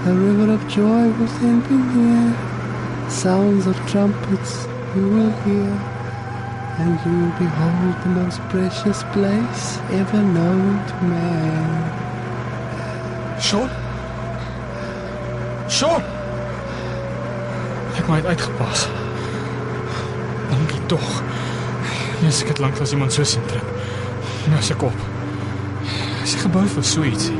A 0.08 0.14
river 0.14 0.54
of 0.54 0.66
joy 0.70 1.04
will 1.18 1.34
then 1.43 1.60
be 1.68 1.76
near. 1.76 3.10
Sounds 3.10 3.68
of 3.68 3.76
trumpets 3.91 4.66
you 4.96 5.10
will 5.10 5.34
hear 5.43 5.72
and 6.80 6.93
you 7.06 7.12
will 7.20 7.36
behold 7.38 7.96
the 8.04 8.12
most 8.22 8.39
precious 8.54 9.04
place 9.12 9.78
ever 9.91 10.22
known 10.22 10.80
to 10.88 10.96
man. 11.04 11.70
Sean. 13.41 13.70
Sean. 15.68 16.02
Ek 17.98 18.08
het 18.08 18.26
uitgepas. 18.26 18.88
Dankie 20.50 20.86
tog. 20.86 21.24
Nee, 22.16 22.24
Mens 22.24 22.41
ek 22.41 22.47
het 22.47 22.57
lanklaas 22.57 22.91
iemand 22.91 23.13
so 23.13 23.24
sien 23.24 23.43
trip. 23.45 23.63
Nou 24.49 24.61
se 24.63 24.76
kop. 24.80 24.93
Sy 26.24 26.38
er 26.38 26.43
gebou 26.45 26.63
vir 26.72 26.86
so 26.88 27.03
ietsie. 27.03 27.36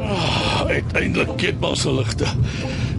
Ah, 0.00 0.64
uiteindelik 0.70 1.36
kyk 1.36 1.60
maar 1.60 1.76
se 1.76 1.92
ligte. 1.92 2.32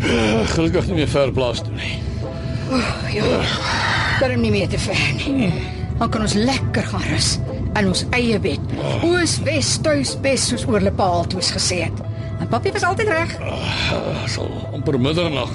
Uh, 0.01 0.45
gelukkig 0.53 0.87
nie 0.91 1.01
meer 1.01 1.09
ver 1.09 1.33
plaas 1.33 1.65
toe 1.65 1.73
nie. 1.73 1.97
O, 2.21 2.77
oh, 2.77 3.11
ja. 3.13 3.25
Uh 3.25 4.00
hom 4.29 4.41
nie 4.41 4.51
meer 4.53 4.69
te 4.69 4.77
ver 4.77 5.01
nie. 5.17 5.49
Dan 5.97 6.09
kan 6.09 6.21
ons 6.21 6.33
lekker 6.37 6.83
gaan 6.83 7.01
rus 7.09 7.39
in 7.79 7.87
ons 7.87 8.05
eie 8.13 8.37
bed. 8.41 8.61
Oos, 9.05 9.39
wes, 9.45 9.75
tuis, 9.81 10.13
bes 10.21 10.47
soos 10.51 10.67
oorle 10.69 10.91
paal 10.93 11.25
toe 11.25 11.39
ons 11.41 11.51
gesê 11.55 11.83
het. 11.87 12.01
En 12.41 12.49
papi 12.49 12.71
was 12.71 12.85
altyd 12.85 13.09
reg. 13.09 13.35
Uh, 13.41 14.25
sal 14.29 14.49
amper 14.73 14.99
middernag. 14.99 15.51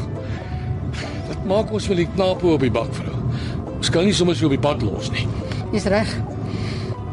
Wat 1.29 1.47
maak 1.47 1.73
ons 1.75 1.87
vir 1.91 2.03
die 2.03 2.09
knape 2.15 2.47
op 2.55 2.63
die 2.63 2.73
bak 2.73 2.91
vrou? 2.95 3.15
Ons 3.77 3.91
kan 3.93 4.07
nie 4.07 4.15
sommer 4.17 4.35
so 4.39 4.49
op 4.51 4.55
die 4.55 4.63
pad 4.63 4.83
los 4.83 5.11
nie. 5.15 5.27
Dis 5.71 5.87
reg. 5.91 6.11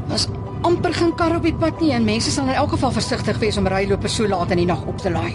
Ons 0.10 0.30
amper 0.64 0.94
geen 0.96 1.16
kar 1.20 1.36
op 1.38 1.46
die 1.46 1.56
pad 1.60 1.82
nie 1.84 1.92
en 1.94 2.06
mense 2.08 2.32
sal 2.32 2.48
in 2.48 2.58
elk 2.58 2.78
geval 2.78 2.94
versigtig 2.96 3.42
wees 3.42 3.58
om 3.60 3.68
rylopers 3.68 4.16
so 4.18 4.30
laat 4.30 4.54
in 4.56 4.64
die 4.64 4.70
nag 4.70 4.86
op 4.88 5.02
te 5.02 5.12
laai. 5.12 5.34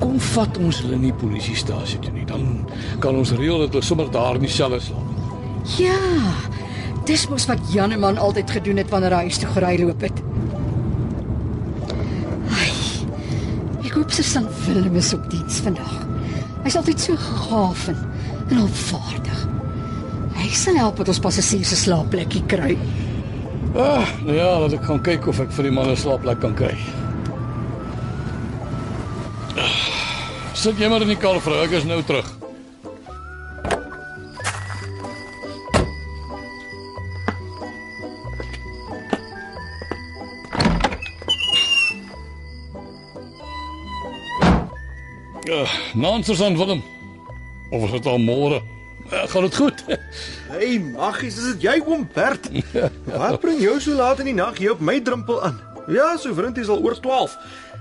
Kom 0.00 0.16
vat 0.32 0.58
ons 0.58 0.80
hulle 0.82 0.98
nie 1.00 1.12
polisiestasie 1.20 2.00
toe 2.00 2.12
nie. 2.14 2.26
Dan 2.28 2.64
kan 3.04 3.16
ons 3.16 3.34
reël 3.36 3.66
dat 3.66 3.76
hulle 3.76 3.84
sommer 3.84 4.10
daar 4.12 4.40
in 4.40 4.46
die 4.46 4.52
selle 4.52 4.80
slaap. 4.80 5.08
Ja. 5.78 5.98
Dis 7.08 7.26
mos 7.28 7.46
wat 7.50 7.60
Janeman 7.72 8.18
altyd 8.18 8.50
gedoen 8.50 8.80
het 8.80 8.90
wanneer 8.92 9.16
hy 9.16 9.28
huis 9.28 9.40
toe 9.40 9.50
gery 9.54 9.74
loop 9.80 10.04
het. 10.04 10.22
Ai. 12.54 12.70
Ek 13.84 13.92
hoop 13.96 14.12
sy 14.14 14.24
son 14.26 14.48
Willem 14.66 14.96
is 15.00 15.12
op 15.16 15.26
diens 15.32 15.60
vandag. 15.64 15.94
Hy's 16.64 16.76
altyd 16.80 17.00
so 17.00 17.16
gaaf 17.20 17.86
en, 17.92 18.00
en 18.50 18.64
opvaardig. 18.66 19.44
Hy 20.40 20.48
sal 20.56 20.80
help 20.80 21.00
dat 21.00 21.12
ons 21.12 21.22
passasier 21.22 21.64
se 21.66 21.76
slaapplekkie 21.76 22.44
kry. 22.48 22.74
Ah, 23.76 24.08
nou 24.24 24.34
ja, 24.34 24.48
laat 24.58 24.74
ek 24.74 24.86
gaan 24.88 25.02
kyk 25.06 25.28
of 25.30 25.40
ek 25.44 25.52
vir 25.54 25.68
die 25.68 25.74
man 25.74 25.92
'n 25.92 25.96
slaapplek 25.96 26.40
kan 26.42 26.56
kry. 26.58 26.74
Sit 30.60 30.76
jy 30.76 30.90
maar 30.92 31.00
in 31.00 31.08
die 31.08 31.16
kar 31.16 31.38
vrou, 31.40 31.56
ek 31.64 31.72
is 31.78 31.86
nou 31.88 32.02
terug. 32.04 32.26
Uh, 45.48 45.64
Nansers 45.96 46.42
aan 46.44 46.58
Willem. 46.60 46.84
Of 47.70 47.86
is 47.86 47.96
dit 47.96 48.10
al 48.12 48.20
môre? 48.20 48.60
Uh, 49.08 49.24
gaan 49.32 49.48
dit 49.48 49.56
goed? 49.56 49.84
Hey, 50.50 50.76
maggies, 50.82 51.38
is 51.40 51.54
dit 51.54 51.70
jy 51.70 51.78
oom 51.86 52.04
Bert? 52.12 52.50
Wat 53.08 53.40
bring 53.40 53.64
jou 53.64 53.78
so 53.80 53.96
laat 53.96 54.20
in 54.20 54.34
die 54.34 54.36
nag 54.36 54.60
hier 54.60 54.76
op 54.76 54.84
my 54.84 54.98
drempel 55.00 55.40
aan? 55.46 55.56
Ja, 55.88 56.18
so 56.20 56.34
vriend 56.36 56.58
is 56.60 56.68
al 56.68 56.84
oor 56.84 57.00
12. 57.00 57.38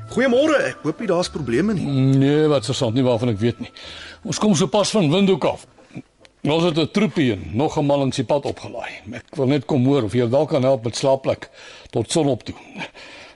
Goeiemôre. 0.09 0.57
Ek 0.71 0.79
hoop 0.83 0.99
nie 0.99 1.07
daar's 1.09 1.29
probleme 1.29 1.75
nie. 1.77 1.85
Nee, 2.17 2.47
wat 2.49 2.65
sergeant 2.65 2.95
nie 2.97 3.05
waarvan 3.05 3.29
ek 3.29 3.41
weet 3.41 3.59
nie. 3.61 3.69
Ons 4.25 4.39
kom 4.41 4.55
so 4.57 4.67
pas 4.71 4.89
van 4.95 5.09
Windhoek 5.11 5.45
af. 5.45 5.67
Ons 6.49 6.63
het 6.63 6.77
'n 6.79 6.91
troepie 6.91 7.31
en 7.33 7.43
nog 7.53 7.77
'n 7.77 7.85
man 7.85 7.99
langs 7.99 8.15
die 8.15 8.25
pad 8.25 8.45
opgelaai. 8.45 8.89
Ek 9.13 9.35
wil 9.35 9.47
net 9.47 9.65
kom 9.65 9.85
hoor 9.85 10.03
of 10.03 10.13
jy 10.13 10.29
wel 10.29 10.45
kan 10.45 10.63
help 10.63 10.83
met 10.83 10.95
slaapplek 10.95 11.49
tot 11.91 12.11
sonop 12.11 12.43
toe. 12.43 12.55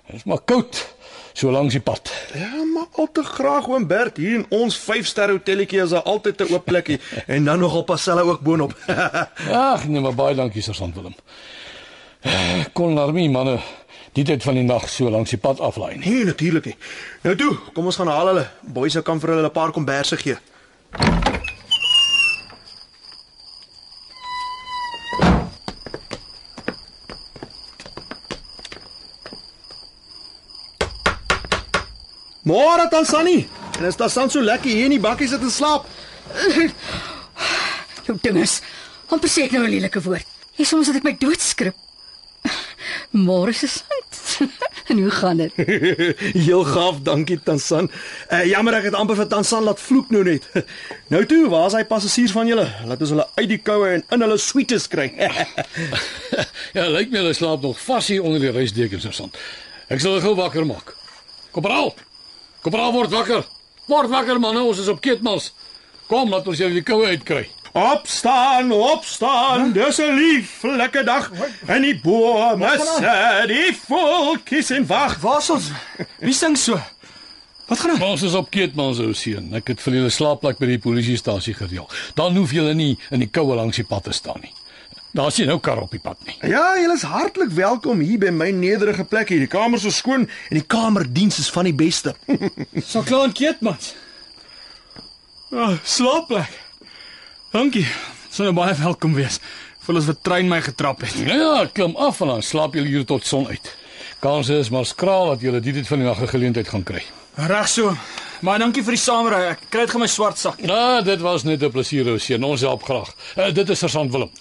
Dit 0.08 0.16
is 0.16 0.24
maar 0.24 0.42
koud 0.46 0.96
so 1.34 1.52
langs 1.52 1.74
die 1.74 1.82
pad. 1.82 2.12
Ja, 2.34 2.64
maar 2.74 2.88
al 2.92 3.10
te 3.12 3.24
graag 3.24 3.68
oom 3.68 3.88
Bert 3.88 4.18
hier 4.18 4.36
in 4.36 4.46
ons 4.50 4.78
5-ster 4.78 5.30
hotelletjie 5.30 5.82
is 5.82 5.90
daar 5.90 6.02
altyd 6.04 6.42
'n 6.42 6.54
oop 6.54 6.66
plekkie 6.66 7.00
en 7.28 7.44
dan 7.46 7.60
nog 7.60 7.76
op 7.76 7.86
passelle 7.86 8.22
ook 8.22 8.42
boonop. 8.42 8.74
Ag, 9.52 9.88
nee, 9.88 10.02
maar 10.02 10.16
baie 10.16 10.36
dankie 10.36 10.62
sergeant 10.62 10.96
Willem. 10.96 11.16
Kon 12.74 12.98
armie 12.98 13.30
manne 13.30 13.60
die 14.14 14.24
tyd 14.24 14.44
van 14.46 14.58
die 14.60 14.64
nag 14.64 14.90
so 14.90 15.10
langs 15.10 15.34
die 15.34 15.42
pad 15.42 15.60
aflaai 15.60 15.98
nie. 15.98 16.10
nee, 16.10 16.26
natuurlik 16.26 16.66
nie. 16.66 16.76
Nou 17.24 17.36
toe, 17.36 17.54
kom 17.74 17.86
ons 17.86 17.98
gaan 17.98 18.12
haal 18.14 18.28
hulle. 18.34 18.48
Boys 18.62 18.98
kan 19.04 19.20
vir 19.20 19.30
hulle 19.36 19.48
'n 19.48 19.52
paar 19.52 19.72
komberse 19.72 20.18
gee. 20.18 20.38
Môre 32.44 32.90
Tansani. 32.90 33.48
En 33.80 33.86
is 33.86 33.96
Tansan 33.96 34.30
so 34.30 34.42
lekker 34.42 34.70
hier 34.70 34.86
in 34.86 34.90
die 34.90 35.00
bakkie 35.00 35.28
sit 35.28 35.42
en 35.42 35.52
slaap? 35.52 35.86
Jou 38.06 38.18
dinges. 38.22 38.62
amper 39.08 39.30
sê 39.30 39.46
ek 39.46 39.52
nou 39.52 39.64
'n 39.64 39.70
lelike 39.70 40.02
woord. 40.02 40.28
Jy 40.58 40.66
soms 40.66 40.88
dat 40.88 40.96
ek 40.96 41.04
my 41.04 41.16
doodskrik. 41.18 41.74
Môre 43.28 43.54
is 43.54 43.84
dit. 43.90 44.50
en 44.88 44.98
hoe 45.00 45.12
gaan 45.12 45.38
dit? 45.38 45.54
Heel 46.48 46.64
gaaf, 46.68 47.00
dankie 47.06 47.40
Tansan. 47.44 47.90
Uh, 48.32 48.44
jammer 48.50 48.78
ek 48.80 48.90
het 48.90 48.98
amper 48.98 49.18
vir 49.20 49.30
Tansan 49.32 49.64
laat 49.68 49.82
vloek 49.82 50.12
nou 50.14 50.24
net. 50.28 50.48
Nou 51.14 51.24
toe, 51.30 51.44
waar 51.52 51.70
is 51.70 51.78
hy 51.78 51.84
passasiers 51.90 52.34
van 52.36 52.50
julle? 52.50 52.66
Laat 52.90 53.02
ons 53.06 53.14
hulle 53.16 53.28
uit 53.40 53.50
die 53.54 53.60
koue 53.62 53.92
en 53.96 54.06
in 54.18 54.26
hulle 54.26 54.38
suites 54.42 54.88
kry. 54.92 55.10
ja, 56.78 56.88
lyk 56.90 57.14
my 57.14 57.22
hulle 57.24 57.36
slaap 57.38 57.64
nog 57.66 57.80
vas 57.86 58.12
hier 58.12 58.26
onder 58.26 58.44
die 58.44 58.54
reisdekens 58.56 59.06
sergeant. 59.08 59.38
Ek 59.94 60.02
sal 60.02 60.16
hulle 60.16 60.26
gou 60.26 60.36
wakker 60.40 60.66
maak. 60.68 60.96
Korporaal. 61.54 61.94
Korporaal 62.66 62.96
word 62.96 63.14
wakker. 63.14 63.46
Word 63.92 64.10
wakker 64.10 64.40
man, 64.42 64.58
ons 64.64 64.80
is 64.82 64.90
op 64.92 65.02
Keetmans. 65.04 65.52
Kom, 66.10 66.32
laat 66.32 66.48
ons 66.48 66.60
jou 66.60 66.70
die 66.72 66.84
koue 66.86 67.08
uitkry. 67.14 67.46
Opstaan, 67.74 68.72
opstaan. 68.72 69.72
Dis 69.72 69.98
'n 69.98 70.14
lieflike 70.14 71.04
dag 71.04 71.32
en 71.66 71.82
die 71.82 72.00
bome 72.00 72.78
sê 72.78 73.48
die 73.48 73.78
voeltjies 73.88 74.70
in 74.72 74.86
wag. 74.88 75.20
Waar's 75.20 75.50
ons? 75.50 75.72
Wie 76.20 76.34
sing 76.34 76.58
so? 76.58 76.80
Wat 77.66 77.80
gaan 77.80 77.92
aan? 77.92 78.02
Ons 78.02 78.22
is 78.22 78.34
op 78.34 78.50
Keetmans 78.50 79.00
ou 79.00 79.14
seun. 79.14 79.54
Ek 79.54 79.68
het 79.68 79.82
vir 79.82 79.94
julle 79.94 80.10
slaapplek 80.10 80.58
by 80.58 80.66
die 80.66 80.78
polisiestasie 80.78 81.54
gereël. 81.54 81.90
Dan 82.14 82.38
hoef 82.38 82.52
julle 82.52 82.74
nie 82.74 83.00
in 83.10 83.20
die 83.20 83.30
koue 83.30 83.56
langs 83.56 83.76
die 83.76 83.86
pad 83.86 84.04
te 84.04 84.12
staan 84.12 84.42
nie. 84.42 84.54
Daar's 85.14 85.38
nie 85.38 85.46
nou 85.46 85.60
kar 85.60 85.82
op 85.82 85.92
die 85.92 86.00
pad 86.02 86.18
nie. 86.26 86.38
Ja, 86.42 86.78
julle 86.78 86.94
is 86.94 87.02
hartlik 87.02 87.50
welkom 87.50 88.00
hier 88.00 88.20
by 88.20 88.30
my 88.30 88.52
nederige 88.52 89.04
plek 89.04 89.30
hier. 89.30 89.40
Die 89.40 89.48
kamers 89.48 89.84
is 89.84 89.98
skoon 89.98 90.30
en 90.50 90.58
die 90.58 90.66
kamerdiens 90.68 91.40
is 91.40 91.50
van 91.50 91.64
die 91.64 91.74
beste. 91.74 92.16
So 92.86 93.02
klaar 93.02 93.26
in 93.26 93.34
Keetmans. 93.34 93.96
Ah, 95.52 95.78
slaapplek. 95.84 96.63
Dankie. 97.54 97.86
Sou 98.34 98.48
nou 98.48 98.56
baie 98.58 98.74
welkom 98.80 99.12
wees. 99.14 99.36
Voel 99.86 100.00
as 100.00 100.08
wat 100.10 100.24
trein 100.26 100.48
my 100.50 100.58
getrap 100.66 101.04
het. 101.06 101.20
Nou 101.22 101.36
ja, 101.38 101.66
klim 101.70 101.92
af 102.02 102.24
en 102.26 102.32
dan 102.32 102.42
slaap 102.42 102.74
julle 102.74 102.90
hier 102.90 103.04
tot 103.06 103.28
son 103.30 103.46
uit. 103.46 103.68
Kans 104.24 104.50
is 104.50 104.72
maar 104.74 104.88
skraal 104.90 105.36
dat 105.36 105.44
julle 105.46 105.60
die 105.62 105.76
tyd 105.76 105.86
van 105.86 106.02
die 106.02 106.08
nag 106.08 106.22
'n 106.24 106.32
geleentheid 106.32 106.68
gaan 106.68 106.84
kry. 106.84 107.04
Reg 107.36 107.68
so. 107.70 107.94
Maar 108.42 108.60
dankie 108.60 108.84
vir 108.84 108.98
die 108.98 109.02
saamry. 109.04 109.42
Ek 109.52 109.60
kry 109.70 109.82
dit 109.82 109.92
gaan 109.92 110.02
my 110.02 110.08
swart 110.08 110.38
sak. 110.38 110.62
Nou, 110.62 111.04
dit 111.04 111.22
was 111.22 111.44
net 111.44 111.62
'n 111.62 111.72
plesier 111.72 112.10
ou 112.10 112.18
seun. 112.18 112.44
Ons 112.44 112.62
help 112.62 112.84
graag. 112.84 113.14
Uh, 113.38 113.54
dit 113.54 113.70
is 113.70 113.80
Sergeant 113.80 114.12
Willem. 114.12 114.32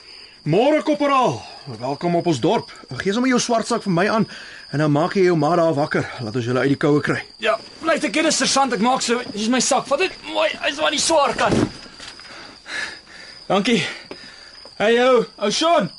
Môre 0.42 0.82
korporaal. 0.82 1.42
Welkom 1.80 2.16
op 2.16 2.26
ons 2.26 2.40
dorp. 2.40 2.72
Gee 2.96 3.12
sommer 3.12 3.28
jou 3.28 3.40
swart 3.40 3.66
sak 3.66 3.82
vir 3.82 3.92
my 3.92 4.08
aan 4.08 4.28
en 4.70 4.78
dan 4.78 4.90
maak 4.90 5.14
jy 5.14 5.24
jou 5.24 5.36
ma 5.36 5.56
daar 5.56 5.74
wakker. 5.74 6.10
Laat 6.20 6.36
ons 6.36 6.44
julle 6.44 6.60
uit 6.60 6.68
die 6.68 6.76
koue 6.76 7.00
kry. 7.00 7.22
Ja, 7.38 7.58
bly 7.82 7.92
ek 7.92 8.12
kennis 8.12 8.36
sergeant. 8.36 8.72
Ek 8.72 8.80
maak 8.80 9.02
so. 9.02 9.20
Dis 9.32 9.48
my 9.48 9.60
sak. 9.60 9.86
Vat 9.86 9.98
dit 9.98 10.12
mooi. 10.32 10.48
Hy's 10.62 10.80
maar 10.80 10.90
die 10.90 10.98
swaar 10.98 11.34
kant. 11.34 11.81
Dankie. 13.52 13.84
Hey 14.78 14.96
ou, 15.04 15.26
ou 15.36 15.50
Sean. 15.52 15.90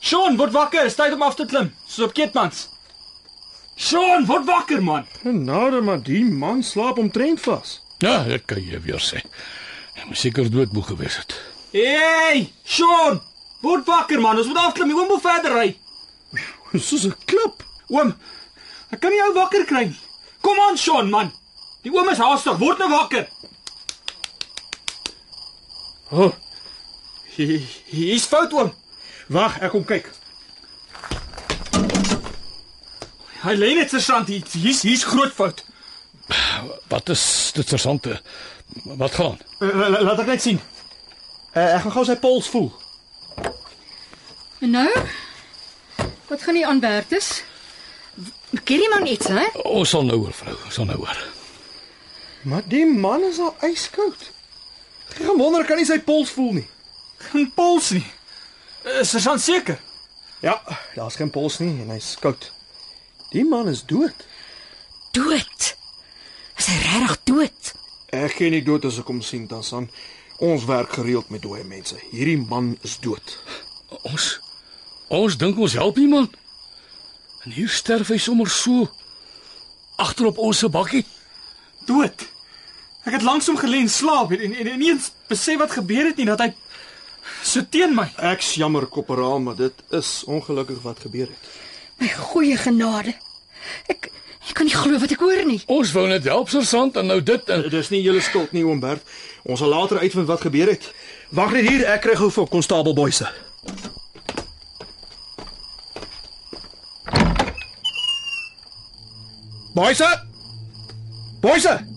Sean, 0.00 0.34
word 0.36 0.52
wakker. 0.52 0.84
Dis 0.84 0.96
tyd 0.98 1.14
om 1.16 1.22
af 1.24 1.38
te 1.38 1.46
klim. 1.48 1.70
Soos 1.88 2.10
op 2.10 2.12
Keetmans. 2.12 2.66
Sean, 3.80 4.26
word 4.28 4.44
wakker 4.44 4.82
man. 4.84 5.06
Nou, 5.24 5.80
maar 5.80 6.02
die 6.04 6.20
man 6.28 6.60
slaap 6.62 7.00
omtrent 7.00 7.40
vas. 7.46 7.78
Ja, 8.04 8.18
ek 8.28 8.44
kan 8.52 8.60
jy 8.60 8.82
weer 8.84 9.00
sê. 9.00 9.22
Hy 9.96 10.04
moet 10.10 10.20
seker 10.20 10.50
doodmoeg 10.52 10.90
gewees 10.92 11.16
het. 11.22 11.32
Hey, 11.72 12.44
Sean, 12.68 13.22
word 13.64 13.88
wakker 13.88 14.20
man. 14.20 14.36
Ons 14.36 14.52
moet 14.52 14.60
afklim. 14.66 14.92
Die 14.92 15.00
oom 15.00 15.08
moet 15.14 15.24
verder 15.24 15.56
ry. 15.56 15.70
Soos 16.76 17.08
'n 17.08 17.16
klip. 17.24 17.64
Oom, 17.88 18.12
ek 18.92 19.00
kan 19.00 19.16
nie 19.16 19.22
jou 19.22 19.32
wakker 19.40 19.64
kry 19.64 19.86
nie. 19.88 20.00
Kom 20.44 20.60
aan, 20.68 20.76
Sean 20.76 21.08
man. 21.08 21.32
Die 21.88 21.94
oom 21.96 22.12
is 22.12 22.20
haastig. 22.20 22.60
Word 22.60 22.84
nou 22.84 22.92
wakker. 22.92 23.30
Oh. 26.10 26.32
Hier 27.36 28.12
is 28.14 28.24
fout 28.30 28.52
oom. 28.52 28.72
Wag, 29.28 29.58
ek 29.64 29.70
kom 29.74 29.84
kyk. 29.88 30.10
Hy 33.44 33.54
lê 33.58 33.74
net 33.76 33.90
sergeant. 33.90 34.28
Hier- 34.28 34.46
Hier's 34.52 34.82
hier's 34.82 35.04
groot 35.04 35.32
fout. 35.32 35.64
Wat 36.88 37.08
is 37.08 37.50
dit 37.54 37.68
sergeant? 37.68 38.06
Wat 38.84 39.14
gaan? 39.14 39.38
Uh, 39.60 39.74
la- 39.74 39.88
la- 39.88 40.02
laat 40.02 40.18
ek 40.20 40.26
net 40.26 40.42
sien. 40.42 40.60
Uh, 41.54 41.74
ek 41.76 41.82
gaan 41.84 41.92
gou 41.92 42.04
sy 42.04 42.16
pols 42.16 42.48
voel. 42.50 42.70
En 44.64 44.70
nou? 44.70 44.88
Wat 46.28 46.42
gaan 46.42 46.54
nie 46.56 46.66
aan 46.66 46.80
Bertus? 46.80 47.42
Ken 48.64 48.80
jy 48.80 48.88
man 48.88 49.06
iets, 49.06 49.26
hè? 49.28 49.44
Ons 49.66 49.90
sal 49.92 50.04
nou 50.06 50.16
hoor, 50.22 50.32
vrou. 50.32 50.54
Ons 50.64 50.74
sal 50.74 50.86
nou 50.88 50.96
hoor. 51.02 51.18
Maar 52.48 52.62
die 52.68 52.86
man 52.86 53.22
is 53.28 53.38
al 53.38 53.54
yskoud. 53.68 54.30
Gaan 55.08 55.38
wonder 55.38 55.64
kan 55.64 55.76
nie 55.76 55.86
sy 55.88 55.98
pols 56.02 56.32
voel 56.34 56.52
nie. 56.60 56.68
Geen 57.30 57.50
pols 57.54 57.90
nie. 57.90 58.06
Is 59.00 59.10
sergeant 59.10 59.40
seker? 59.40 59.80
Ja, 60.44 60.60
daar's 60.94 61.16
geen 61.16 61.30
pols 61.30 61.58
nie 61.58 61.72
en 61.82 61.92
hy's 61.94 62.14
koud. 62.20 62.50
Die 63.32 63.44
man 63.44 63.68
is 63.68 63.84
dood. 63.84 64.26
dood? 65.14 65.76
Is 66.58 66.66
hy 66.66 66.76
regtig 66.82 67.20
dood? 67.24 67.72
Ek 68.14 68.36
ken 68.38 68.52
nie 68.54 68.62
dood 68.66 68.84
as 68.86 68.98
ek 69.00 69.08
hom 69.10 69.22
sien, 69.24 69.46
Tansan. 69.50 69.88
Ons 70.42 70.66
werk 70.66 70.96
gereeld 70.98 71.30
met 71.30 71.42
dooie 71.42 71.64
mense. 71.66 71.98
Hierdie 72.10 72.38
man 72.38 72.74
is 72.86 72.98
dood. 73.02 73.36
Ons 74.02 74.38
ons 75.14 75.36
dink 75.38 75.58
ons 75.58 75.76
help 75.78 75.98
iemand. 76.02 76.34
En 77.44 77.54
hier 77.54 77.70
sterf 77.70 78.10
hy 78.10 78.18
sommer 78.18 78.50
so 78.50 78.88
agterop 80.02 80.38
ons 80.42 80.62
se 80.64 80.70
bakkie. 80.72 81.04
Dood. 81.86 82.26
Ek 83.04 83.12
het 83.12 83.22
langs 83.22 83.46
hom 83.50 83.58
gelê 83.60 83.82
en 83.84 83.90
slaap 83.92 84.32
en 84.32 84.40
en, 84.40 84.54
en 84.62 84.70
ineens 84.78 85.10
besef 85.28 85.60
wat 85.60 85.76
gebeur 85.76 86.08
het 86.08 86.16
nie 86.16 86.28
dat 86.28 86.40
hy 86.40 86.50
so 87.44 87.60
teen 87.68 87.92
my. 87.96 88.06
Ek's 88.32 88.54
jammer, 88.56 88.86
korporaal, 88.88 89.42
maar 89.44 89.56
dit 89.56 89.84
is 89.92 90.22
ongelukkig 90.24 90.80
wat 90.84 91.04
gebeur 91.04 91.28
het. 91.28 91.52
My 92.00 92.08
goeie 92.08 92.56
genade. 92.56 93.14
Ek 93.92 94.08
ek 94.44 94.56
kan 94.56 94.68
nie 94.68 94.76
glo 94.76 94.98
wat 95.00 95.12
ek 95.12 95.20
hoor 95.24 95.44
nie. 95.48 95.60
Ons 95.72 95.92
wou 95.96 96.06
net 96.08 96.24
help 96.28 96.50
sergeant 96.52 96.96
en 97.00 97.08
nou 97.12 97.20
dit 97.20 97.48
en 97.52 97.68
Dis 97.72 97.92
nie 97.92 98.02
julle 98.04 98.20
skuld 98.24 98.52
nie, 98.52 98.64
oom 98.64 98.80
Bert. 98.80 99.04
Ons 99.44 99.60
sal 99.60 99.72
later 99.72 100.00
uitvind 100.00 100.28
wat 100.28 100.44
gebeur 100.44 100.72
het. 100.72 100.88
Wag 101.32 101.52
net 101.52 101.68
hier, 101.68 101.86
ek 101.88 102.04
kry 102.08 102.16
gou 102.16 102.30
vir 102.32 102.48
konstabel 102.48 102.96
Boyse. 102.96 103.28
Boyse! 109.74 110.12
Boyse! 111.40 111.93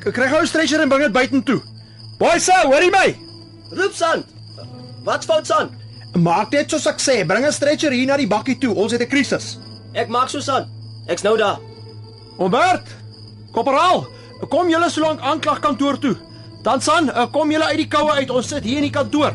Kry 0.00 0.28
gou 0.28 0.40
'n 0.40 0.46
stretcher 0.46 0.80
en 0.80 0.88
bring 0.88 1.02
dit 1.02 1.12
buitentoe. 1.12 1.60
Boyse, 2.18 2.52
hoor 2.64 2.82
jy 2.82 2.90
my? 2.90 3.16
Roep 3.70 3.94
San. 3.94 4.24
Wat 5.04 5.24
fout 5.24 5.46
San? 5.46 5.70
Maak 6.14 6.50
net 6.50 6.70
soos 6.70 6.86
ek 6.86 6.98
sê, 7.00 7.26
bring 7.26 7.44
'n 7.46 7.52
stretcher 7.52 7.92
hier 7.92 8.06
na 8.06 8.16
die 8.16 8.26
bakkie 8.26 8.58
toe. 8.58 8.74
Ons 8.74 8.92
het 8.92 9.00
'n 9.02 9.08
krisis. 9.08 9.58
Ek 9.92 10.08
maak 10.08 10.28
so 10.28 10.40
San. 10.40 10.66
Ek's 11.06 11.22
nou 11.22 11.36
daar. 11.36 11.58
Oom 12.38 12.50
Bert! 12.50 12.86
Korporaal, 13.52 14.06
kom 14.48 14.68
julle 14.68 14.90
so 14.90 15.00
lank 15.00 15.20
aanklagkantoor 15.20 15.98
toe. 15.98 16.16
Dan 16.62 16.80
San, 16.80 17.10
eh, 17.10 17.26
kom 17.32 17.50
julle 17.50 17.64
uit 17.64 17.76
die 17.76 17.88
koue 17.88 18.10
uit. 18.10 18.30
Ons 18.30 18.48
sit 18.48 18.64
hier 18.64 18.76
in 18.76 18.82
die 18.82 18.90
kantoor. 18.90 19.32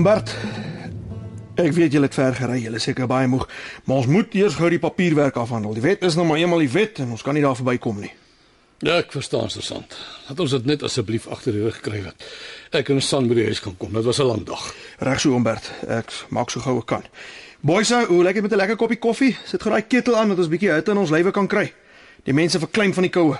Ombert, 0.00 0.30
ek 1.60 1.74
weet 1.76 1.92
julle 1.92 2.08
het 2.08 2.14
ver 2.16 2.32
gery, 2.32 2.54
julle 2.62 2.78
seker 2.80 3.04
baie 3.10 3.28
moeg, 3.28 3.42
maar 3.84 3.98
ons 4.00 4.06
moet 4.08 4.32
eers 4.38 4.54
gou 4.56 4.70
die 4.72 4.78
papierwerk 4.80 5.36
afhandel. 5.36 5.74
Die 5.76 5.82
wet 5.84 6.06
is 6.08 6.14
nou 6.16 6.24
maar 6.24 6.40
eenmal 6.40 6.62
die 6.64 6.70
wet 6.72 7.02
en 7.04 7.10
ons 7.12 7.24
kan 7.26 7.36
nie 7.36 7.42
daar 7.44 7.58
verbykom 7.58 7.98
nie. 8.00 8.12
ja, 8.80 8.94
ek 8.96 9.12
verstaan 9.12 9.50
sergeant. 9.52 9.92
Laat 10.28 10.40
ons 10.40 10.54
dit 10.56 10.70
net 10.70 10.86
asseblief 10.88 11.26
agter 11.28 11.52
die 11.52 11.66
rug 11.66 11.82
kry 11.84 12.00
dat 12.06 12.24
ek 12.80 12.88
en 12.94 13.02
San 13.04 13.28
by 13.28 13.36
die 13.36 13.44
huis 13.50 13.60
kan 13.60 13.74
kom. 13.76 13.92
Dit 13.92 14.08
was 14.08 14.22
'n 14.24 14.26
lang 14.30 14.46
dag. 14.46 14.62
Reg 15.00 15.20
so, 15.20 15.34
Ombert. 15.34 15.70
Ek 15.86 16.08
maak 16.30 16.48
so 16.50 16.60
gou 16.60 16.78
ek 16.78 16.86
kan. 16.86 17.04
Boys, 17.60 17.90
hoe 17.92 18.24
lyk 18.24 18.34
dit 18.34 18.42
met 18.42 18.52
'n 18.52 18.56
lekker 18.56 18.76
koppie 18.76 18.98
koffie? 18.98 19.36
Sit 19.44 19.60
gou 19.62 19.70
daai 19.70 19.82
ketel 19.82 20.16
aan 20.16 20.28
dat 20.28 20.38
ons 20.38 20.46
'n 20.46 20.50
bietjie 20.50 20.72
hitte 20.72 20.90
in 20.92 20.96
ons 20.96 21.10
lywe 21.10 21.30
kan 21.30 21.46
kry. 21.46 21.72
Die 22.24 22.32
mense 22.32 22.58
verklein 22.58 22.94
van 22.94 23.02
die 23.02 23.12
koue. 23.12 23.38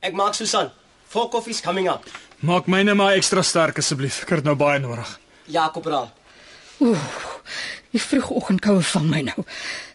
Ek 0.00 0.12
maak 0.12 0.34
so 0.34 0.44
San. 0.44 0.70
Four 1.08 1.30
coffees 1.30 1.62
coming 1.62 1.88
up. 1.88 2.04
Maak 2.40 2.66
myne 2.66 2.94
maar 2.94 3.14
ekstra 3.14 3.42
sterk 3.42 3.78
asseblief. 3.78 4.22
Ek 4.22 4.28
het 4.28 4.44
nou 4.44 4.54
baie 4.54 4.78
nodig. 4.78 5.18
Ja, 5.48 5.68
korporaal. 5.72 6.10
Die 7.90 8.00
vroegoggendkoue 8.02 8.82
vang 8.84 9.08
my 9.08 9.22
nou. 9.30 9.44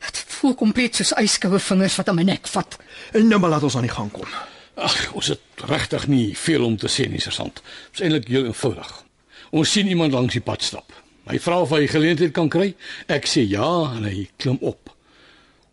Dit 0.01 0.23
voel 0.39 0.55
kompleet 0.57 0.97
soos 0.97 1.13
yskoue 1.21 1.59
vingers 1.61 1.95
wat 1.99 2.09
aan 2.09 2.17
my 2.17 2.25
nek 2.27 2.49
vat. 2.49 2.77
En 3.13 3.29
nou 3.29 3.39
maar 3.39 3.53
laat 3.53 3.67
ons 3.67 3.77
aan 3.77 3.85
die 3.85 3.93
gang 3.93 4.09
kom. 4.11 4.27
Ag, 4.73 4.97
ons 5.13 5.29
het 5.29 5.65
regtig 5.69 6.07
nie 6.09 6.25
veel 6.37 6.65
om 6.65 6.77
te 6.81 6.89
sê 6.89 7.05
nie, 7.09 7.21
sergeant. 7.21 7.61
Dit 7.91 8.01
is 8.01 8.05
eintlik 8.07 8.31
heel 8.33 8.49
eenvoudig. 8.49 8.91
Ons 9.53 9.75
sien 9.75 9.87
iemand 9.87 10.15
langs 10.17 10.33
die 10.33 10.41
pad 10.41 10.65
stap. 10.65 10.95
Hy 11.29 11.37
vra 11.39 11.61
of 11.61 11.71
hy 11.71 11.85
geleentheid 11.87 12.33
kan 12.35 12.49
kry. 12.51 12.73
Ek 13.07 13.29
sê 13.29 13.45
ja 13.45 13.69
en 13.93 14.09
hy 14.09 14.25
klim 14.41 14.57
op. 14.65 14.89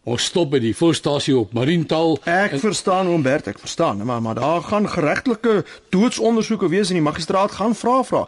Ons 0.09 0.25
stop 0.31 0.55
by 0.55 0.59
die 0.63 0.73
voorstasie 0.73 1.35
op 1.37 1.51
Mariental. 1.53 2.15
Ek 2.25 2.55
en... 2.57 2.63
verstaan 2.63 3.09
Ombert, 3.13 3.51
ek 3.53 3.59
verstaan, 3.61 4.01
maar 4.09 4.23
maar 4.25 4.39
daar 4.39 4.63
gaan 4.65 4.89
geregtelike 4.89 5.65
doodsondersoeke 5.93 6.71
wees 6.73 6.89
en 6.89 6.97
die 6.97 7.05
magistraat 7.05 7.53
gaan 7.59 7.77
vra 7.77 7.99
vra. 8.09 8.23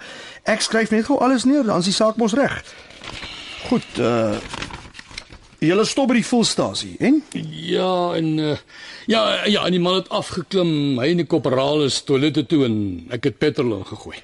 Ek 0.45 0.61
skryf 0.61 0.93
net 0.93 1.09
gou 1.09 1.16
alles 1.25 1.47
neer, 1.49 1.64
dan 1.64 1.81
is 1.81 1.89
die 1.89 1.97
saak 1.97 2.20
mos 2.20 2.37
reg. 2.37 2.61
Goed, 3.70 3.89
uh 3.99 4.37
Julle 5.62 5.85
stop 5.87 6.09
by 6.11 6.16
die 6.16 6.27
volstasie, 6.27 6.97
en? 6.99 7.20
Ja, 7.39 8.16
en 8.18 8.33
uh, 8.43 8.55
ja, 9.07 9.20
ja, 9.47 9.61
en 9.62 9.70
die 9.70 9.79
man 9.79 10.01
het 10.01 10.09
afgeklim. 10.11 10.99
Hy 10.99 11.12
en 11.12 11.20
die 11.23 11.27
korporaal 11.31 11.85
is 11.85 12.01
toilette 12.03 12.43
toe 12.51 12.64
en 12.66 12.75
ek 13.14 13.29
het 13.29 13.39
petrol 13.39 13.77
ingegooi. 13.77 14.16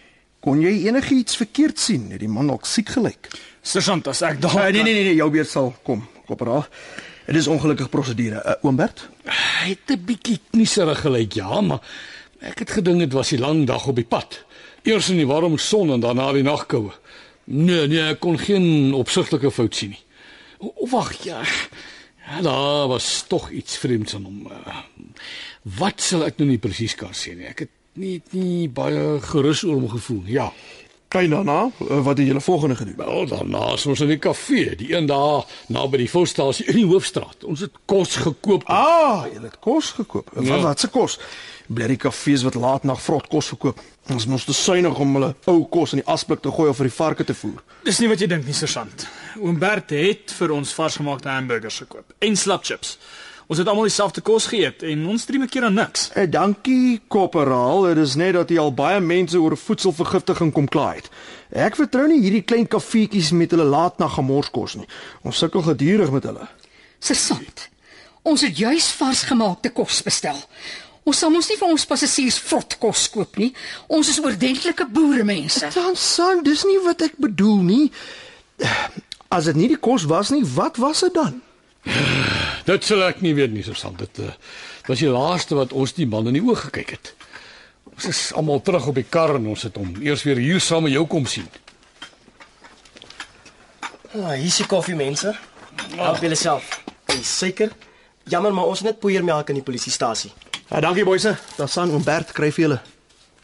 Kon 0.42 0.58
jy 0.64 0.72
enigiets 0.88 1.38
verkeerd 1.38 1.78
sien? 1.78 2.08
Het 2.10 2.24
die 2.24 2.32
man 2.32 2.50
dalk 2.50 2.66
siek 2.66 2.90
gelyk? 2.96 3.30
Sergeant, 3.62 4.10
as 4.10 4.24
ek 4.26 4.42
dalk 4.42 4.58
Uh, 4.58 4.66
nee 4.74 4.82
nee 4.82 4.96
nee, 4.98 5.06
nee, 5.12 5.20
jou 5.20 5.30
beurt 5.30 5.52
sal 5.52 5.70
kom, 5.86 6.02
korporaal. 6.26 6.66
Dit 7.28 7.36
is 7.36 7.46
ongelukkige 7.46 7.88
prosedure. 7.92 8.40
Uh, 8.44 8.52
Oombert? 8.64 9.08
Hy 9.28 9.74
het 9.74 9.90
'n 9.92 10.04
bietjie 10.04 10.38
knieserig 10.50 11.00
gelyk, 11.04 11.32
ja, 11.36 11.60
maar 11.60 11.80
ek 12.40 12.58
het 12.58 12.70
gedink 12.70 12.98
dit 12.98 13.12
was 13.12 13.32
'n 13.32 13.40
lang 13.40 13.66
dag 13.66 13.86
op 13.86 13.94
die 13.94 14.04
pad. 14.04 14.44
Eers 14.82 15.08
in 15.08 15.16
die 15.16 15.26
warm 15.26 15.58
son 15.58 15.92
en 15.92 16.00
daarna 16.00 16.32
die 16.32 16.42
nagkoue. 16.42 16.92
Nee, 17.44 17.86
nee, 17.86 18.00
ek 18.00 18.20
kon 18.20 18.38
geen 18.38 18.92
opsigtelike 18.94 19.50
fout 19.50 19.74
sien 19.74 19.88
nie. 19.90 20.02
O, 20.58 20.72
o, 20.74 20.86
wag, 20.88 21.12
ja. 21.24 21.42
Ja, 22.26 22.40
daar 22.40 22.88
was 22.88 23.24
tog 23.28 23.50
iets 23.50 23.76
vreemds 23.76 24.14
aan 24.14 24.24
hom. 24.24 24.46
Uh, 24.50 24.76
Wat 25.62 26.00
sal 26.00 26.24
ek 26.24 26.38
nou 26.38 26.48
nie 26.48 26.58
presies 26.58 26.94
kan 26.94 27.12
sê 27.12 27.36
nie. 27.36 27.46
Ek 27.46 27.58
het 27.58 27.70
nie 27.92 28.22
nie 28.30 28.68
baie 28.68 29.20
gerus 29.20 29.64
oor 29.64 29.74
hom 29.74 29.88
gevoel. 29.88 30.22
Ja. 30.26 30.52
Kyk 31.08 31.30
daarna, 31.30 31.70
uh, 31.80 32.00
wat 32.04 32.18
het 32.18 32.26
julle 32.26 32.40
volgende 32.40 32.74
gedoen? 32.76 32.96
Wel, 32.96 33.26
daarna 33.26 33.72
is 33.72 33.86
ons 33.86 34.00
in 34.00 34.10
die 34.12 34.18
kafee, 34.20 34.74
die 34.76 34.90
een 34.92 35.06
daar 35.08 35.46
naby 35.72 36.02
die 36.02 36.10
volstasie 36.10 36.66
in 36.68 36.76
die 36.76 36.84
hoofstraat. 36.84 37.44
Ons 37.48 37.62
het 37.64 37.78
kos 37.88 38.16
gekoop. 38.20 38.66
Ah, 38.68 39.24
jy 39.32 39.40
het 39.40 39.56
kos 39.64 39.94
gekoop. 39.96 40.28
Ja. 40.34 40.42
Wat 40.50 40.66
wat 40.66 40.80
se 40.84 40.90
kos? 40.92 41.16
Bly 41.68 41.88
die 41.94 41.96
kafees 42.00 42.44
wat 42.44 42.58
laat 42.60 42.84
nag 42.84 43.00
vrot 43.00 43.24
kos 43.32 43.48
verkoop. 43.54 43.80
Ons 44.12 44.26
moes 44.28 44.44
te 44.44 44.52
suinig 44.52 45.00
om 45.00 45.16
hulle 45.16 45.34
ou 45.48 45.62
kos 45.72 45.96
in 45.96 46.02
die 46.02 46.08
asblik 46.12 46.44
te 46.44 46.52
gooi 46.52 46.68
of 46.68 46.76
vir 46.76 46.90
die 46.90 46.96
varke 46.96 47.24
te 47.24 47.36
voer. 47.36 47.64
Dis 47.88 48.00
nie 48.04 48.08
wat 48.12 48.20
jy 48.20 48.28
dink 48.28 48.44
nie, 48.44 48.56
sergeant. 48.56 49.08
Oom 49.40 49.56
Bert 49.60 49.96
het 49.96 50.36
vir 50.36 50.52
ons 50.56 50.76
varsgemaakte 50.76 51.32
hamburgers 51.32 51.80
gekoop 51.86 52.12
en 52.24 52.36
slapchips. 52.36 52.98
Ons 53.48 53.62
het 53.62 53.68
almal 53.70 53.86
dieselfde 53.88 54.20
kos 54.20 54.44
geëet 54.52 54.82
en 54.90 55.06
ons 55.08 55.22
drie 55.24 55.40
keer 55.48 55.64
aan 55.64 55.78
niks. 55.78 56.10
Eh, 56.12 56.26
dankie, 56.28 57.00
korporaal. 57.08 57.86
Dit 57.88 58.00
is 58.02 58.14
net 58.20 58.34
dat 58.36 58.50
jy 58.52 58.58
al 58.60 58.74
baie 58.76 59.00
mense 59.00 59.40
oor 59.40 59.56
voedselvergiftiging 59.56 60.50
kom 60.52 60.66
kla 60.68 60.90
het. 60.98 61.08
Ek 61.56 61.78
vertrou 61.80 62.04
nie 62.10 62.20
hierdie 62.20 62.42
klein 62.44 62.68
kafeetjies 62.68 63.30
met 63.32 63.54
hulle 63.56 63.64
laatnag 63.64 64.18
gemorskos 64.18 64.74
nie. 64.76 64.84
Ons 65.24 65.40
sukkel 65.40 65.64
gedurig 65.64 66.12
met 66.12 66.28
hulle. 66.28 66.44
Sesant. 67.00 67.64
Ons 68.28 68.44
het 68.44 68.60
juis 68.60 68.90
varsgemaakte 68.98 69.72
kos 69.72 70.02
bestel. 70.04 70.36
Ons 71.08 71.22
sal 71.24 71.32
mos 71.32 71.48
nie 71.48 71.56
vir 71.56 71.72
ons 71.72 71.88
passasiers 71.88 72.36
vrot 72.50 72.76
kos 72.82 73.06
koop 73.14 73.40
nie. 73.40 73.54
Ons 73.88 74.12
is 74.12 74.20
oordentlike 74.20 74.90
boeremense. 74.92 75.72
Dan 75.72 75.96
son, 75.96 76.44
dis 76.44 76.66
nie 76.68 76.76
wat 76.84 77.06
ek 77.08 77.16
bedoel 77.16 77.64
nie. 77.64 77.88
As 79.32 79.48
dit 79.48 79.56
nie 79.56 79.72
die 79.72 79.80
kos 79.80 80.04
was 80.04 80.34
nie, 80.36 80.44
wat 80.52 80.76
was 80.76 81.00
dit 81.08 81.16
dan? 81.16 81.40
Dit 82.68 82.84
sal 82.84 83.00
ek 83.06 83.22
nie 83.24 83.32
weet 83.32 83.54
nie, 83.54 83.62
Susan. 83.64 83.94
Dit 83.96 84.18
uh, 84.20 84.34
was 84.88 85.00
die 85.00 85.08
laaste 85.08 85.56
wat 85.56 85.72
ons 85.72 85.94
die 85.96 86.06
man 86.06 86.28
in 86.28 86.36
die 86.36 86.44
oë 86.44 86.66
gekyk 86.66 86.90
het. 86.98 87.12
Ons 87.94 88.08
is 88.10 88.20
almal 88.36 88.60
terug 88.62 88.90
op 88.90 88.98
die 88.98 89.06
kar 89.08 89.38
en 89.38 89.48
ons 89.54 89.64
het 89.64 89.78
hom 89.80 89.94
eers 90.04 90.24
weer 90.26 90.40
hier 90.42 90.60
saam 90.60 90.84
met 90.84 90.92
jou 90.92 91.06
kom 91.08 91.24
sien. 91.26 91.48
Ah, 94.12 94.34
hier 94.34 94.50
is 94.50 94.58
die 94.60 94.68
koffie 94.68 94.96
mense. 94.98 95.32
Help 95.96 96.20
julle 96.24 96.36
self. 96.36 96.68
En 97.08 97.24
suiker. 97.24 97.72
Jammer 98.28 98.52
maar 98.52 98.68
ons 98.68 98.82
het 98.82 98.90
net 98.90 99.00
poeiermelk 99.00 99.48
in 99.48 99.62
die 99.62 99.64
polisiestasie. 99.64 100.30
Ja, 100.68 100.82
dankie 100.84 101.06
boeise. 101.08 101.38
Dan 101.56 101.72
san 101.72 101.94
Ombert 101.96 102.34
kry 102.36 102.52
vir 102.52 102.64
julle. 102.66 102.78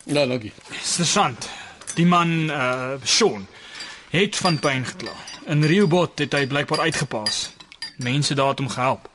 Ja, 0.05 0.27
dankie. 0.29 0.53
Sergeant, 0.85 1.49
die 1.97 2.05
man 2.05 2.53
uh 2.53 3.01
Sean 3.09 3.49
het 4.13 4.37
van 4.37 4.61
pyn 4.61 4.85
gekla. 4.85 5.17
In 5.49 5.65
Riobot 5.65 6.21
het 6.21 6.37
hy 6.37 6.45
blykbaar 6.47 6.85
uitgepaas. 6.91 7.49
Mense 8.05 8.37
daar 8.37 8.53
het 8.53 8.61
hom 8.61 8.69
gehelp. 8.69 9.09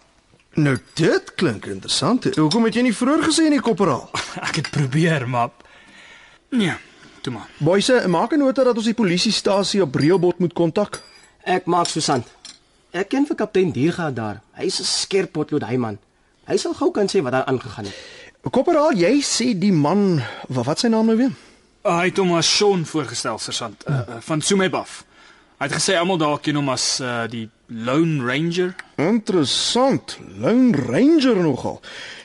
Nou 0.59 0.75
dit 0.99 1.33
klink 1.39 1.65
interessant. 1.71 2.25
Hoekom 2.35 2.65
het 2.67 2.75
jy 2.75 2.83
nie 2.89 2.95
vroeër 2.95 3.21
gesê 3.29 3.45
nie, 3.51 3.61
korporaal? 3.63 4.09
Ek 4.47 4.59
het 4.59 4.71
probeer, 4.73 5.23
maar 5.29 5.53
nee, 6.51 6.73
toe 7.23 7.33
maar. 7.33 7.47
Boeise, 7.63 8.01
maak 8.11 8.33
'n 8.35 8.43
nota 8.43 8.65
dat 8.67 8.75
ons 8.75 8.89
die 8.89 8.97
polisiestasie 8.97 9.81
op 9.81 9.95
Reelbot 9.95 10.39
moet 10.39 10.53
kontak. 10.53 11.01
Ek 11.43 11.65
maak 11.65 11.87
Susan. 11.87 12.23
Ek 12.91 13.09
ken 13.09 13.25
vir 13.25 13.35
kaptein 13.35 13.71
Dierga 13.71 14.11
daar. 14.11 14.41
Hy's 14.57 14.79
'n 14.79 14.83
skerp 14.83 15.31
potlood 15.31 15.63
hy 15.63 15.77
man. 15.77 15.97
Hy 16.45 16.57
sal 16.57 16.73
gou 16.73 16.91
kan 16.91 17.07
sê 17.07 17.21
wat 17.21 17.31
daar 17.31 17.45
aangegaan 17.45 17.85
het. 17.85 17.95
Korporaal, 18.51 18.93
jy 18.93 19.21
sê 19.21 19.57
die 19.57 19.71
man, 19.71 20.21
wat 20.47 20.65
wat 20.65 20.79
sy 20.79 20.87
naam 20.87 21.05
nou 21.05 21.17
weer? 21.17 21.31
Uh, 21.85 21.99
hy 21.99 22.05
het 22.05 22.17
hom 22.17 22.35
as 22.35 22.57
Sean 22.57 22.85
voorgestel, 22.85 23.37
sergeant, 23.37 23.83
uh, 23.87 23.95
uh, 23.95 24.15
van 24.19 24.41
Sumebaf. 24.41 25.03
Hy 25.59 25.67
het 25.67 25.75
gesê 25.75 25.95
almal 25.95 26.17
daar 26.17 26.39
ken 26.39 26.55
hom 26.55 26.69
as 26.69 26.99
uh, 26.99 27.27
die 27.27 27.49
Lone 27.69 28.23
Ranger? 28.25 28.75
Interessant. 28.97 30.17
Lone 30.41 30.73
Ranger 30.77 31.35
nogal. 31.37 31.79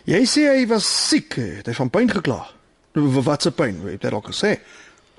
Jy 0.08 0.22
sê 0.28 0.44
hy 0.48 0.64
was 0.70 0.86
siek, 1.08 1.36
het 1.60 1.68
hy 1.68 1.74
van 1.76 1.90
pyn 1.92 2.10
gekla. 2.12 2.40
Wat 2.94 3.42
se 3.44 3.50
pyn? 3.52 3.80
Het 3.88 4.06
hy 4.06 4.12
dalk 4.14 4.30
gesê? 4.32 4.54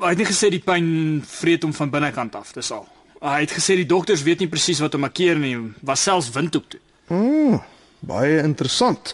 Hy 0.01 0.11
het 0.11 0.19
nie 0.19 0.28
gesê 0.28 0.49
die 0.51 0.61
pyn 0.63 0.88
vreet 1.28 1.63
hom 1.63 1.73
van 1.76 1.91
binnekant 1.93 2.36
af, 2.36 2.53
dis 2.55 2.71
al. 2.76 2.88
Hy 3.21 3.41
het 3.45 3.53
gesê 3.55 3.78
die 3.80 3.88
dokters 3.89 4.23
weet 4.26 4.41
nie 4.43 4.49
presies 4.51 4.82
wat 4.84 4.93
hom 4.97 5.05
makkeer 5.05 5.39
nie, 5.39 5.55
was 5.88 6.03
selfs 6.03 6.32
windhoek 6.36 6.65
toe. 6.73 6.82
Mm, 7.13 7.59
baie 8.05 8.41
interessant. 8.43 9.13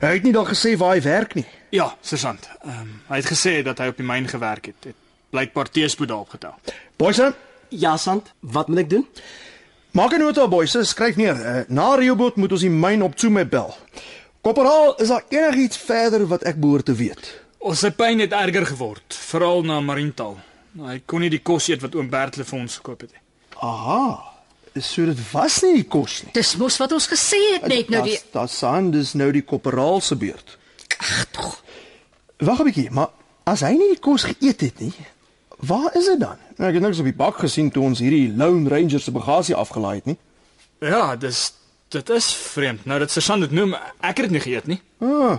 Hy 0.00 0.14
het 0.16 0.24
nie 0.26 0.32
dalk 0.34 0.50
gesê 0.52 0.74
waar 0.80 0.96
hy 0.96 1.02
werk 1.04 1.34
nie. 1.38 1.46
Ja, 1.74 1.92
sergeant. 2.02 2.48
Ehm 2.64 2.82
um, 2.82 2.90
hy 3.10 3.20
het 3.22 3.30
gesê 3.30 3.60
dat 3.66 3.78
hy 3.78 3.90
op 3.92 4.00
die 4.00 4.06
myn 4.06 4.26
gewerk 4.28 4.70
het. 4.72 4.90
Het 4.90 4.98
blykbaar 5.30 5.70
teespoed 5.70 6.08
daar 6.10 6.24
opgetel. 6.26 6.56
Boyse, 6.98 7.32
Ja, 7.70 7.96
Sant, 7.96 8.32
wat 8.40 8.66
moet 8.68 8.78
ek 8.82 8.88
doen? 8.90 9.04
Maak 9.92 10.12
'n 10.12 10.18
nota 10.18 10.48
boyse, 10.48 10.84
skryf 10.84 11.16
neer. 11.16 11.36
Uh, 11.36 11.62
na 11.68 11.94
Rehoboth 11.94 12.36
moet 12.36 12.52
ons 12.52 12.60
die 12.60 12.70
myn 12.70 13.02
op 13.02 13.14
Tsume 13.16 13.46
bel. 13.46 13.76
Korporaal, 14.40 14.94
is 14.96 15.08
daar 15.08 15.24
enigiets 15.28 15.76
verder 15.76 16.26
wat 16.26 16.42
ek 16.42 16.60
behoort 16.60 16.84
te 16.84 16.94
weet? 16.94 17.40
Ons 17.58 17.78
sy 17.84 17.90
pyn 17.90 18.18
het 18.18 18.32
erger 18.32 18.66
geword, 18.66 19.14
veral 19.14 19.62
na 19.62 19.80
Mariental. 19.80 20.38
Hy 20.80 21.02
kon 21.06 21.20
nie 21.20 21.30
die 21.32 21.42
kos 21.42 21.68
eet 21.68 21.82
wat 21.82 21.94
oom 21.94 22.08
Bertle 22.08 22.44
vir 22.44 22.58
ons 22.58 22.76
gekoop 22.80 23.00
het 23.00 23.12
nie. 23.12 23.20
Aha. 23.60 24.26
So 24.80 25.04
dit 25.04 25.18
was 25.32 25.58
nie 25.66 25.74
die 25.74 25.88
kos 25.90 26.22
nie. 26.24 26.32
Dis 26.32 26.54
mos 26.56 26.78
wat 26.80 26.92
ons 26.94 27.08
gesê 27.10 27.40
het 27.56 27.66
net 27.68 27.90
nou 27.90 28.04
die 28.06 28.14
Das 28.14 28.30
das 28.32 28.58
sand 28.62 28.94
is 28.94 29.12
nou 29.18 29.32
die 29.34 29.42
korporaal 29.42 30.00
se 30.00 30.16
beurt. 30.16 30.56
Ag 30.98 31.26
tog. 31.34 31.62
Wag 32.38 32.60
'n 32.60 32.64
bietjie, 32.70 32.90
maar 32.90 33.10
as 33.44 33.60
hy 33.60 33.72
nie 33.74 33.88
die 33.94 34.00
kos 34.00 34.24
geëet 34.24 34.60
het 34.60 34.80
nie, 34.80 34.94
waar 35.60 35.96
is 35.96 36.04
dit 36.04 36.20
dan? 36.20 36.36
Nou, 36.56 36.68
ek 36.68 36.76
het 36.78 36.82
niks 36.82 36.98
op 36.98 37.08
die 37.08 37.16
bak 37.16 37.38
gesien 37.38 37.70
toe 37.70 37.84
ons 37.84 37.98
hierdie 37.98 38.32
Lone 38.36 38.68
Ranger 38.68 39.00
se 39.00 39.12
bagasie 39.14 39.54
afgelaai 39.54 39.94
het 39.94 40.04
nie. 40.12 40.18
Ja, 40.80 41.16
dis 41.16 41.52
dit 41.88 42.10
is 42.10 42.32
vreemd. 42.34 42.84
Nou 42.84 42.98
dat 42.98 43.10
sergeant 43.10 43.40
dit 43.40 43.50
noem, 43.50 43.74
ek 44.00 44.22
het 44.22 44.28
dit 44.28 44.30
nie 44.30 44.44
geëet 44.44 44.66
nie. 44.70 44.80
Ah. 45.02 45.38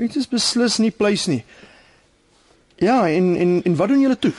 Dit 0.00 0.16
is 0.16 0.28
beslis 0.28 0.78
nie 0.78 0.90
pleis 0.90 1.26
nie. 1.26 1.44
Ja, 2.80 3.08
en 3.08 3.36
en 3.36 3.62
en 3.64 3.76
wat 3.76 3.88
doen 3.88 4.00
julle 4.00 4.18
toe? 4.18 4.32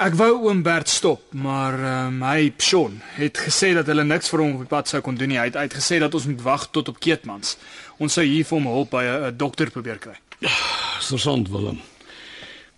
Ek 0.00 0.14
wou 0.14 0.30
oom 0.46 0.62
Bert 0.62 0.88
stop, 0.88 1.22
maar 1.34 1.74
ehm 1.74 2.20
um, 2.20 2.22
hy 2.22 2.52
Sean 2.56 3.00
het 3.16 3.38
gesê 3.38 3.72
dat 3.74 3.88
hulle 3.90 4.04
niks 4.04 4.28
vir 4.30 4.40
hom 4.44 4.54
op 4.54 4.64
die 4.64 4.70
pad 4.70 4.88
sou 4.88 5.00
kon 5.04 5.16
doen 5.18 5.32
nie. 5.32 5.38
Hy 5.40 5.48
het 5.50 5.56
uitgesê 5.56 5.98
dat 5.98 6.14
ons 6.14 6.28
moet 6.30 6.42
wag 6.42 6.68
tot 6.70 6.88
op 6.88 7.00
Keetmans. 7.00 7.56
Ons 7.98 8.18
sou 8.18 8.24
hier 8.24 8.44
vir 8.44 8.58
hom 8.58 8.68
hulp 8.70 8.90
by 8.90 9.04
'n 9.04 9.36
dokter 9.36 9.70
probeer 9.70 9.98
kry. 9.98 10.16
Sergeant 11.00 11.48
Willem. 11.48 11.80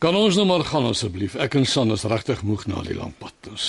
Kan 0.02 0.16
ons 0.18 0.34
nou 0.34 0.42
maar 0.48 0.64
gaan 0.66 0.88
asseblief? 0.90 1.36
Ek 1.38 1.54
en 1.54 1.66
San 1.68 1.94
is 1.94 2.02
regtig 2.10 2.40
moeg 2.42 2.64
na 2.66 2.80
die 2.82 2.96
lang 2.96 3.12
pad. 3.22 3.36
Ons 3.52 3.66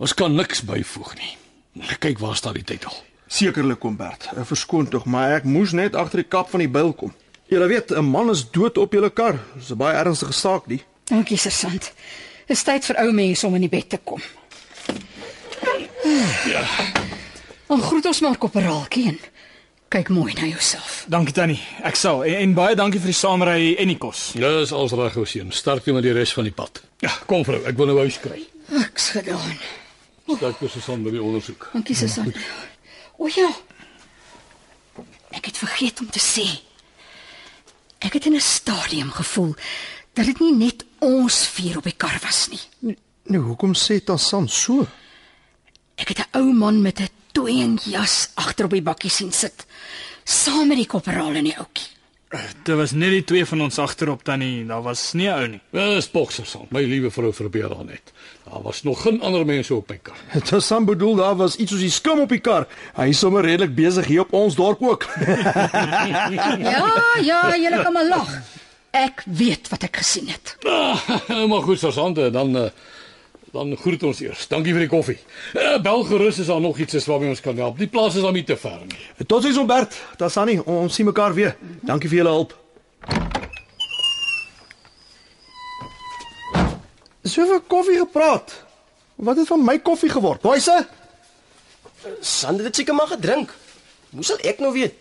ons 0.00 0.14
kan 0.16 0.32
niks 0.32 0.62
byvoeg 0.64 1.10
nie. 1.18 1.34
Kyk 2.00 2.22
waar 2.22 2.38
staan 2.40 2.56
die 2.56 2.64
tyd 2.64 2.86
al. 2.88 2.96
Sekerlik 3.28 3.82
kom 3.82 3.98
Bert. 3.98 4.30
Eh, 4.32 4.46
Verskoon 4.48 4.88
tog, 4.88 5.04
maar 5.04 5.34
ek 5.36 5.44
moes 5.44 5.74
net 5.76 5.96
agter 5.98 6.22
die 6.22 6.28
kap 6.28 6.48
van 6.54 6.64
die 6.64 6.70
byl 6.72 6.94
kom. 6.96 7.12
Julle 7.52 7.68
weet, 7.68 7.92
'n 7.92 8.04
man 8.04 8.30
is 8.30 8.46
dood 8.50 8.78
op 8.78 8.92
julle 8.92 9.10
kar. 9.10 9.38
Dis 9.58 9.70
'n 9.70 9.76
baie 9.76 9.96
ernstige 9.96 10.32
saak, 10.32 10.64
die. 10.68 10.82
Dankie, 11.04 11.36
sergeant. 11.36 11.92
Dis 12.46 12.62
tyd 12.62 12.84
vir 12.84 12.96
ou 13.04 13.12
mense 13.12 13.46
om 13.46 13.54
in 13.54 13.60
die 13.60 13.68
bed 13.68 13.88
te 13.90 13.98
kom. 13.98 14.20
Ja. 16.46 16.64
Dan 17.66 17.80
groet 17.82 18.06
ons 18.06 18.20
maar 18.20 18.38
koperaaltjie 18.38 19.08
en 19.08 19.18
kyk 19.88 20.08
mooi 20.08 20.34
na 20.34 20.46
jouself. 20.46 21.04
Dankie 21.08 21.34
Tannie. 21.34 21.60
Ek 21.86 21.96
sal 21.96 22.24
en, 22.24 22.34
en 22.42 22.54
baie 22.54 22.76
dankie 22.78 23.00
vir 23.00 23.12
die 23.12 23.18
saamry 23.18 23.74
en 23.78 23.92
die 23.92 23.98
kos. 23.98 24.32
Dis 24.34 24.72
alles 24.72 24.94
reg 24.98 25.16
ou 25.16 25.26
seun. 25.28 25.52
Sterkte 25.54 25.94
met 25.96 26.02
die 26.06 26.14
res 26.16 26.32
van 26.36 26.48
die 26.48 26.54
pad. 26.54 26.82
Ja, 27.04 27.12
kom 27.30 27.44
vrou, 27.46 27.62
ek 27.68 27.78
wil 27.78 27.92
nou 27.92 27.98
huis 28.02 28.18
kry. 28.22 28.40
Ek's 28.82 29.12
gedaan. 29.14 29.56
Sterkte 30.26 30.68
Susan 30.68 31.04
by 31.06 31.14
die 31.14 31.22
ondersoek. 31.22 31.70
Dankie, 31.72 31.96
sergeant. 31.96 32.36
O 33.16 33.30
ja. 33.30 33.48
Ek 35.36 35.52
het 35.52 35.58
vergeet 35.60 36.00
om 36.00 36.10
te 36.10 36.22
sê. 36.22 36.46
Ek 38.02 38.12
het 38.12 38.26
in 38.26 38.34
'n 38.34 38.40
stadium 38.40 39.10
gevoel 39.10 39.54
dat 40.14 40.26
dit 40.26 40.40
nie 40.40 40.54
net 40.54 40.84
ons 40.98 41.46
vier 41.46 41.76
op 41.76 41.84
die 41.84 41.96
kar 41.96 42.18
was 42.22 42.48
nie. 42.48 42.96
Nou, 43.26 43.42
hoekom 43.42 43.74
sê 43.74 44.00
Tassan 44.04 44.48
so? 44.48 44.86
Ek 45.96 46.08
het 46.08 46.18
'n 46.18 46.38
ou 46.38 46.52
man 46.52 46.82
met 46.82 47.00
'n 47.00 47.08
tweeënjas 47.32 48.30
agter 48.34 48.64
op 48.64 48.70
die 48.70 48.82
bakkie 48.82 49.10
sien 49.10 49.32
sit, 49.32 49.66
saam 50.26 50.68
met 50.68 50.80
die 50.82 50.88
korporaal 50.90 51.38
en 51.38 51.46
die 51.46 51.54
ouetjie. 51.56 51.92
Dit 52.66 52.74
was 52.74 52.90
net 52.92 53.12
die 53.14 53.24
twee 53.24 53.46
van 53.46 53.60
ons 53.62 53.78
agterop 53.78 54.24
Tannie. 54.26 54.64
Daar 54.66 54.82
was 54.82 55.12
nie 55.14 55.28
'n 55.28 55.32
ou 55.32 55.46
nie. 55.48 55.60
Dis 55.70 56.10
Boxerson, 56.10 56.66
my 56.70 56.82
liewe 56.82 57.10
vrou 57.10 57.32
verbeel 57.32 57.74
haar 57.76 57.84
net. 57.84 58.12
Daar 58.50 58.62
was 58.62 58.82
nog 58.82 59.02
geen 59.02 59.20
ander 59.22 59.46
mense 59.46 59.74
op 59.74 59.88
my 59.88 59.98
kar. 60.02 60.16
Tassan 60.44 60.84
bedoel 60.84 61.14
daar 61.14 61.36
was 61.36 61.56
iets 61.56 61.70
soos 61.70 61.80
die 61.80 61.90
skim 61.90 62.20
op 62.20 62.28
die 62.28 62.40
kar. 62.40 62.66
Hy 62.94 63.08
is 63.08 63.18
sommer 63.18 63.42
redelik 63.42 63.74
besig 63.74 64.06
hier 64.06 64.20
op 64.20 64.32
ons 64.32 64.54
dorp 64.54 64.82
ook. 64.82 65.06
Ja, 66.58 66.92
ja, 67.22 67.56
julle 67.56 67.82
kan 67.82 67.92
maar 67.92 68.08
lag. 68.08 68.42
Ek 68.90 69.22
weet 69.24 69.68
wat 69.68 69.82
ek 69.82 69.96
gesien 69.96 70.28
het. 70.28 70.56
Ah, 70.64 70.98
maar 71.50 71.62
goed, 71.62 71.78
Sergeant, 71.78 72.16
dan 72.32 72.56
uh, 72.56 72.68
dan 73.56 73.72
groet 73.80 74.02
ons 74.04 74.20
eers. 74.20 74.44
Dankie 74.52 74.74
vir 74.76 74.84
die 74.84 74.90
koffie. 74.92 75.16
Uh, 75.56 75.78
bel 75.82 76.04
gerus 76.08 76.40
as 76.42 76.50
daar 76.52 76.60
nog 76.60 76.78
iets 76.82 76.98
is 76.98 77.08
waarmee 77.08 77.32
ons 77.32 77.42
kan 77.44 77.56
help. 77.56 77.78
Die 77.80 77.88
plaas 77.90 78.18
is 78.18 78.26
al 78.26 78.36
nie 78.36 78.44
te 78.44 78.56
ver 78.60 78.82
nie. 78.84 79.26
Totsiens 79.26 79.58
Ombert. 79.60 79.96
Tassan, 80.20 80.52
ons 80.64 80.94
sien 80.94 81.08
mekaar 81.08 81.34
weer. 81.36 81.56
Dankie 81.86 82.10
vir 82.12 82.22
julle 82.22 82.34
hulp. 82.36 82.54
Soveel 87.26 87.62
koffie 87.66 87.98
gepraat. 87.98 88.52
Wat 89.16 89.36
het 89.40 89.48
van 89.48 89.64
my 89.64 89.78
koffie 89.80 90.12
geword? 90.12 90.44
Boyse? 90.44 90.76
Sant 92.20 92.60
het 92.60 92.68
dit 92.68 92.82
seker 92.82 92.94
maar 92.94 93.10
gedrink. 93.10 93.54
Hoe 94.12 94.24
sal 94.24 94.40
ek 94.46 94.60
nou 94.62 94.72
weet? 94.76 94.94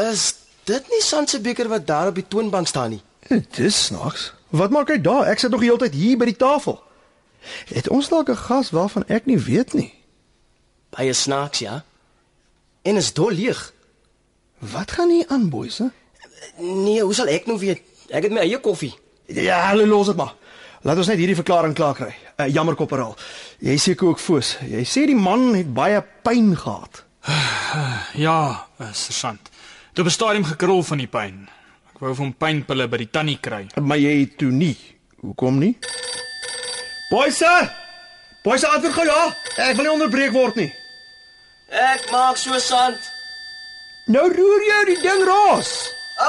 Is 0.00 0.32
dit 0.68 0.88
nie 0.88 1.02
Sant 1.04 1.30
se 1.30 1.40
beker 1.40 1.68
wat 1.68 1.86
daar 1.86 2.10
op 2.10 2.16
die 2.18 2.26
toonbank 2.28 2.66
staan 2.70 2.96
nie? 2.96 3.02
Dis 3.58 3.84
snaaks. 3.86 4.32
Wat 4.52 4.72
maak 4.72 4.90
hy 4.92 4.98
daar? 5.00 5.28
Ek 5.32 5.40
sit 5.40 5.52
nog 5.52 5.62
die 5.62 5.70
hele 5.70 5.84
tyd 5.84 5.94
hier 5.96 6.18
by 6.20 6.28
die 6.32 6.40
tafel. 6.40 6.80
Het 7.74 7.88
ons 7.88 8.08
dalk 8.08 8.28
'n 8.28 8.36
gas 8.36 8.70
waarvan 8.70 9.04
ek 9.08 9.26
nie 9.26 9.38
weet 9.38 9.72
nie? 9.72 9.94
Baie 10.90 11.12
snaaks, 11.12 11.58
ja. 11.58 11.84
En 12.82 12.96
is 12.96 13.12
dol 13.12 13.30
leeg. 13.30 13.72
Wat 14.58 14.90
gaan 14.90 15.10
hier 15.10 15.24
aan, 15.28 15.48
boyse? 15.48 15.90
Nee, 16.58 17.02
hoe 17.02 17.14
sal 17.14 17.26
ek 17.26 17.46
nou 17.46 17.58
weet? 17.58 17.80
Ek 18.10 18.22
het 18.22 18.32
my 18.32 18.44
eie 18.44 18.60
koffie. 18.60 18.94
Ja, 19.26 19.68
hulle 19.70 19.86
los 19.86 20.06
dit 20.06 20.16
maar. 20.16 20.34
Laat 20.82 20.98
ons 20.98 21.06
net 21.06 21.20
hierdie 21.22 21.38
verklaring 21.38 21.74
klaar 21.78 21.94
kry. 21.94 22.10
Uh, 22.36 22.48
jammer 22.50 22.74
kopperal. 22.74 23.14
Jy 23.62 23.76
seker 23.78 24.06
ook 24.06 24.18
foos. 24.18 24.56
Jy 24.66 24.82
sê 24.88 25.04
die 25.06 25.18
man 25.18 25.52
het 25.54 25.70
baie 25.74 26.02
pyn 26.22 26.56
gehad. 26.56 27.04
Ja, 28.18 28.66
uh, 28.80 28.92
sergeant. 28.92 29.48
Dit 29.94 30.04
op 30.04 30.10
'n 30.10 30.10
stadium 30.10 30.44
gekrul 30.44 30.82
van 30.82 30.98
die 30.98 31.06
pyn. 31.06 31.48
Ek 31.94 32.00
wou 32.00 32.14
vir 32.14 32.24
hom 32.24 32.34
pynpille 32.34 32.88
by 32.88 32.96
die 32.96 33.10
tannie 33.10 33.38
kry. 33.40 33.66
Maar 33.80 33.98
jy 33.98 34.20
het 34.20 34.36
toe 34.38 34.50
nie. 34.50 34.76
Hoekom 35.20 35.58
nie? 35.58 35.78
Boyse! 37.12 37.54
Boyse 38.42 38.68
antwoord 38.68 38.94
gou 38.96 39.04
ja. 39.04 39.24
Ek 39.60 39.76
wil 39.76 39.84
nie 39.84 39.92
onderbreek 39.92 40.32
word 40.32 40.56
nie. 40.56 40.70
Ek 41.68 42.06
maak 42.08 42.38
so 42.40 42.56
Sant. 42.56 43.10
Nou 44.08 44.24
roer 44.32 44.64
jy 44.64 44.78
die 44.88 45.00
ding 45.02 45.24
raas. 45.28 45.72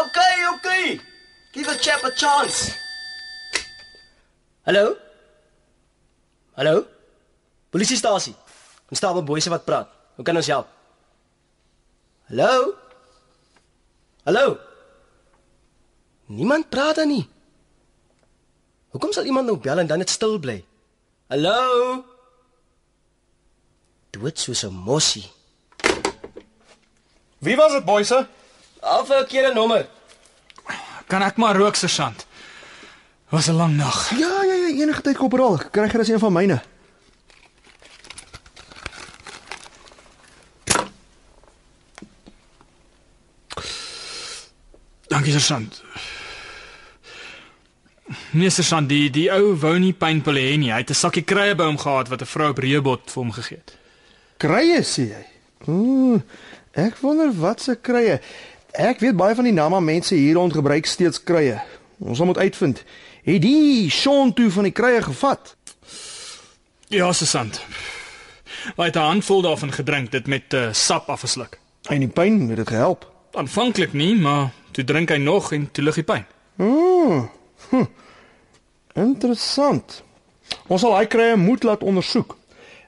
Okay, 0.03 0.35
okay. 0.51 0.85
Give 1.55 1.71
a 1.71 1.77
chap 1.79 2.03
a 2.03 2.11
chance. 2.11 2.73
Hallo? 4.67 4.97
Hallo? 6.59 6.83
Polisiestasie. 7.71 8.35
Konstabel 8.91 9.23
Boyse 9.23 9.51
wat 9.53 9.63
praat. 9.63 9.87
Hoe 10.19 10.27
kan 10.27 10.35
ons 10.35 10.51
help? 10.51 10.67
Hallo? 12.27 12.51
Hallo? 14.27 14.45
Niemand 16.35 16.67
praat 16.67 16.99
dan 16.99 17.07
nie. 17.07 17.23
Hoekom 18.91 19.15
sal 19.15 19.31
iemand 19.31 19.47
nou 19.47 19.57
bel 19.57 19.79
en 19.79 19.87
dan 19.87 20.03
net 20.03 20.11
stil 20.11 20.37
bly? 20.43 20.59
Hallo? 21.29 22.03
Dood 24.11 24.37
soos 24.37 24.63
'n 24.63 24.73
mossie. 24.73 25.31
Wie 27.39 27.55
was 27.55 27.71
dit, 27.71 27.85
boyse? 27.85 28.27
Af 28.81 29.09
'n 29.09 29.25
keer 29.27 29.49
'n 29.49 29.55
nommer. 29.55 29.87
Kan 31.07 31.21
ek 31.21 31.37
maar 31.37 31.55
rook, 31.55 31.75
sergeant? 31.75 32.25
Was 33.29 33.47
'n 33.47 33.55
lang 33.55 33.75
nag. 33.75 34.09
Ja, 34.17 34.43
ja, 34.43 34.53
ja, 34.53 34.67
enige 34.81 35.01
tyd 35.01 35.17
kopperal. 35.17 35.57
Kry 35.71 35.89
gerus 35.89 36.07
een 36.07 36.19
van 36.19 36.33
myne. 36.33 36.61
Dankie, 45.07 45.31
sergeant. 45.31 45.81
Nee, 48.31 48.49
sergeant, 48.49 48.89
die 48.89 49.09
die 49.09 49.29
ou 49.31 49.55
wou 49.59 49.77
nie 49.79 49.93
pynpille 49.93 50.39
hê 50.39 50.57
nie. 50.57 50.71
Hy 50.71 50.81
het 50.81 50.89
'n 50.89 50.93
sakkie 50.93 51.23
kruie 51.23 51.55
by 51.55 51.63
hom 51.63 51.77
gehad 51.77 52.09
wat 52.09 52.21
'n 52.21 52.25
vrou 52.25 52.49
op 52.49 52.57
Reebot 52.57 53.11
vir 53.11 53.23
hom 53.23 53.31
gegee 53.31 53.57
het. 53.57 53.77
Krye 54.37 54.81
sê 54.81 55.03
jy. 55.09 55.25
Ooh, 55.67 56.21
ek 56.73 56.97
wonder 56.97 57.31
wat 57.31 57.61
se 57.61 57.75
krye. 57.75 58.19
Ek 58.73 58.99
weet 58.99 59.15
baie 59.15 59.35
van 59.35 59.43
die 59.43 59.53
Nama 59.53 59.79
mense 59.79 60.15
hier 60.15 60.35
rond 60.35 60.53
gebruik 60.53 60.85
steeds 60.85 61.23
krye. 61.23 61.61
Ons 61.99 62.19
moet 62.19 62.37
uitvind. 62.37 62.83
Het 63.23 63.41
die 63.41 63.89
toe 64.33 64.51
van 64.51 64.63
die 64.63 64.71
krye 64.71 65.01
gevat? 65.01 65.55
Ja, 66.87 67.11
sergeant. 67.13 67.61
Hy 68.75 68.85
het 68.85 68.95
'n 68.95 68.99
handvol 68.99 69.41
daarvan 69.41 69.71
gedrink, 69.71 70.11
dit 70.11 70.27
met 70.27 70.53
uh, 70.53 70.73
sap 70.73 71.09
afgesluk. 71.09 71.59
En 71.89 71.99
die 71.99 72.07
pyn 72.07 72.47
het 72.47 72.57
dit 72.57 72.67
gehelp. 72.67 73.11
Aanvanklik 73.31 73.93
nie, 73.93 74.15
maar 74.15 74.51
toe 74.71 74.83
drink 74.83 75.09
hy 75.09 75.17
nog 75.17 75.51
en 75.51 75.71
toe 75.71 75.83
lig 75.83 75.95
die 75.95 76.03
pyn. 76.03 76.25
Mm. 76.55 77.29
Hm. 77.69 77.85
Interessant. 78.93 80.03
Ons 80.67 80.81
sal 80.81 80.95
hy 80.97 81.05
kry 81.05 81.33
'n 81.33 81.39
moed 81.39 81.63
laat 81.63 81.83
ondersoek. 81.83 82.37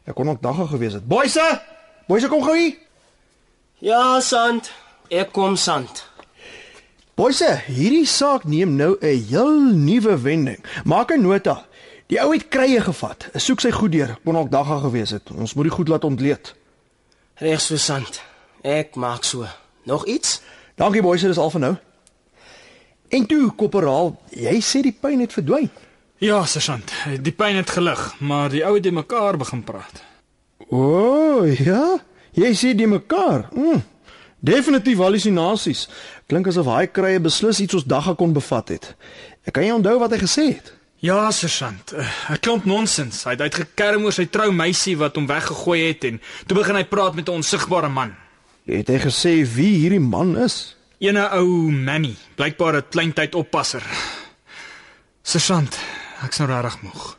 Ek 0.05 0.15
kon 0.15 0.29
ook 0.29 0.41
dagga 0.41 0.65
gewees 0.65 0.93
het. 0.93 1.07
Boyse, 1.07 1.61
boyse 2.07 2.27
kom 2.27 2.43
gou 2.43 2.57
hier. 2.57 2.77
Ja, 3.79 4.19
Sant. 4.19 4.71
Ek 5.09 5.31
kom 5.31 5.55
Sant. 5.55 6.05
Boyse, 7.15 7.61
hierdie 7.65 8.05
saak 8.05 8.43
neem 8.43 8.75
nou 8.75 8.97
'n 9.01 9.25
heel 9.29 9.59
nuwe 9.73 10.21
wending. 10.21 10.65
Maak 10.83 11.11
'n 11.11 11.21
nota. 11.21 11.65
Die 12.07 12.21
ou 12.21 12.33
het 12.33 12.47
krye 12.47 12.81
gevat. 12.81 13.29
Soek 13.33 13.59
sy 13.59 13.71
goed 13.71 13.91
deur. 13.91 14.17
Kon 14.23 14.37
ook 14.37 14.51
dagga 14.51 14.77
gewees 14.79 15.09
het. 15.09 15.31
Ons 15.31 15.53
moet 15.53 15.63
die 15.63 15.73
goed 15.73 15.87
laat 15.87 16.03
ontleed. 16.03 16.55
Regs 17.35 17.65
so 17.65 17.77
Sant. 17.77 18.21
Ek 18.61 18.95
maak 18.95 19.23
so. 19.23 19.45
Nog 19.83 20.05
iets? 20.05 20.41
Dankie 20.75 21.01
boyse, 21.01 21.27
dis 21.27 21.37
al 21.37 21.49
vir 21.49 21.59
nou. 21.59 21.75
En 23.09 23.25
toe, 23.25 23.51
koperaal, 23.55 24.15
jy 24.29 24.61
sê 24.61 24.81
die 24.81 24.97
pyn 25.01 25.19
het 25.19 25.33
verdwyn. 25.33 25.69
Ja, 26.25 26.39
sergeant, 26.49 26.89
die 27.21 27.33
pyn 27.35 27.59
het 27.59 27.69
gelig, 27.69 28.01
maar 28.17 28.49
die 28.49 28.63
ou 28.65 28.73
het 28.73 28.85
die 28.85 28.93
mekaar 28.93 29.37
begin 29.37 29.61
praat. 29.65 29.99
O, 30.71 30.79
oh, 30.79 31.51
ja. 31.53 31.99
Jy 32.33 32.49
sê 32.57 32.71
die 32.73 32.87
mekaar. 32.89 33.45
Mm. 33.53 33.83
Definitief 34.45 34.99
hallusinasies. 35.03 35.83
Klink 36.25 36.49
asof 36.49 36.71
hy 36.71 36.87
krye 36.89 37.21
beslis 37.21 37.61
iets 37.61 37.77
ons 37.77 37.85
dagga 37.85 38.15
kon 38.17 38.33
bevat 38.33 38.73
het. 38.73 38.89
Ek 39.45 39.53
kan 39.53 39.67
jy 39.67 39.75
onthou 39.75 39.99
wat 40.01 40.15
hy 40.15 40.19
gesê 40.23 40.47
het? 40.55 40.73
Ja, 41.05 41.29
sergeant, 41.31 41.93
'n 41.93 42.39
klomp 42.41 42.65
nonsens. 42.65 43.23
Hy 43.23 43.37
het 43.37 43.41
uitgekerm 43.41 44.05
oor 44.05 44.13
sy 44.13 44.25
troumeisie 44.25 44.97
wat 44.97 45.15
hom 45.15 45.27
weggegooi 45.27 45.87
het 45.87 46.03
en 46.03 46.21
toe 46.47 46.57
begin 46.57 46.75
hy 46.75 46.85
praat 46.85 47.15
met 47.15 47.29
'n 47.29 47.37
onsigbare 47.37 47.89
man. 47.89 48.15
Het 48.65 48.87
hy 48.87 48.99
gesê 48.99 49.45
wie 49.45 49.77
hierdie 49.77 50.01
man 50.01 50.37
is? 50.37 50.75
Ene 50.97 51.29
ou 51.29 51.71
Manny, 51.71 52.15
blykbaar 52.35 52.75
'n 52.77 52.89
kleintyd 52.89 53.35
oppasser. 53.35 53.83
Sergeant, 55.21 55.77
ek's 56.23 56.39
nou 56.39 56.47
regtig 56.49 56.81
moeg. 56.81 57.17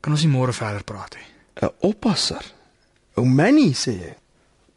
Kan 0.00 0.12
ons 0.12 0.22
nie 0.24 0.32
môre 0.32 0.52
verder 0.52 0.84
praat 0.84 1.16
nie? 1.16 1.26
'n 1.62 1.70
Oppasser. 1.80 2.44
Ou 3.16 3.24
Manny 3.24 3.72
sê 3.74 3.92
jy. 3.92 4.14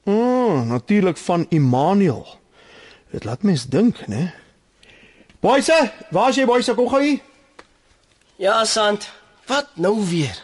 O, 0.05 0.11
oh, 0.11 0.61
natuurlik 0.67 1.17
van 1.17 1.45
Immanuel. 1.49 2.25
Dit 3.11 3.23
laat 3.23 3.43
mens 3.43 3.65
dink, 3.65 4.07
né? 4.07 4.33
Boyse, 5.39 5.91
waar 6.11 6.29
is 6.29 6.35
jy 6.35 6.45
boyse? 6.45 6.73
Kom 6.75 6.89
gou 6.89 7.01
hier. 7.01 7.19
Ja, 8.35 8.65
Sant. 8.65 9.09
Wat 9.47 9.67
nou 9.75 9.95
weer? 10.09 10.35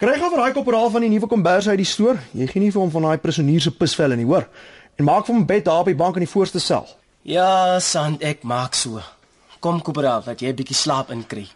Kry 0.00 0.16
gou 0.18 0.30
vir 0.32 0.40
daai 0.40 0.52
koperaal 0.56 0.90
van 0.90 1.04
die 1.04 1.10
nuwe 1.12 1.28
kombers 1.28 1.68
uit 1.68 1.76
die 1.76 1.88
stoor. 1.88 2.18
Jy 2.32 2.46
gee 2.48 2.62
nie 2.62 2.72
vir 2.72 2.80
hom 2.80 2.90
van 2.90 3.02
daai 3.02 3.18
prisonier 3.20 3.60
se 3.60 3.70
pisvelle 3.70 4.16
nie, 4.16 4.24
hoor. 4.24 4.46
En 4.96 5.04
maak 5.04 5.26
vir 5.26 5.34
hom 5.34 5.42
'n 5.42 5.46
bed 5.46 5.64
daar 5.64 5.80
op 5.80 5.86
die 5.86 5.94
bank 5.94 6.16
in 6.16 6.24
die 6.24 6.32
voorste 6.32 6.58
sel. 6.60 6.88
Ja, 7.22 7.78
Sant, 7.80 8.22
ek 8.22 8.42
maak 8.42 8.74
so. 8.74 9.00
Kom 9.60 9.82
Koperaal, 9.82 10.22
dat 10.24 10.40
jy 10.40 10.48
'n 10.48 10.56
bietjie 10.56 10.76
slaap 10.76 11.10
inkry. 11.10 11.48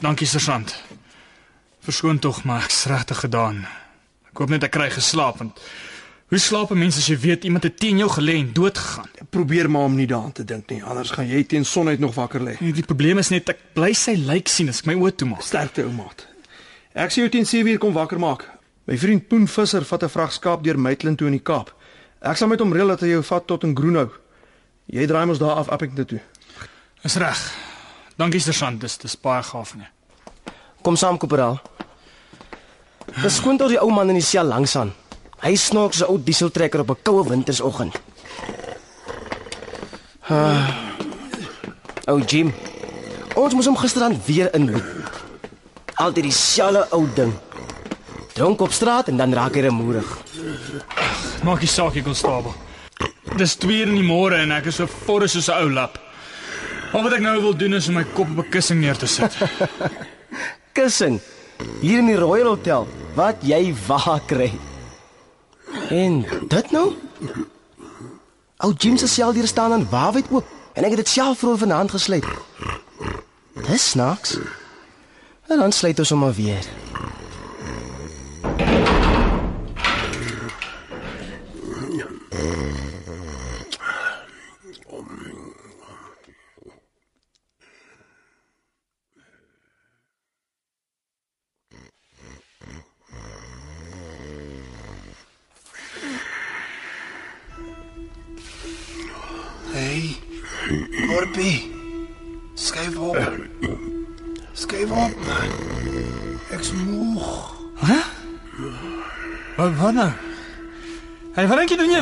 Dankie, 0.00 0.26
sergeant. 0.26 0.82
Verskoon 1.82 2.18
tog, 2.18 2.44
maar 2.44 2.64
ek's 2.64 2.84
regtig 2.90 3.18
gedaan. 3.18 3.64
Ek 4.30 4.38
hoop 4.38 4.52
net 4.54 4.64
ek 4.66 4.72
kry 4.74 4.90
geslaap 4.90 5.40
want 5.42 5.58
hoe 6.32 6.38
slaap 6.40 6.70
'n 6.72 6.78
mens 6.78 6.96
as 6.96 7.06
jy 7.06 7.16
weet 7.20 7.44
iemand 7.44 7.62
het 7.62 7.76
teen 7.78 7.98
jou 7.98 8.08
gelê 8.10 8.38
en 8.40 8.52
dood 8.52 8.78
gegaan? 8.78 9.08
Probeer 9.30 9.70
maar 9.70 9.82
om 9.82 9.94
nie 9.94 10.06
daaraan 10.06 10.32
te 10.32 10.44
dink 10.44 10.70
nie, 10.70 10.82
anders 10.82 11.10
gaan 11.10 11.28
jy 11.28 11.44
teen 11.44 11.64
sonheid 11.64 11.98
nog 11.98 12.14
wakker 12.14 12.40
lê. 12.40 12.56
Nee, 12.60 12.72
die 12.72 12.82
probleem 12.82 13.18
is 13.18 13.28
net 13.28 13.48
ek 13.48 13.58
bly 13.74 13.92
sy 13.92 14.14
lyk 14.16 14.48
sien 14.48 14.68
as 14.68 14.78
ek 14.78 14.86
my 14.86 14.94
oë 14.94 15.14
toemaak. 15.14 15.42
Sterkte 15.42 15.84
ou 15.84 15.92
maat. 15.92 16.26
Ek 16.94 17.10
sien 17.10 17.24
jou 17.24 17.30
teen 17.30 17.46
7 17.46 17.72
uur 17.72 17.78
kom 17.78 17.92
wakker 17.92 18.18
maak. 18.18 18.48
My 18.86 18.98
vriend 18.98 19.28
Poen 19.28 19.46
Visser 19.46 19.84
vat 19.84 20.02
'n 20.02 20.08
vrag 20.08 20.32
skaap 20.32 20.64
deur 20.64 20.78
Maitland 20.78 21.18
toe 21.18 21.26
in 21.26 21.32
die 21.32 21.42
Kaap. 21.44 21.74
Ek 22.22 22.36
sal 22.36 22.48
met 22.48 22.60
hom 22.60 22.72
reël 22.72 22.88
dat 22.88 23.00
hy 23.00 23.08
jou 23.08 23.22
vat 23.22 23.46
tot 23.46 23.64
in 23.64 23.76
Groenhou. 23.76 24.10
Jy 24.86 25.06
draai 25.06 25.26
mos 25.26 25.38
daar 25.38 25.56
af 25.56 25.68
Appington 25.68 26.06
toe. 26.06 26.20
Is 27.04 27.16
reg. 27.16 27.71
Dankie, 28.16 28.40
sergeant. 28.40 28.80
Dis 28.80 28.98
dis 28.98 29.16
baie 29.20 29.42
gaaf 29.42 29.68
van 29.74 29.84
jou. 29.84 29.90
Kom 30.82 30.96
saam 30.96 31.18
Koperaal. 31.18 31.60
Dis 33.22 33.36
skoon 33.36 33.58
tot 33.58 33.70
die 33.72 33.80
ou 33.80 33.90
man 33.92 34.10
in 34.12 34.18
die 34.18 34.24
sel 34.24 34.48
langs 34.48 34.76
aan. 34.76 34.92
Hy 35.42 35.54
snork 35.56 35.94
so 35.94 36.06
'n 36.06 36.10
ou 36.10 36.18
dieseltrekker 36.18 36.80
op 36.80 36.90
'n 36.90 37.02
koue 37.02 37.28
wintersoggend. 37.28 37.94
Ah. 40.28 40.68
Ou 42.08 42.20
Jim. 42.20 42.52
Ons 43.34 43.54
moes 43.54 43.66
hom 43.66 43.76
gisterand 43.76 44.26
weer 44.26 44.54
inloop. 44.54 44.84
Altyd 45.94 46.24
dieselfde 46.24 46.86
ou 46.90 47.06
ding. 47.14 47.32
Dronk 48.34 48.60
op 48.60 48.72
straat 48.72 49.08
en 49.08 49.16
dan 49.16 49.32
raak 49.32 49.54
hy 49.54 49.60
remoerig. 49.60 50.18
Maak 51.42 51.60
nie 51.60 51.68
saak, 51.68 52.02
konstabel. 52.04 52.54
Dis 53.36 53.54
2 53.56 53.80
uur 53.80 53.88
in 53.88 53.94
die 53.94 54.06
môre 54.06 54.36
en 54.36 54.52
ek 54.52 54.66
is 54.66 54.76
so 54.76 54.86
vorre 54.86 55.28
soos 55.28 55.48
'n 55.48 55.62
ou 55.62 55.70
lap. 55.70 56.01
Al 56.92 57.02
wat 57.02 57.14
ek 57.16 57.22
nou 57.24 57.38
wil 57.40 57.54
doen 57.56 57.78
is 57.78 57.88
om 57.88 57.96
my 57.96 58.04
kop 58.04 58.28
op 58.28 58.44
'n 58.44 58.50
kussing 58.52 58.80
neer 58.80 58.96
te 58.96 59.06
sit. 59.06 59.32
Kussing 60.76 61.20
hier 61.80 61.98
in 61.98 62.06
die 62.06 62.18
Royal 62.18 62.52
Hotel 62.52 62.86
wat 63.14 63.40
jy 63.40 63.74
waar 63.86 64.20
kry. 64.26 64.52
En 65.88 66.24
dit 66.48 66.70
nou? 66.70 66.92
Ou 68.56 68.72
Jim 68.76 68.96
se 68.96 69.08
seldeur 69.08 69.46
staan 69.46 69.72
aan 69.72 69.88
waarwyd 69.90 70.28
oop 70.30 70.46
en 70.74 70.84
ek 70.84 70.96
het 70.96 71.04
dit 71.04 71.08
self 71.08 71.38
vir 71.38 71.48
hom 71.48 71.58
van 71.58 71.68
die 71.68 71.76
hand 71.76 71.90
gesluit. 71.90 72.28
Dis 73.68 73.90
snaaks. 73.90 74.38
En 75.48 75.58
dan 75.58 75.72
sluit 75.72 75.98
ons 75.98 76.10
hom 76.10 76.32
weer. 76.32 76.81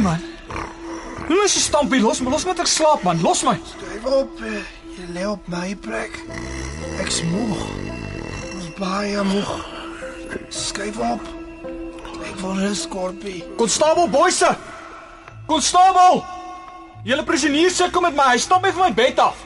Doen 0.00 0.10
jy 0.10 0.18
man? 0.18 1.26
Hoe 1.30 1.44
is 1.44 1.54
jy 1.54 1.60
stampie 1.62 2.00
los, 2.02 2.20
maar 2.20 2.32
los 2.34 2.44
met 2.48 2.58
ek 2.60 2.66
slaap 2.66 3.02
man. 3.06 3.20
Los 3.22 3.42
my. 3.46 3.56
Skuif 3.72 4.04
op. 4.06 4.40
eh, 4.42 4.62
Jy 5.00 5.06
lê 5.14 5.26
op 5.26 5.46
my 5.48 5.74
plek. 5.80 6.16
Ek's 7.00 7.22
moeg. 7.22 7.60
Ons 8.54 8.72
baie 8.78 9.22
moeg. 9.24 9.52
Skuif 10.50 10.98
op. 10.98 11.20
Ek 12.26 12.36
wil 12.42 12.58
rus, 12.58 12.86
Korpie. 12.88 13.44
Konstabel 13.56 14.08
Boyse. 14.10 14.50
Konstabel! 15.46 16.22
Julle 17.04 17.24
prisonier 17.24 17.70
sukkel 17.72 18.00
met 18.04 18.14
my. 18.14 18.32
Hy 18.34 18.38
stap 18.38 18.62
net 18.62 18.74
van 18.76 18.90
my 18.90 18.94
bed 18.94 19.18
af. 19.18 19.36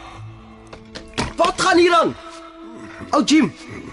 Wat 1.36 1.60
gaan 1.60 1.78
hier 1.78 1.94
aan? 1.94 2.14
Ou 3.14 3.22
Jim, 3.24 3.52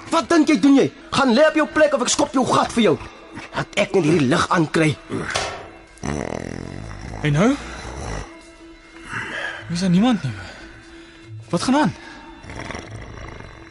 wat 0.09 0.30
dink 0.30 0.49
jy 0.49 0.57
doen 0.59 0.76
jy? 0.80 0.91
Gaan 1.12 1.34
lê 1.36 1.45
op 1.47 1.55
jou 1.55 1.68
plek 1.68 1.93
of 1.93 2.01
ek 2.01 2.09
skop 2.09 2.34
jou 2.34 2.45
gat 2.47 2.72
vir 2.74 2.84
jou. 2.84 2.97
Dat 3.53 3.68
ek 3.78 3.93
net 3.95 4.03
hierdie 4.07 4.28
lig 4.32 4.47
aankry. 4.49 4.95
En 7.21 7.31
nou? 7.31 7.51
Is 9.71 9.79
daar 9.79 9.89
niemand 9.89 10.23
nie? 10.23 10.31
Wat 11.49 11.61
gaan 11.61 11.75
aan? 11.75 11.93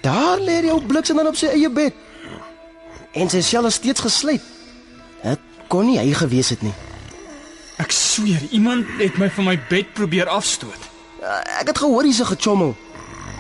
Daar 0.01 0.39
lê 0.41 0.61
die 0.65 0.71
ou 0.73 0.81
bliksem 0.83 1.17
dan 1.17 1.27
op 1.27 1.37
sy 1.37 1.51
eie 1.53 1.71
bed. 1.71 1.95
En 3.13 3.29
sy 3.29 3.41
sel 3.45 3.67
is 3.67 3.75
steeds 3.81 4.01
gesluit. 4.01 4.43
Dit 5.23 5.41
kon 5.69 5.85
nie 5.87 5.99
hy 5.99 6.13
gewees 6.17 6.53
het 6.55 6.63
nie. 6.63 6.73
Ek 7.81 7.93
sweer, 7.93 8.41
iemand 8.51 8.87
het 9.01 9.17
my 9.19 9.31
van 9.33 9.45
my 9.51 9.57
bed 9.69 9.93
probeer 9.97 10.29
afstoot. 10.29 10.89
Uh, 11.21 11.41
Ek 11.61 11.73
het 11.73 11.79
gehoor 11.79 12.05
hy's 12.09 12.21
gechommel. 12.25 12.75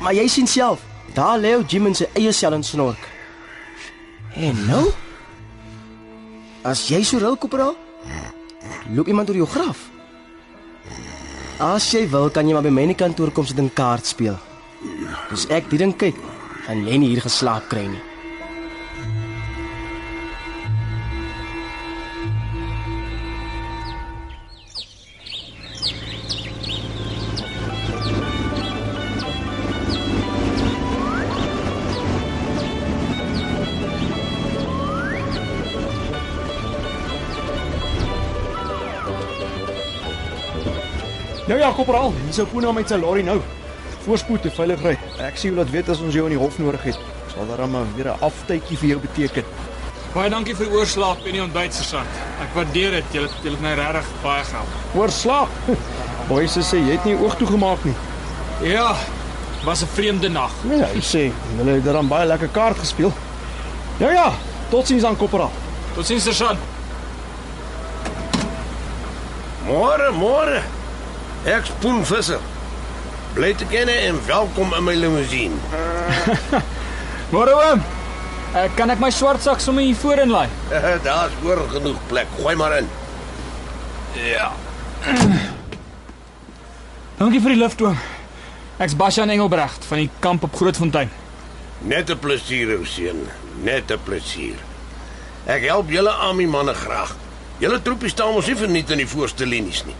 Maar 0.00 0.14
jy 0.16 0.26
sien 0.28 0.48
self, 0.48 0.80
daar 1.14 1.38
lê 1.40 1.54
ou 1.56 1.64
Jim 1.68 1.86
in 1.90 1.96
sy 1.96 2.08
eie 2.16 2.32
sel 2.32 2.56
en 2.56 2.64
snork. 2.64 3.08
En 4.36 4.56
nou? 4.66 4.86
As 6.64 6.86
jy 6.88 7.02
so 7.04 7.18
rou 7.20 7.34
koperaal, 7.40 7.76
loop 8.94 9.08
iemand 9.08 9.30
oor 9.30 9.40
jou 9.42 9.48
graf. 9.48 9.88
As 11.60 11.90
jy 11.92 12.06
wil, 12.08 12.30
kan 12.32 12.48
jy 12.48 12.56
maar 12.56 12.64
by 12.64 12.72
my 12.72 12.86
in 12.88 12.94
die 12.94 13.00
kantoor 13.00 13.32
kom 13.36 13.46
sit 13.46 13.58
en 13.60 13.72
kaart 13.72 14.08
speel. 14.08 14.38
Dis 15.30 15.46
ek 15.52 15.68
die 15.72 15.80
ding 15.82 15.92
kyk, 15.92 16.16
gaan 16.66 16.86
jy 16.86 17.00
nie 17.00 17.10
hier 17.12 17.24
geslaap 17.24 17.68
kry 17.68 17.84
nie. 17.88 18.09
Korporaal, 41.80 42.10
dis 42.28 42.36
ou 42.42 42.44
Puna 42.44 42.74
met 42.76 42.90
sy 42.92 42.98
lorry 43.00 43.22
nou. 43.24 43.38
Voorspoed 44.04 44.44
en 44.44 44.52
veilig 44.52 44.82
ry. 44.84 44.90
Ek 45.24 45.38
sien 45.40 45.54
jy 45.54 45.56
laat 45.56 45.70
weet 45.72 45.88
as 45.88 46.02
ons 46.04 46.12
jou 46.12 46.26
in 46.28 46.34
die 46.34 46.40
hof 46.40 46.58
nodig 46.60 46.82
het. 46.90 46.98
Sal 47.32 47.46
daar 47.48 47.62
dan 47.62 47.70
maar 47.72 47.86
weer 47.96 48.10
'n 48.12 48.20
aftydjie 48.20 48.76
vir 48.76 48.88
jou 48.88 48.98
beteken. 49.00 49.44
Baie 50.12 50.28
dankie 50.28 50.54
vir 50.54 50.66
die 50.66 50.76
oorslaap 50.76 51.24
en 51.24 51.32
die 51.32 51.42
ontbyt 51.42 51.72
sergeant. 51.74 52.12
Ek 52.42 52.52
waardeer 52.54 52.90
dit. 52.90 53.04
Jy 53.12 53.22
het 53.22 53.32
jy 53.42 53.50
het 53.50 53.60
my 53.60 53.72
regtig 53.74 54.06
baie 54.22 54.44
gehelp. 54.44 54.68
Oorslag. 54.94 55.48
Boyse 56.28 56.60
sê 56.60 56.76
jy 56.76 56.92
het 56.92 57.04
nie 57.04 57.16
oog 57.16 57.36
toegemaak 57.36 57.84
nie. 57.84 57.94
Ja, 58.62 58.94
was 59.64 59.82
'n 59.82 59.86
vreemde 59.86 60.28
nag. 60.28 60.52
Nee, 60.62 60.82
hy 60.82 61.00
sê 61.00 61.32
hulle 61.56 61.80
het 61.80 61.84
dan 61.84 62.08
baie 62.08 62.26
lekker 62.26 62.48
kaart 62.48 62.78
gespeel. 62.78 63.12
Ja 63.98 64.10
ja, 64.10 64.32
totsiens 64.68 65.04
aan 65.04 65.16
korporaal. 65.16 65.52
Totsiens 65.94 66.24
sergeant. 66.24 66.58
Môre, 69.66 70.12
môre. 70.12 70.62
Ek 71.48 71.64
spoen 71.64 72.02
visser. 72.04 72.40
Bly 73.32 73.54
te 73.56 73.64
kenne 73.70 73.94
en 74.08 74.18
welkom 74.26 74.74
in 74.76 74.84
my 74.84 74.94
limousine. 74.94 75.56
Môre 77.32 77.54
oom. 77.56 77.84
Ek 78.60 78.74
kan 78.76 78.90
ek 78.90 79.00
my 79.00 79.08
swart 79.14 79.40
sak 79.40 79.62
sommer 79.62 79.86
hier 79.86 79.96
voorin 79.96 80.32
laai? 80.34 80.48
Daar's 81.06 81.32
oor 81.46 81.62
genoeg 81.70 82.00
plek. 82.10 82.28
Gooi 82.36 82.56
maar 82.60 82.76
in. 82.80 82.90
Ja. 84.26 84.50
Dankie 87.16 87.40
vir 87.40 87.54
die 87.54 87.60
lift 87.62 87.80
oom. 87.86 87.96
Ek's 88.80 88.96
Bashan 88.96 89.32
Engelbregt 89.32 89.84
van 89.88 90.02
die 90.02 90.10
kamp 90.20 90.44
op 90.44 90.56
Grootfontein. 90.56 91.08
Net 91.80 92.10
'n 92.10 92.18
plesier, 92.20 92.76
ou 92.76 92.84
seun. 92.84 93.24
Net 93.64 93.88
'n 93.92 94.00
plesier. 94.04 94.60
Ek 95.46 95.64
help 95.64 95.88
julle 95.88 96.10
army 96.10 96.44
manne 96.44 96.74
graag. 96.74 97.16
Julle 97.60 97.80
troepie 97.82 98.08
staan 98.12 98.34
mos 98.34 98.46
nie 98.46 98.56
verniet 98.56 98.90
in 98.90 99.00
die 99.00 99.08
voorste 99.08 99.46
linies 99.46 99.84
nie. 99.84 99.96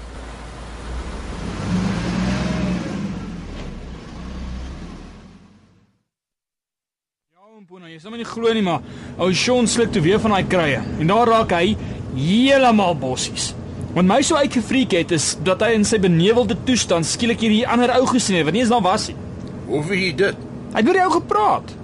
Ja, 7.32 7.45
oom 7.55 7.66
Pona, 7.66 7.90
jy 8.01 8.07
sal 8.07 8.15
my 8.15 8.19
nie 8.23 8.25
glo 8.25 8.53
nie, 8.57 8.63
maar 8.65 8.81
ou 9.21 9.27
Sean 9.37 9.67
sluk 9.69 9.91
toe 9.93 10.01
weer 10.01 10.21
van 10.23 10.33
daai 10.33 10.47
kruie 10.49 10.79
en 10.81 11.11
daar 11.11 11.29
raak 11.29 11.51
hy 11.53 11.75
heeltemal 12.15 12.95
bossies. 12.97 13.51
Wat 13.93 14.07
my 14.09 14.23
so 14.25 14.41
uitgefreek 14.41 14.95
het 14.97 15.13
is 15.13 15.27
dat 15.45 15.61
hy 15.61 15.75
in 15.77 15.85
sy 15.85 15.99
benewelde 16.01 16.57
toestand 16.65 17.05
skielik 17.05 17.45
hierdie 17.45 17.67
ander 17.69 17.93
ou 17.99 18.07
gesien 18.09 18.39
het 18.39 18.49
wat 18.49 18.57
nie 18.57 18.63
eens 18.63 18.73
daar 18.73 18.87
was 18.87 19.11
nie. 19.11 19.19
Hoe 19.67 19.83
weet 19.91 20.01
jy 20.07 20.15
dit? 20.23 20.41
Hy 20.71 20.81
het 20.81 20.89
met 20.89 20.97
die 20.97 21.05
ou 21.05 21.13
gepraat. 21.19 21.77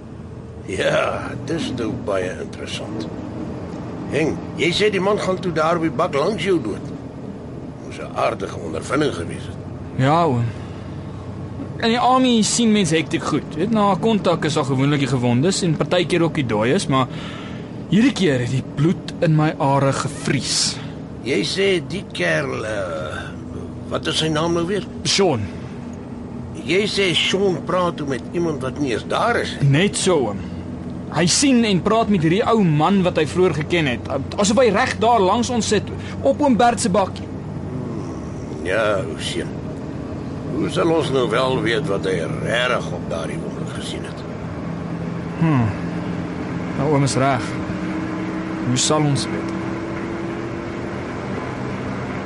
Ja, 0.73 1.05
dis 1.53 1.69
nou 1.77 1.91
baie 2.09 2.33
interessant. 2.47 3.05
Heng, 4.15 4.33
jy 4.57 4.73
sê 4.73 4.89
die 4.89 5.03
man 5.11 5.21
gaan 5.21 5.37
toe 5.37 5.53
daar 5.53 5.77
op 5.77 5.85
die 5.85 5.97
bak 6.01 6.17
langs 6.17 6.49
jou 6.49 6.57
dood. 6.65 6.93
Moes 7.83 8.01
'n 8.01 8.17
aardige 8.25 8.57
ondervinding 8.57 9.13
gewees 9.21 9.51
het. 9.53 9.61
Ja, 10.01 10.23
oom. 10.25 10.49
En 11.77 11.89
die 11.93 11.99
army 12.01 12.41
sien 12.47 12.71
mense 12.73 12.95
hektiek 12.97 13.23
goed. 13.23 13.55
Weet 13.55 13.71
na 13.75 13.91
kontak 14.01 14.45
is 14.49 14.57
al 14.57 14.65
gewoonlik 14.65 15.03
die 15.05 15.11
gewondes 15.11 15.61
en 15.65 15.75
partykeer 15.77 16.23
ook 16.25 16.39
die 16.39 16.45
dooies, 16.49 16.87
maar 16.89 17.05
hierdie 17.91 18.13
keer 18.17 18.41
het 18.45 18.51
die 18.55 18.63
bloed 18.75 19.13
in 19.23 19.35
my 19.37 19.51
are 19.61 19.91
gevries. 19.93 20.75
Jy 21.27 21.37
sê 21.45 21.67
die 21.91 22.01
kerel 22.15 22.65
uh, 22.65 23.21
wat 23.91 24.07
is 24.09 24.17
sy 24.23 24.29
naam 24.33 24.57
nou 24.57 24.65
weer? 24.69 24.85
Sean, 25.03 25.45
Jy 26.67 26.81
sê 26.91 27.05
Sean 27.15 27.61
praat 27.63 28.01
met 28.09 28.23
iemand 28.35 28.59
wat 28.65 28.79
nie 28.81 28.89
eens 28.91 29.05
daar 29.07 29.37
is 29.39 29.53
nie. 29.61 29.69
net 29.71 29.95
so 29.95 30.17
oom. 30.25 30.39
Hy 31.15 31.23
sien 31.31 31.61
en 31.63 31.79
praat 31.85 32.09
met 32.11 32.25
hierdie 32.25 32.41
ou 32.43 32.57
man 32.67 32.97
wat 33.05 33.15
hy 33.21 33.23
vroeër 33.29 33.53
geken 33.61 33.87
het. 33.93 34.09
Asof 34.35 34.59
hy 34.59 34.65
reg 34.75 34.97
daar 34.99 35.21
langs 35.23 35.47
ons 35.53 35.67
sit 35.71 35.87
op 36.27 36.41
oom 36.43 36.57
Bert 36.59 36.81
se 36.83 36.89
bakkie. 36.91 37.23
Ja, 38.67 38.97
ou 39.05 39.15
seun. 39.23 39.47
Hoe 40.57 40.69
sal 40.73 40.89
ons 40.89 41.11
nou 41.13 41.27
wel 41.29 41.59
weet 41.61 41.85
wat 41.85 42.07
hy 42.09 42.15
regtig 42.41 42.87
op 42.97 43.03
daardie 43.11 43.37
oomblik 43.37 43.75
gesien 43.77 44.05
het? 44.09 44.23
Nou 46.77 46.87
oom 46.93 47.05
is 47.05 47.13
reg. 47.21 47.45
Hoe 48.67 48.77
sal 48.81 49.05
ons 49.05 49.27
weet? 49.29 49.53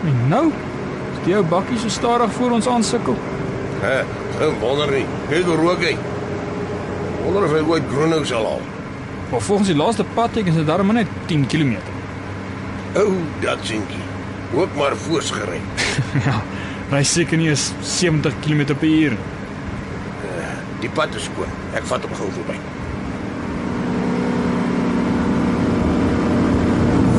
En 0.08 0.22
nou, 0.32 0.46
die 1.26 1.36
ou 1.36 1.44
bakkie 1.46 1.78
so 1.82 1.92
stadig 1.92 2.32
voor 2.38 2.56
ons 2.56 2.68
aansukkel. 2.72 3.20
Hè, 3.82 3.98
geen 4.40 4.56
wonder 4.64 4.96
nie. 4.96 5.06
Kyk 5.30 5.52
hoe 5.52 5.60
rook 5.60 5.84
hy. 5.84 5.98
Wonder 7.26 7.50
of 7.50 7.56
hy 7.58 7.62
ooit 7.68 7.92
Groenhou 7.92 8.24
sal 8.26 8.48
haal. 8.48 8.64
Maar 9.32 9.42
volgens 9.42 9.70
die 9.70 9.78
laaste 9.78 10.08
padteken 10.16 10.56
is 10.56 10.58
dit 10.64 10.68
darm 10.72 10.88
maar 10.88 11.02
net 11.02 11.12
10 11.26 11.46
km. 11.52 11.76
Ou, 12.96 13.12
dat 13.44 13.60
seentjie. 13.68 14.08
Ook 14.56 14.76
maar 14.76 14.96
voors 14.96 15.32
gery. 15.32 15.62
ja, 16.28 16.40
hy 16.98 17.04
seker 17.08 17.40
nie 17.40 17.52
is 17.52 17.70
70 17.82 18.42
km 18.44 18.66
per 18.76 18.90
uur. 18.90 19.16
nie. 19.16 19.40
Die 20.82 20.90
pad 20.90 21.14
is 21.16 21.28
skoon. 21.30 21.50
Ek 21.78 21.86
vat 21.86 22.06
hom 22.08 22.14
gou 22.18 22.28
verby. 22.34 22.56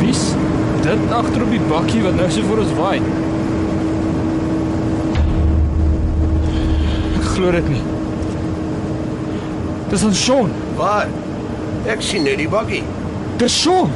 Wie's 0.00 0.22
dit 0.82 1.12
agter 1.14 1.44
op 1.44 1.52
die 1.54 1.62
bakkie 1.70 2.02
wat 2.02 2.16
nou 2.18 2.26
so 2.34 2.42
vir 2.48 2.62
ons 2.64 2.72
waai? 2.80 2.98
Ek 7.20 7.28
glo 7.36 7.52
dit 7.54 7.70
nie. 7.76 7.84
Dis 9.92 10.06
ons 10.08 10.24
Sean. 10.26 10.50
Waar? 10.80 11.12
Ek 11.92 12.02
sien 12.02 12.26
net 12.26 12.42
die 12.42 12.50
bakkie. 12.50 12.82
Dis 13.38 13.54
Sean. 13.62 13.94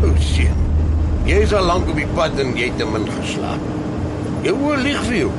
O, 0.00 0.14
seun. 0.24 0.56
Jy 1.28 1.44
is 1.44 1.52
al 1.52 1.68
lank 1.68 1.92
op 1.92 2.00
die 2.00 2.08
pad 2.16 2.40
en 2.40 2.56
jy 2.56 2.70
het 2.72 2.80
te 2.80 2.88
min 2.88 3.04
geslaap. 3.20 3.69
Jou 4.42 4.56
oor 4.66 4.76
lieg 4.76 5.00
vir 5.04 5.16
jou. 5.16 5.30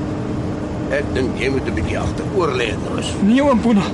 Ek 0.92 1.14
dink 1.16 1.40
jy 1.40 1.50
moet 1.50 1.68
'n 1.68 1.74
bietjie 1.74 2.00
agteroor 2.00 2.52
lê 2.56 2.72
en 2.74 2.82
rus. 2.96 3.14
Nee, 3.22 3.44
oom 3.44 3.60
Puna. 3.60 3.86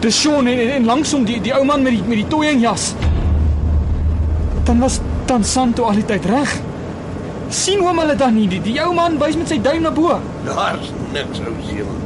Dis 0.00 0.20
Sean 0.20 0.46
en, 0.46 0.58
en, 0.58 0.70
en 0.70 0.84
langsom 0.84 1.24
die 1.24 1.40
die 1.40 1.54
ou 1.54 1.64
man 1.64 1.82
met 1.82 1.92
die 1.92 2.02
met 2.02 2.16
die 2.16 2.28
toeënjas. 2.28 2.94
Dan 4.64 4.78
was 4.78 5.00
dan 5.26 5.44
Santo 5.44 5.84
al 5.84 5.94
die 5.94 6.04
tyd 6.04 6.24
reg. 6.24 6.60
sien 7.48 7.80
oom 7.80 7.98
hulle 7.98 8.16
dan 8.16 8.34
nie? 8.34 8.48
Die, 8.48 8.60
die 8.64 8.78
ou 8.82 8.92
man 8.96 9.18
wys 9.20 9.36
met 9.36 9.48
sy 9.48 9.60
duim 9.62 9.82
na 9.82 9.92
bo. 9.94 10.18
Daar's 10.46 10.90
niks 11.12 11.42
ou 11.44 11.54
seun. 11.68 11.96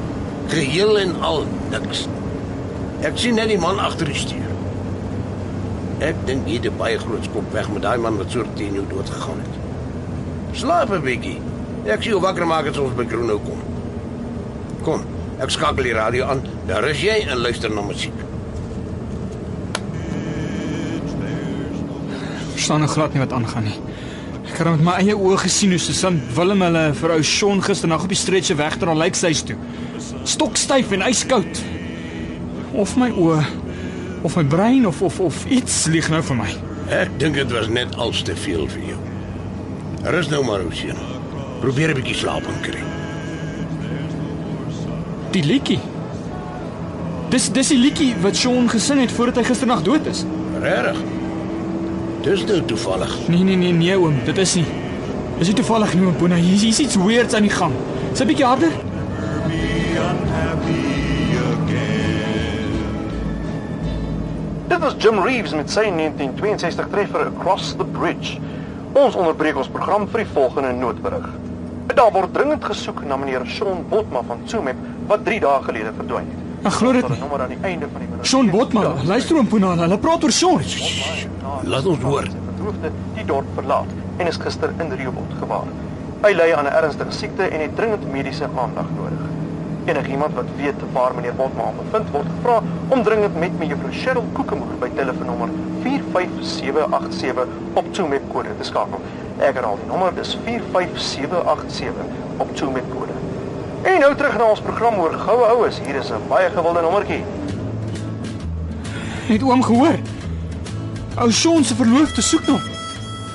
Geheel 0.53 0.99
en 0.99 1.15
al 1.25 1.45
niks. 1.73 2.07
Ek 3.07 3.19
sien 3.21 3.39
net 3.39 3.49
die 3.53 3.61
man 3.61 3.79
agter 3.79 4.11
die 4.11 4.19
stuur. 4.19 4.47
Ek 6.05 6.19
dink 6.27 6.47
jy 6.47 6.59
het 6.61 6.67
'n 6.71 6.79
baie 6.79 6.99
groot 6.99 7.25
skop 7.25 7.53
weg 7.53 7.69
met 7.71 7.83
daai 7.83 7.99
man 7.99 8.19
wat 8.19 8.31
so 8.31 8.45
teen 8.55 8.75
jou 8.75 8.85
dood 8.89 9.11
gegaan 9.11 9.41
het. 9.43 9.55
Slaap 10.53 10.91
'n 10.91 11.03
bietjie. 11.03 11.41
Ek 11.89 12.03
sien 12.05 12.13
jou 12.13 12.21
wakker 12.21 12.45
maak 12.45 12.67
as 12.69 12.79
ons 12.83 12.93
by 12.93 13.07
Groenhou 13.09 13.39
kom. 13.41 13.61
Kom, 14.85 15.05
ek 15.41 15.55
skakel 15.55 15.87
die 15.89 15.95
radio 15.97 16.27
aan. 16.29 16.43
Daar 16.69 16.85
is 16.91 17.01
jy 17.01 17.15
en 17.25 17.41
luister 17.41 17.73
na 17.73 17.81
musiek. 17.87 18.13
Verstaan 22.53 22.85
nog 22.85 22.93
glad 22.93 23.17
nie 23.17 23.25
wat 23.25 23.33
aangaan 23.33 23.71
nie. 23.71 23.79
Ek 24.45 24.61
het 24.61 24.69
met 24.75 24.85
my 24.85 24.99
eie 25.01 25.17
oë 25.17 25.41
gesien 25.47 25.73
hoe 25.73 25.81
Susan 25.81 26.21
Willem 26.37 26.67
hulle 26.67 26.85
vir 27.01 27.17
ou 27.17 27.21
Sean 27.25 27.65
gisternag 27.65 28.05
op 28.05 28.13
die 28.13 28.21
stretcher 28.21 28.61
wegdra 28.61 28.93
lyk 28.97 29.17
sy's 29.17 29.41
toe. 29.49 29.57
Stokstyf 30.29 30.93
en 30.93 31.09
yskoud. 31.09 31.65
Of 32.77 32.99
my 33.01 33.09
oë 33.17 33.41
of 34.29 34.37
my 34.37 34.45
brein 34.45 34.85
of 34.85 35.01
of 35.01 35.23
of 35.25 35.45
iets 35.49 35.87
lieg 35.89 36.13
nou 36.13 36.21
vir 36.21 36.45
my. 36.45 36.51
Ek 37.01 37.17
dink 37.23 37.41
dit 37.41 37.57
was 37.57 37.73
net 37.73 37.97
als 37.97 38.21
te 38.29 38.37
veel 38.37 38.69
vir 38.77 38.91
jou. 38.93 39.05
Rus 40.13 40.29
nou 40.29 40.45
maar, 40.45 40.69
seun. 40.77 41.18
Probeer 41.61 41.91
'n 41.91 41.95
bietjie 41.95 42.15
slaap 42.15 42.45
kry. 42.63 42.83
Die 45.31 45.45
liedjie. 45.45 45.79
Dis 47.29 47.51
dis 47.53 47.69
die 47.69 47.79
liedjie 47.79 48.15
wat 48.23 48.37
Sean 48.37 48.69
gesing 48.69 49.01
het 49.01 49.13
voordat 49.13 49.37
hy 49.37 49.45
gisternag 49.45 49.83
dood 49.83 50.07
is. 50.07 50.25
Regtig? 50.63 50.97
Dis 52.23 52.45
nou 52.45 52.63
toevallig. 52.65 53.17
Nee 53.29 53.43
nee 53.45 53.57
nee 53.57 53.73
nee 53.73 53.99
oom, 53.99 54.15
dit 54.25 54.39
is 54.39 54.55
nie. 54.55 54.67
Dis 55.39 55.47
nie 55.47 55.57
toevallig 55.57 55.95
nie 55.95 56.07
oom 56.07 56.17
Boona. 56.19 56.35
Hier 56.35 56.59
hier's 56.59 56.79
iets 56.79 56.97
weirds 56.97 57.35
aan 57.35 57.47
die 57.47 57.53
gang. 57.53 57.73
Sy 58.13 58.23
'n 58.23 58.27
bietjie 58.27 58.47
harder. 58.47 58.73
Dit 64.69 64.79
was 64.79 64.95
Jim 64.99 65.19
Reeves 65.19 65.55
met 65.55 65.71
sy 65.71 65.89
1962 65.91 66.89
treffer 66.91 67.27
Across 67.27 67.75
the 67.77 67.85
Bridge. 67.85 68.39
Ons 68.93 69.15
onderbreek 69.15 69.57
ons 69.57 69.69
program 69.69 70.09
vir 70.09 70.25
die 70.25 70.33
volgende 70.33 70.73
noodberig. 70.73 71.29
Daar 71.99 72.13
word 72.15 72.31
dringend 72.35 72.63
gesoek 72.65 73.01
na 73.11 73.17
meneer 73.19 73.43
Shaun 73.51 73.81
Botma 73.91 74.21
van 74.27 74.43
Tsumeb 74.47 74.77
wat 75.11 75.25
3 75.27 75.41
dae 75.43 75.63
gelede 75.65 75.91
verdwyn 75.97 76.29
het. 76.31 76.67
Ek 76.69 76.77
glo 76.77 76.93
dit 76.95 77.09
nie. 77.11 77.17
nommer 77.19 77.43
aan 77.43 77.51
die 77.55 77.59
einde 77.63 77.89
van 77.91 78.05
die 78.05 78.09
minuut. 78.11 78.27
Sean 78.27 78.51
Botman, 78.51 79.01
luister 79.07 79.39
oom 79.41 79.49
Boona, 79.51 79.73
hulle 79.81 79.99
praat 80.05 80.27
oor 80.29 80.35
Sean. 80.37 80.63
Laat 81.67 81.89
ons 81.91 82.05
hoor. 82.07 82.29
Verdoofde 82.45 82.93
die 83.17 83.25
dorp 83.27 83.51
verlaat 83.59 83.91
en 84.19 84.31
is 84.31 84.39
gister 84.45 84.75
in 84.79 84.95
Riobot 85.01 85.35
gewaar. 85.41 85.67
Hy 86.23 86.33
ly 86.37 86.49
aan 86.55 86.71
'n 86.71 86.77
ernstige 86.83 87.19
siekte 87.19 87.51
en 87.51 87.67
het 87.67 87.77
dringend 87.77 88.07
mediese 88.13 88.47
aandag 88.47 88.95
nodig. 88.95 89.28
Enigiemand 89.89 90.35
wat 90.35 90.45
weet 90.57 90.75
waar 90.93 91.15
meneer 91.15 91.35
Botma 91.35 91.63
hom 91.63 91.77
bevind 91.81 92.11
word 92.13 92.27
gevra 92.35 92.57
om 92.89 93.03
dringend 93.03 93.39
met 93.41 93.55
mevrou 93.59 93.93
Cheryl 93.93 94.27
Kokemoer 94.37 94.75
by 94.83 94.91
telefoonnommer 94.99 95.49
45787 95.83 97.49
op 97.81 97.89
Tsumeb 97.93 98.27
kode 98.33 98.53
te 98.59 98.67
skakel. 98.69 99.01
Ek 99.41 99.57
herhaal 99.57 99.81
die 99.81 99.89
nommer 99.89 100.13
dis 100.13 100.35
45787 100.45 102.45
op 102.45 102.53
met 102.77 102.93
kode. 102.93 103.17
En 103.89 104.01
nou 104.05 104.13
terug 104.15 104.37
na 104.37 104.53
ons 104.53 104.61
program 104.61 105.01
oor 105.01 105.17
goue 105.25 105.51
oues. 105.57 105.81
Hier 105.87 105.97
is 105.97 106.13
'n 106.13 106.29
baie 106.29 106.51
gewilde 106.51 106.81
nommertjie. 106.81 107.25
Het 109.33 109.43
oom 109.43 109.63
gehoor? 109.63 109.99
Ou 111.17 111.33
Sean 111.33 111.65
se 111.65 111.75
verloofde 111.75 112.23
soek 112.23 112.47
hom. 112.47 112.61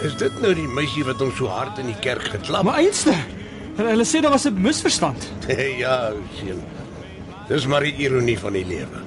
Is 0.03 0.15
dit 0.15 0.41
nou 0.41 0.53
die 0.53 0.67
meisie 0.67 1.03
wat 1.03 1.19
hom 1.19 1.31
so 1.31 1.47
hard 1.47 1.77
in 1.77 1.85
die 1.85 1.99
kerk 1.99 2.23
geklap? 2.23 2.63
Maar 2.63 2.75
einste. 2.75 3.13
Hulle, 3.77 3.89
hulle 3.89 4.05
sê 4.05 4.21
daar 4.21 4.31
was 4.31 4.45
'n 4.45 4.61
misverstand. 4.61 5.31
ja, 5.83 6.11
sien. 6.37 6.61
Dis 7.47 7.65
maar 7.67 7.83
die 7.83 7.95
ironie 7.97 8.39
van 8.39 8.53
die 8.53 8.65
lewe. 8.65 8.99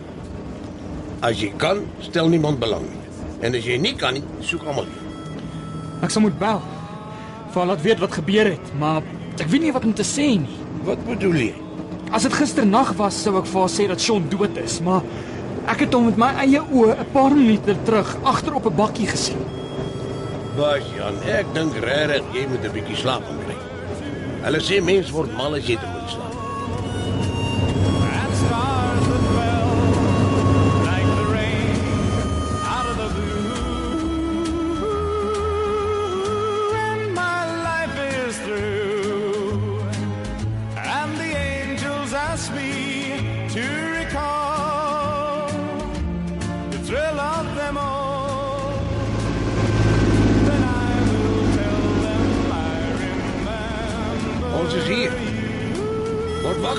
As 1.21 1.41
jy 1.41 1.53
kan, 1.57 1.85
stel 2.01 2.29
niemand 2.29 2.59
belang 2.59 2.83
nie. 2.83 3.05
En 3.41 3.55
as 3.55 3.65
jy 3.65 3.79
nie 3.79 3.95
kan 3.95 4.15
nie, 4.15 4.25
soek 4.41 4.65
almal. 4.65 4.89
Ek 6.03 6.11
sal 6.11 6.23
moet 6.23 6.39
bel. 6.39 6.61
Vir 7.53 7.61
haar 7.61 7.71
laat 7.71 7.83
weet 7.83 8.03
wat 8.03 8.13
gebeur 8.13 8.51
het, 8.51 8.73
maar 8.79 9.03
ek 9.39 9.49
weet 9.49 9.63
nie 9.63 9.73
wat 9.73 9.85
om 9.85 9.95
te 9.95 10.05
sê 10.05 10.29
nie. 10.41 10.59
Wat 10.85 11.01
bedoel 11.07 11.41
jy? 11.47 11.55
As 12.13 12.23
dit 12.23 12.33
gisternag 12.33 12.93
was, 12.99 13.23
sou 13.23 13.39
ek 13.39 13.49
vir 13.51 13.61
haar 13.61 13.73
sê 13.73 13.89
dat 13.89 14.01
Sean 14.01 14.29
dood 14.29 14.57
is, 14.63 14.81
maar 14.81 15.03
ek 15.67 15.87
het 15.87 15.95
hom 15.95 16.07
met 16.11 16.21
my 16.21 16.33
eie 16.45 16.61
oë 16.61 16.99
'n 17.01 17.11
paar 17.13 17.35
minute 17.35 17.77
terug 17.85 18.17
agter 18.23 18.55
op 18.55 18.67
'n 18.67 18.77
bakkie 18.77 19.07
gesien. 19.07 19.41
Bas 20.57 20.85
Jan, 20.97 21.17
ek 21.27 21.47
dink 21.55 21.75
regtig 21.77 22.25
jy 22.33 22.47
moet 22.49 22.65
'n 22.65 22.73
bietjie 22.73 22.97
slaap 22.97 23.25
kry. 23.25 23.56
Hulle 24.47 24.61
sê 24.63 24.77
mens 24.81 25.09
word 25.11 25.33
mal 25.35 25.57
as 25.59 25.67
jy 25.67 25.75
te 25.75 25.89
moet 25.91 26.13
slaap. 26.13 26.36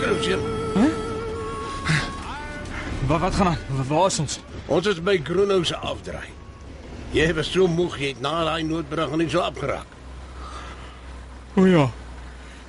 Word 0.08 0.16
wakker, 0.16 0.24
sien. 0.24 0.40
Wat 3.08 3.20
wat 3.20 3.36
gaan 3.36 3.48
aan? 3.48 3.58
Wa- 3.68 3.84
Waar 3.96 4.06
is 4.08 4.20
ons? 4.20 4.40
Ons 4.66 4.88
is 4.88 5.02
by 5.04 5.18
Groenhou 5.24 5.64
se 5.66 5.76
afdraai. 5.76 6.30
Jy 7.12 7.34
was 7.34 7.52
so 7.52 7.68
moeg 7.68 7.98
jy 8.00 8.08
het 8.14 8.22
na 8.22 8.44
daai 8.44 8.64
noodbrug 8.64 9.16
nie 9.18 9.30
so 9.30 9.40
opgeraak. 9.42 9.86
O 11.56 11.66
ja. 11.66 11.90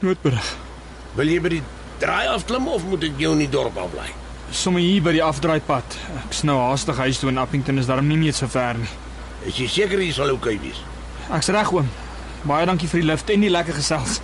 Noodberig. 0.00 0.56
Wil 1.16 1.26
jy 1.32 1.40
by 1.42 1.48
die 1.56 1.62
draai 1.98 2.26
afklim 2.30 2.68
of 2.70 2.84
moet 2.86 3.02
ek 3.08 3.18
jou 3.18 3.32
in 3.34 3.38
die 3.42 3.48
dorp 3.50 3.76
afbly? 3.76 4.06
Sommige 4.50 4.86
hier 4.86 5.02
by 5.02 5.12
die 5.12 5.22
afdraaipad. 5.24 5.98
Ek's 6.24 6.42
nou 6.46 6.56
haastig 6.58 6.96
huis 7.02 7.18
toe 7.18 7.28
in 7.30 7.38
Appington 7.38 7.78
is 7.78 7.86
daarom 7.90 8.06
nie 8.08 8.16
meer 8.16 8.32
so 8.34 8.46
ver 8.48 8.78
nie. 8.78 8.88
Is 9.46 9.58
jy 9.58 9.66
seker 9.68 9.98
jy 10.00 10.12
sal 10.12 10.30
oukei 10.30 10.56
wees? 10.62 10.78
Ek's 11.34 11.48
reg 11.54 11.72
oom. 11.74 11.88
Baie 12.46 12.66
dankie 12.66 12.88
vir 12.88 13.00
die 13.02 13.06
lift 13.10 13.30
en 13.30 13.40
die 13.40 13.50
lekker 13.50 13.74
gesels. 13.74 14.20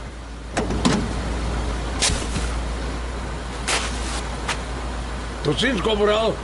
Totsiens, 5.45 5.81
korporaal. 5.81 6.35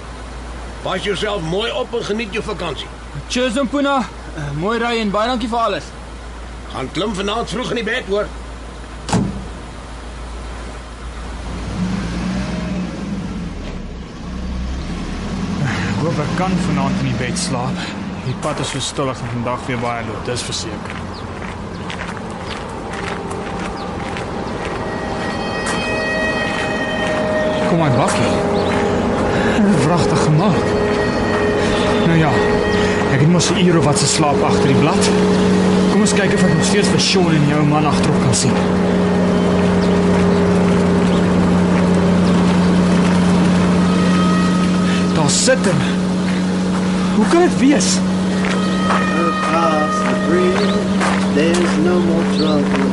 Pas 0.83 1.03
jouself 1.03 1.43
mooi 1.43 1.71
op 1.73 1.95
en 1.95 2.05
geniet 2.05 2.33
jou 2.33 2.45
vakansie. 2.45 2.87
Cheers 3.29 3.55
Mpuna. 3.55 3.99
Uh, 4.37 4.51
mooi 4.61 4.79
ry 4.79 4.99
en 5.01 5.11
baie 5.11 5.29
dankie 5.29 5.49
vir 5.49 5.59
alles. 5.59 5.87
Gaan 6.73 6.91
klim 6.93 7.15
vanaand 7.17 7.49
vroeg 7.49 7.71
in 7.73 7.81
die 7.81 7.85
bed, 7.85 8.05
hoor. 8.13 8.29
Ek 15.65 16.05
hoop 16.05 16.21
ek 16.27 16.37
kan 16.37 16.61
vanaand 16.67 17.01
in 17.01 17.09
die 17.09 17.17
bed 17.25 17.41
slaap. 17.41 17.81
Die 18.29 18.37
pad 18.45 18.61
is 18.61 18.77
so 18.77 18.85
stillig 18.85 19.25
en 19.25 19.33
vandag 19.39 19.65
weer 19.67 19.81
baie 19.81 20.05
loop, 20.11 20.25
dis 20.29 20.45
verseker. 20.45 20.97
Kom 27.71 27.79
maar 27.79 27.97
bakkie. 27.97 28.50
Wragtig 29.87 30.23
gemaak. 30.23 30.65
Nou 32.07 32.19
ja, 32.19 32.31
ek 33.13 33.21
het 33.21 33.29
mos 33.29 33.51
'n 33.51 33.67
uur 33.67 33.79
of 33.79 33.85
wat 33.85 33.99
se 33.99 34.07
slaap 34.07 34.43
agter 34.43 34.67
die 34.67 34.81
blad. 34.81 35.11
Kom 35.91 36.01
ons 36.01 36.15
kyk 36.15 36.33
of 36.35 36.43
ek 36.43 36.55
nog 36.55 36.65
steeds 36.65 36.89
vir 36.89 37.01
Sean 37.01 37.35
en 37.35 37.49
jou 37.49 37.63
man 37.67 37.87
agterop 37.87 38.21
kan 38.25 38.35
sien. 38.35 38.57
Daar 45.15 45.31
sit 45.31 45.67
hom. 45.67 45.81
Hoe 47.17 47.27
kan 47.29 47.41
dit 47.41 47.59
wees? 47.59 47.99
Across 48.89 49.95
the 50.09 50.17
bridge, 50.29 50.75
there's 51.35 51.77
no 51.85 52.01
more 52.01 52.25
trouble. 52.37 52.91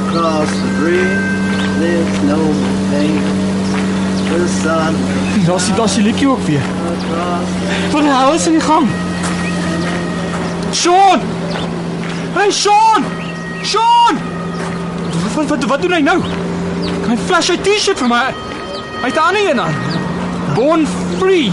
Across 0.00 0.50
the 0.50 0.70
bridge, 0.80 1.24
there's 1.78 2.22
no 2.22 2.36
more 2.36 2.78
pain. 2.90 3.51
Sun 4.32 4.94
Daar's 5.46 5.64
die 5.66 5.74
daar's 5.74 5.94
die 5.94 6.02
liedjie 6.02 6.28
ook 6.28 6.46
weer. 6.46 6.60
across 6.60 7.92
Wat 7.92 8.02
die 8.02 8.10
hel 8.10 8.32
is 8.32 8.46
in 8.46 8.52
die 8.52 8.60
gang? 8.60 8.88
Sean! 10.70 11.20
Hey 12.34 12.50
Sean! 12.50 13.04
Sean! 13.62 14.20
Wat 15.34 15.34
wat 15.34 15.48
wat, 15.48 15.64
wat 15.64 15.82
doen 15.82 15.92
hy 15.92 16.00
nou? 16.00 16.16
Hy 17.08 17.16
flash 17.26 17.50
sy 17.50 17.58
T-shirt 17.60 18.00
vir 18.00 18.08
my? 18.08 18.22
Hy 19.02 19.10
het 19.10 19.18
'n 19.20 19.26
ander 19.26 19.50
een 19.50 19.60
aan. 19.60 19.74
Born 20.54 20.86
free. 21.18 21.52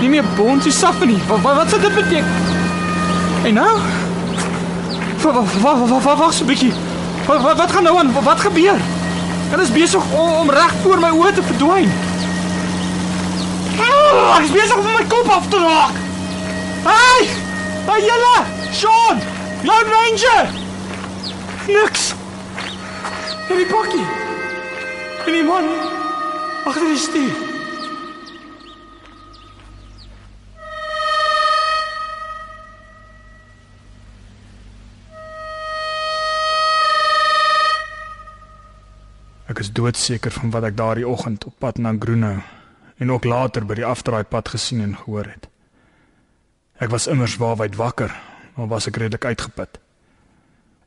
Nie 0.00 0.08
meer 0.08 0.24
born 0.36 0.60
to 0.60 0.70
suffer 0.70 1.06
nie. 1.06 1.18
Wat 1.26 1.40
wat, 1.42 1.56
wat 1.56 1.68
sou 1.68 1.80
dit 1.80 1.94
beteken? 1.94 2.30
En 3.44 3.54
nou? 3.54 3.78
Wat 5.22 5.34
wat 5.34 5.44
wat 5.62 5.88
wat 5.88 6.02
wat 6.02 6.18
wag 6.18 6.32
so 6.32 6.44
'n 6.44 6.46
bietjie. 6.46 6.72
Wat, 7.26 7.42
wat 7.42 7.56
wat 7.56 7.72
gaan 7.72 7.82
nou 7.82 7.98
aan? 7.98 8.12
Wat, 8.12 8.22
wat 8.22 8.40
gebeur? 8.40 8.78
Hulle 9.50 9.62
is 9.62 9.72
besig 9.72 10.02
om, 10.12 10.32
om 10.32 10.50
reg 10.50 10.72
voor 10.82 10.98
my 11.02 11.10
oë 11.10 11.32
te 11.34 11.42
verdwyn. 11.42 11.90
Oh, 13.82 14.36
ek 14.36 14.46
is 14.46 14.54
besig 14.54 14.76
om 14.78 14.86
my 14.86 15.04
kop 15.10 15.30
af 15.34 15.48
te 15.50 15.58
raak. 15.58 15.98
Hey! 16.86 17.26
Hey 17.88 18.06
julle! 18.06 18.36
Sean! 18.70 19.22
Lone 19.66 19.90
Ranger! 19.96 20.54
Niks. 21.66 22.12
En 23.50 23.56
die 23.56 23.66
bakkie. 23.74 24.06
En 25.26 25.32
die 25.32 25.44
man 25.44 25.70
agter 26.64 26.86
die 26.86 26.98
stuur. 26.98 27.49
Doodseker 39.80 40.34
van 40.36 40.52
wat 40.52 40.66
ek 40.68 40.76
daardie 40.76 41.08
oggend 41.08 41.46
op 41.48 41.56
pad 41.62 41.78
na 41.80 41.94
Groenhou 41.96 42.38
en 43.00 43.12
ook 43.12 43.24
later 43.24 43.64
by 43.64 43.78
die 43.78 43.86
afdraaipad 43.88 44.52
gesien 44.52 44.82
en 44.84 44.96
gehoor 44.96 45.28
het. 45.30 45.46
Ek 46.80 46.92
was 46.92 47.08
immers 47.08 47.38
waarwyd 47.40 47.78
wakker, 47.80 48.12
maar 48.56 48.68
was 48.68 48.88
ek 48.90 49.00
redelik 49.00 49.24
uitgeput. 49.24 49.78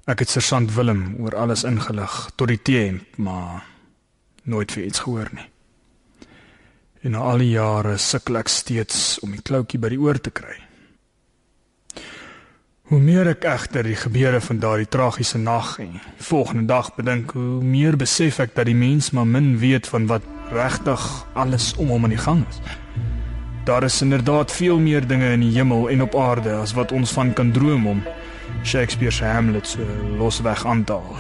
Ek 0.10 0.22
het 0.22 0.30
sergeant 0.30 0.74
Willem 0.76 1.16
oor 1.24 1.38
alles 1.40 1.64
ingelig 1.66 2.14
tot 2.38 2.52
die 2.52 2.60
T-hemp, 2.60 3.18
maar 3.18 3.64
nooit 4.44 4.74
vir 4.76 4.84
iets 4.84 5.06
gehoor 5.06 5.32
nie. 5.34 5.48
En 7.04 7.16
na 7.16 7.24
al 7.34 7.42
die 7.44 7.54
jare 7.56 7.98
sukkel 7.98 8.38
ek 8.40 8.52
steeds 8.52 9.18
om 9.26 9.34
die 9.34 9.42
kloutjie 9.42 9.82
by 9.82 9.94
die 9.94 10.02
oor 10.02 10.20
te 10.22 10.32
kry. 10.32 10.58
Hoe 12.94 13.02
meer 13.02 13.26
ek 13.26 13.48
egter 13.50 13.88
die 13.90 13.96
gebeure 13.98 14.38
van 14.38 14.60
daardie 14.62 14.86
tragiese 14.86 15.40
nag 15.42 15.80
en 15.82 15.96
volgende 16.22 16.68
dag 16.70 16.92
bedink, 16.94 17.32
hoe 17.34 17.64
meer 17.66 17.96
besef 17.98 18.38
ek 18.44 18.52
dat 18.54 18.68
die 18.70 18.76
mens 18.78 19.08
maar 19.18 19.26
min 19.26 19.56
weet 19.58 19.88
van 19.90 20.06
wat 20.12 20.22
regtig 20.54 21.02
alles 21.34 21.72
om 21.82 21.90
hom 21.90 22.06
aan 22.06 22.14
die 22.14 22.22
gang 22.22 22.44
is. 22.52 22.60
Daar 23.66 23.88
is 23.90 23.98
inderdaad 24.06 24.54
veel 24.54 24.78
meer 24.78 25.08
dinge 25.10 25.32
in 25.34 25.42
die 25.42 25.50
hemel 25.56 25.90
en 25.90 26.06
op 26.06 26.14
aarde 26.14 26.54
as 26.54 26.76
wat 26.78 26.94
ons 26.94 27.16
van 27.18 27.34
kan 27.34 27.50
droom 27.52 27.88
om 27.96 28.04
Shakespeare 28.62 29.12
se 29.12 29.26
Hamlet 29.26 29.68
so 29.68 29.82
losweg 30.22 30.62
aan 30.66 30.84
te 30.86 30.94
haal. 30.94 31.18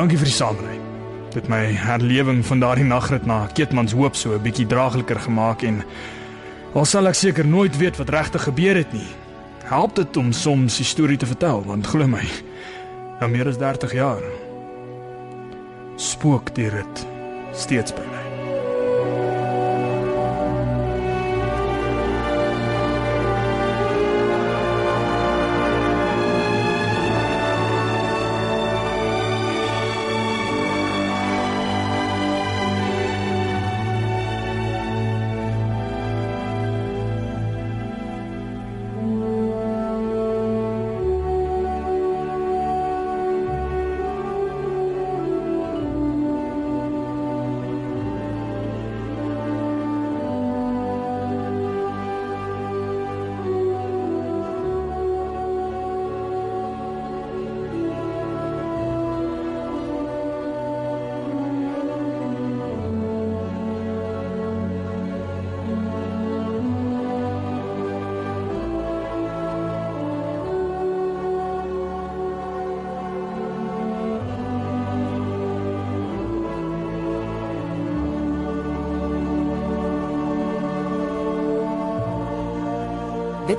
Dankie 0.00 0.16
vir 0.16 0.32
die 0.32 0.38
saamry. 0.40 0.81
Dit 1.32 1.48
my 1.48 1.62
herlewing 1.72 2.42
van 2.46 2.60
daardie 2.60 2.84
nagrit 2.84 3.24
na 3.26 3.46
Keetmans 3.56 3.92
Hoop 3.96 4.16
so 4.16 4.34
'n 4.34 4.42
bietjie 4.42 4.66
draagliker 4.66 5.20
gemaak 5.20 5.62
en 5.62 5.82
al 6.74 6.84
sal 6.84 7.08
ek 7.08 7.14
seker 7.14 7.46
nooit 7.46 7.76
weet 7.76 7.96
wat 7.96 8.08
regtig 8.08 8.42
gebeur 8.42 8.76
het 8.76 8.92
nie. 8.92 9.08
Help 9.64 9.96
dit 9.96 10.16
om 10.16 10.32
soms 10.32 10.76
die 10.76 10.84
storie 10.84 11.16
te 11.16 11.26
vertel 11.26 11.64
want 11.64 11.86
glo 11.86 12.06
my, 12.06 12.24
nou 13.20 13.30
meer 13.30 13.48
as 13.48 13.58
30 13.58 13.92
jaar 13.92 14.22
spook 15.96 16.54
die 16.54 16.68
rit 16.68 17.06
steeds 17.52 17.92
by 17.94 18.04
my. 18.10 18.21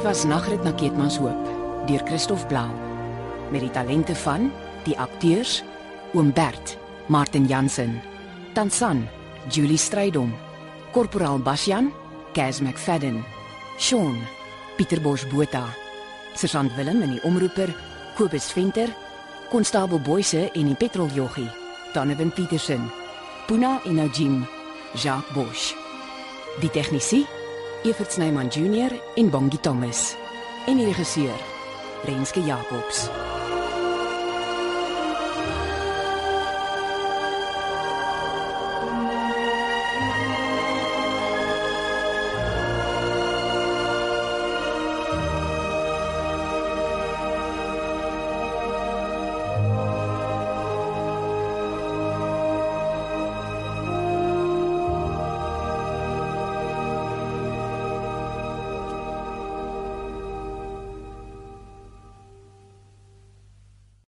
Was 0.03 0.25
Nagrit 0.27 0.59
na 0.67 0.73
Keetmanshoop 0.75 1.45
deur 1.87 2.01
Christof 2.03 2.43
Blou 2.51 2.67
met 3.53 3.61
die 3.63 3.71
talente 3.71 4.11
van 4.19 4.49
die 4.83 4.97
akteurs 4.99 5.61
Oom 6.11 6.33
Bert, 6.35 6.73
Martin 7.07 7.45
Jansen, 7.47 8.01
Tansan, 8.51 9.05
Julie 9.47 9.79
Strydom, 9.79 10.33
Korporaal 10.91 11.39
Basjan, 11.39 11.87
Cas 12.35 12.59
McFadden, 12.59 13.21
Sean, 13.79 14.17
Pieter 14.75 14.99
Bosch 14.99 15.23
Botha, 15.31 15.63
Sergeant 16.35 16.75
Willem 16.75 16.99
en 17.01 17.15
die 17.15 17.23
omroeper 17.23 17.71
Kobus 18.17 18.49
Venter, 18.51 18.91
Konstabel 19.53 20.03
Boyse 20.03 20.49
en 20.51 20.73
die 20.73 20.75
petroljoggie, 20.75 21.47
Donovan 21.95 22.33
Petersen, 22.35 22.91
Puna 23.47 23.77
en 23.87 24.01
Najim, 24.01 24.43
Jacques 24.99 25.31
Bosch. 25.31 25.71
Die 26.59 26.69
tegnisie 26.75 27.23
Evert 27.85 28.13
Snyman 28.13 28.49
Junior 28.49 28.91
en 29.15 29.29
Bongie 29.29 29.59
Thomas. 29.59 30.15
En 30.67 30.77
die 30.79 30.87
regisseur 30.87 31.35
Renske 32.07 32.39
Jacobs. 32.39 33.09